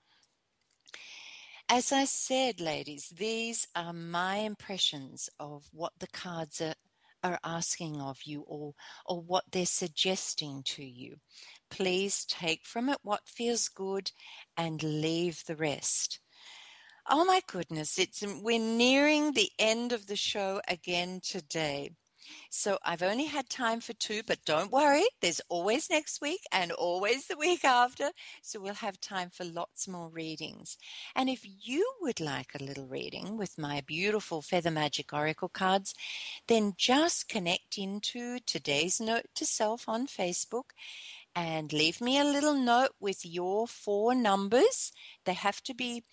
As 1.69 1.93
I 1.93 2.05
said, 2.05 2.61
ladies, 2.61 3.09
these 3.09 3.67
are 3.75 3.93
my 3.93 4.37
impressions 4.39 5.31
of 5.39 5.69
what 5.73 5.93
the 6.01 6.09
cards 6.09 6.61
are, 6.61 6.75
are 7.23 7.39
asking 7.45 8.01
of 8.01 8.19
you 8.25 8.43
or, 8.43 8.75
or 9.07 9.23
what 9.23 9.45
they're 9.51 9.65
suggesting 9.65 10.63
to 10.65 10.85
you. 10.85 11.17
Please 11.71 12.27
take 12.27 12.67
from 12.67 12.89
it 12.89 12.99
what 13.03 13.29
feels 13.29 13.69
good 13.69 14.11
and 14.57 14.83
leave 14.83 15.45
the 15.47 15.57
rest. 15.57 16.19
Oh 17.09 17.25
my 17.25 17.41
goodness, 17.49 17.99
it's 17.99 18.23
um, 18.23 18.43
we're 18.43 18.61
nearing 18.61 19.33
the 19.33 19.51
end 19.59 19.93
of 19.93 20.07
the 20.07 20.17
show 20.17 20.61
again 20.69 21.21
today. 21.21 21.91
So 22.49 22.79
I've 22.85 23.03
only 23.03 23.25
had 23.25 23.49
time 23.49 23.81
for 23.81 23.93
two, 23.93 24.23
but 24.25 24.45
don't 24.47 24.71
worry, 24.71 25.05
there's 25.21 25.41
always 25.49 25.91
next 25.91 26.21
week 26.21 26.41
and 26.53 26.71
always 26.71 27.27
the 27.27 27.37
week 27.37 27.65
after. 27.65 28.11
So 28.41 28.61
we'll 28.61 28.75
have 28.75 29.01
time 29.01 29.31
for 29.31 29.45
lots 29.45 29.89
more 29.89 30.09
readings. 30.09 30.79
And 31.17 31.29
if 31.29 31.41
you 31.45 31.85
would 32.01 32.21
like 32.21 32.53
a 32.55 32.63
little 32.63 32.87
reading 32.87 33.37
with 33.37 33.59
my 33.59 33.83
beautiful 33.85 34.41
Feather 34.41 34.71
Magic 34.71 35.13
Oracle 35.13 35.49
cards, 35.49 35.95
then 36.47 36.75
just 36.77 37.29
connect 37.29 37.77
into 37.77 38.39
today's 38.47 39.01
note 39.01 39.27
to 39.35 39.45
self 39.45 39.89
on 39.89 40.07
Facebook 40.07 40.71
and 41.35 41.73
leave 41.73 42.01
me 42.01 42.19
a 42.19 42.25
little 42.25 42.55
note 42.55 42.93
with 43.01 43.25
your 43.25 43.67
four 43.67 44.15
numbers. 44.15 44.93
They 45.25 45.35
have 45.35 45.63
to 45.65 45.75
be 45.75 46.05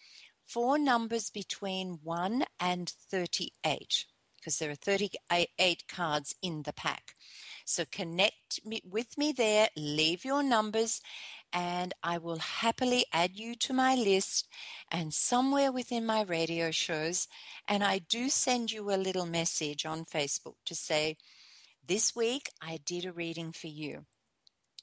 four 0.49 0.79
numbers 0.79 1.29
between 1.29 1.99
1 2.03 2.43
and 2.59 2.89
38 2.89 4.05
because 4.39 4.57
there 4.57 4.71
are 4.71 4.75
38 4.75 5.83
cards 5.87 6.33
in 6.41 6.63
the 6.63 6.73
pack. 6.73 7.15
So 7.65 7.83
connect 7.91 8.65
me, 8.65 8.81
with 8.89 9.17
me 9.17 9.31
there, 9.31 9.67
leave 9.75 10.23
your 10.25 10.41
numbers, 10.41 11.01
and 11.51 11.93
I 12.01 12.17
will 12.17 12.39
happily 12.39 13.05
add 13.11 13.37
you 13.37 13.53
to 13.55 13.73
my 13.73 13.95
list 13.95 14.47
and 14.89 15.13
somewhere 15.13 15.71
within 15.71 16.05
my 16.05 16.21
radio 16.21 16.71
shows. 16.71 17.27
And 17.67 17.83
I 17.83 17.99
do 17.99 18.29
send 18.29 18.71
you 18.71 18.89
a 18.91 18.97
little 18.97 19.25
message 19.25 19.85
on 19.85 20.05
Facebook 20.05 20.55
to 20.65 20.73
say, 20.73 21.17
This 21.85 22.15
week 22.15 22.49
I 22.61 22.79
did 22.83 23.05
a 23.05 23.11
reading 23.11 23.51
for 23.51 23.67
you. 23.67 24.05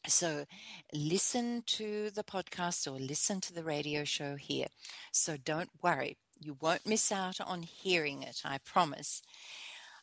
So 0.07 0.45
listen 0.93 1.63
to 1.67 2.11
the 2.11 2.23
podcast 2.23 2.87
or 2.87 2.99
listen 2.99 3.41
to 3.43 3.53
the 3.53 3.65
radio 3.65 4.05
show 4.05 4.37
here. 4.37 4.67
So 5.13 5.37
don't 5.37 5.71
worry, 5.83 6.17
you 6.39 6.57
won't 6.61 6.87
miss 6.87 7.11
out 7.11 7.41
on 7.41 7.63
hearing 7.63 8.23
it, 8.23 8.43
I 8.45 8.59
promise. 8.59 9.23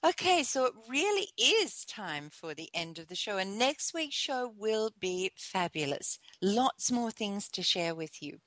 Okay, 0.06 0.43
so 0.43 0.66
it 0.66 0.74
really 0.89 1.30
is 1.38 1.86
time 1.86 2.30
for 2.30 2.54
the 2.54 2.70
end 2.74 2.99
of 2.99 3.08
the 3.08 3.16
show, 3.16 3.38
and 3.38 3.58
next 3.58 3.93
week's 3.93 4.16
show 4.16 4.54
will 4.58 4.89
be 4.99 5.32
fabulous. 5.38 6.20
Lots 6.41 6.91
more 6.91 7.10
things 7.10 7.47
to 7.51 7.64
share 7.64 7.95
with 7.95 8.22
you. 8.22 8.39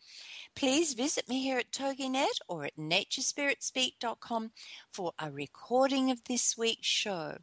Please 0.55 0.93
visit 0.93 1.31
me 1.31 1.43
here 1.43 1.59
at 1.59 1.73
TogiNet 1.73 2.41
or 2.47 2.67
at 2.67 2.77
naturespiritspeak.com 2.77 4.51
for 4.93 5.13
a 5.19 5.31
recording 5.31 6.11
of 6.11 6.25
this 6.25 6.59
week's 6.59 6.87
show 6.87 7.39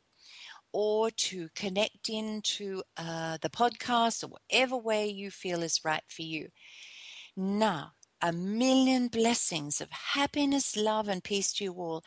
or 0.74 1.12
to 1.12 1.50
connect 1.56 2.10
into 2.10 2.82
uh, 2.98 3.38
the 3.42 3.50
podcast 3.50 4.24
or 4.24 4.28
whatever 4.28 4.76
way 4.76 5.08
you 5.08 5.32
feel 5.32 5.64
is 5.64 5.86
right 5.86 6.04
for 6.10 6.24
you. 6.24 6.50
Now, 7.38 7.94
a 8.22 8.32
million 8.32 9.10
blessings 9.10 9.82
of 9.82 9.92
happiness, 9.92 10.78
love, 10.78 11.10
and 11.10 11.24
peace 11.24 11.52
to 11.54 11.66
you 11.66 11.74
all. 11.74 12.04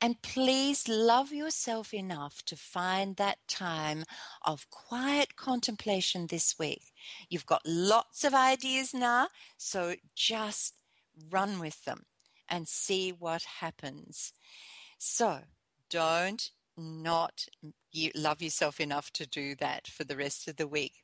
And 0.00 0.22
please 0.22 0.88
love 0.88 1.32
yourself 1.32 1.92
enough 1.92 2.42
to 2.46 2.56
find 2.56 3.16
that 3.16 3.36
time 3.46 4.04
of 4.42 4.70
quiet 4.70 5.36
contemplation 5.36 6.28
this 6.28 6.58
week. 6.58 6.92
You've 7.28 7.44
got 7.44 7.60
lots 7.66 8.24
of 8.24 8.32
ideas 8.32 8.94
now, 8.94 9.28
so 9.58 9.96
just 10.14 10.74
run 11.30 11.58
with 11.58 11.84
them 11.84 12.04
and 12.48 12.66
see 12.66 13.10
what 13.10 13.42
happens. 13.60 14.32
So 14.96 15.40
don't 15.90 16.50
not 16.80 17.46
love 18.14 18.42
yourself 18.42 18.80
enough 18.80 19.10
to 19.12 19.26
do 19.26 19.54
that 19.56 19.86
for 19.86 20.04
the 20.04 20.16
rest 20.16 20.48
of 20.48 20.56
the 20.56 20.68
week. 20.68 21.02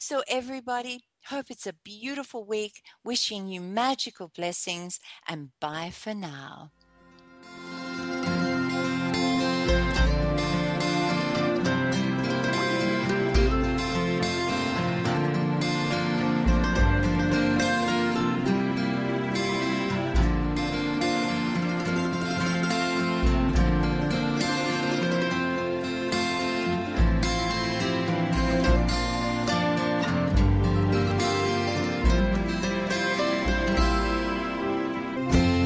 So, 0.00 0.22
everybody, 0.28 1.04
hope 1.26 1.46
it's 1.50 1.66
a 1.66 1.74
beautiful 1.84 2.44
week. 2.44 2.82
Wishing 3.04 3.48
you 3.48 3.60
magical 3.60 4.28
blessings 4.28 5.00
and 5.28 5.50
bye 5.60 5.90
for 5.92 6.14
now. 6.14 6.72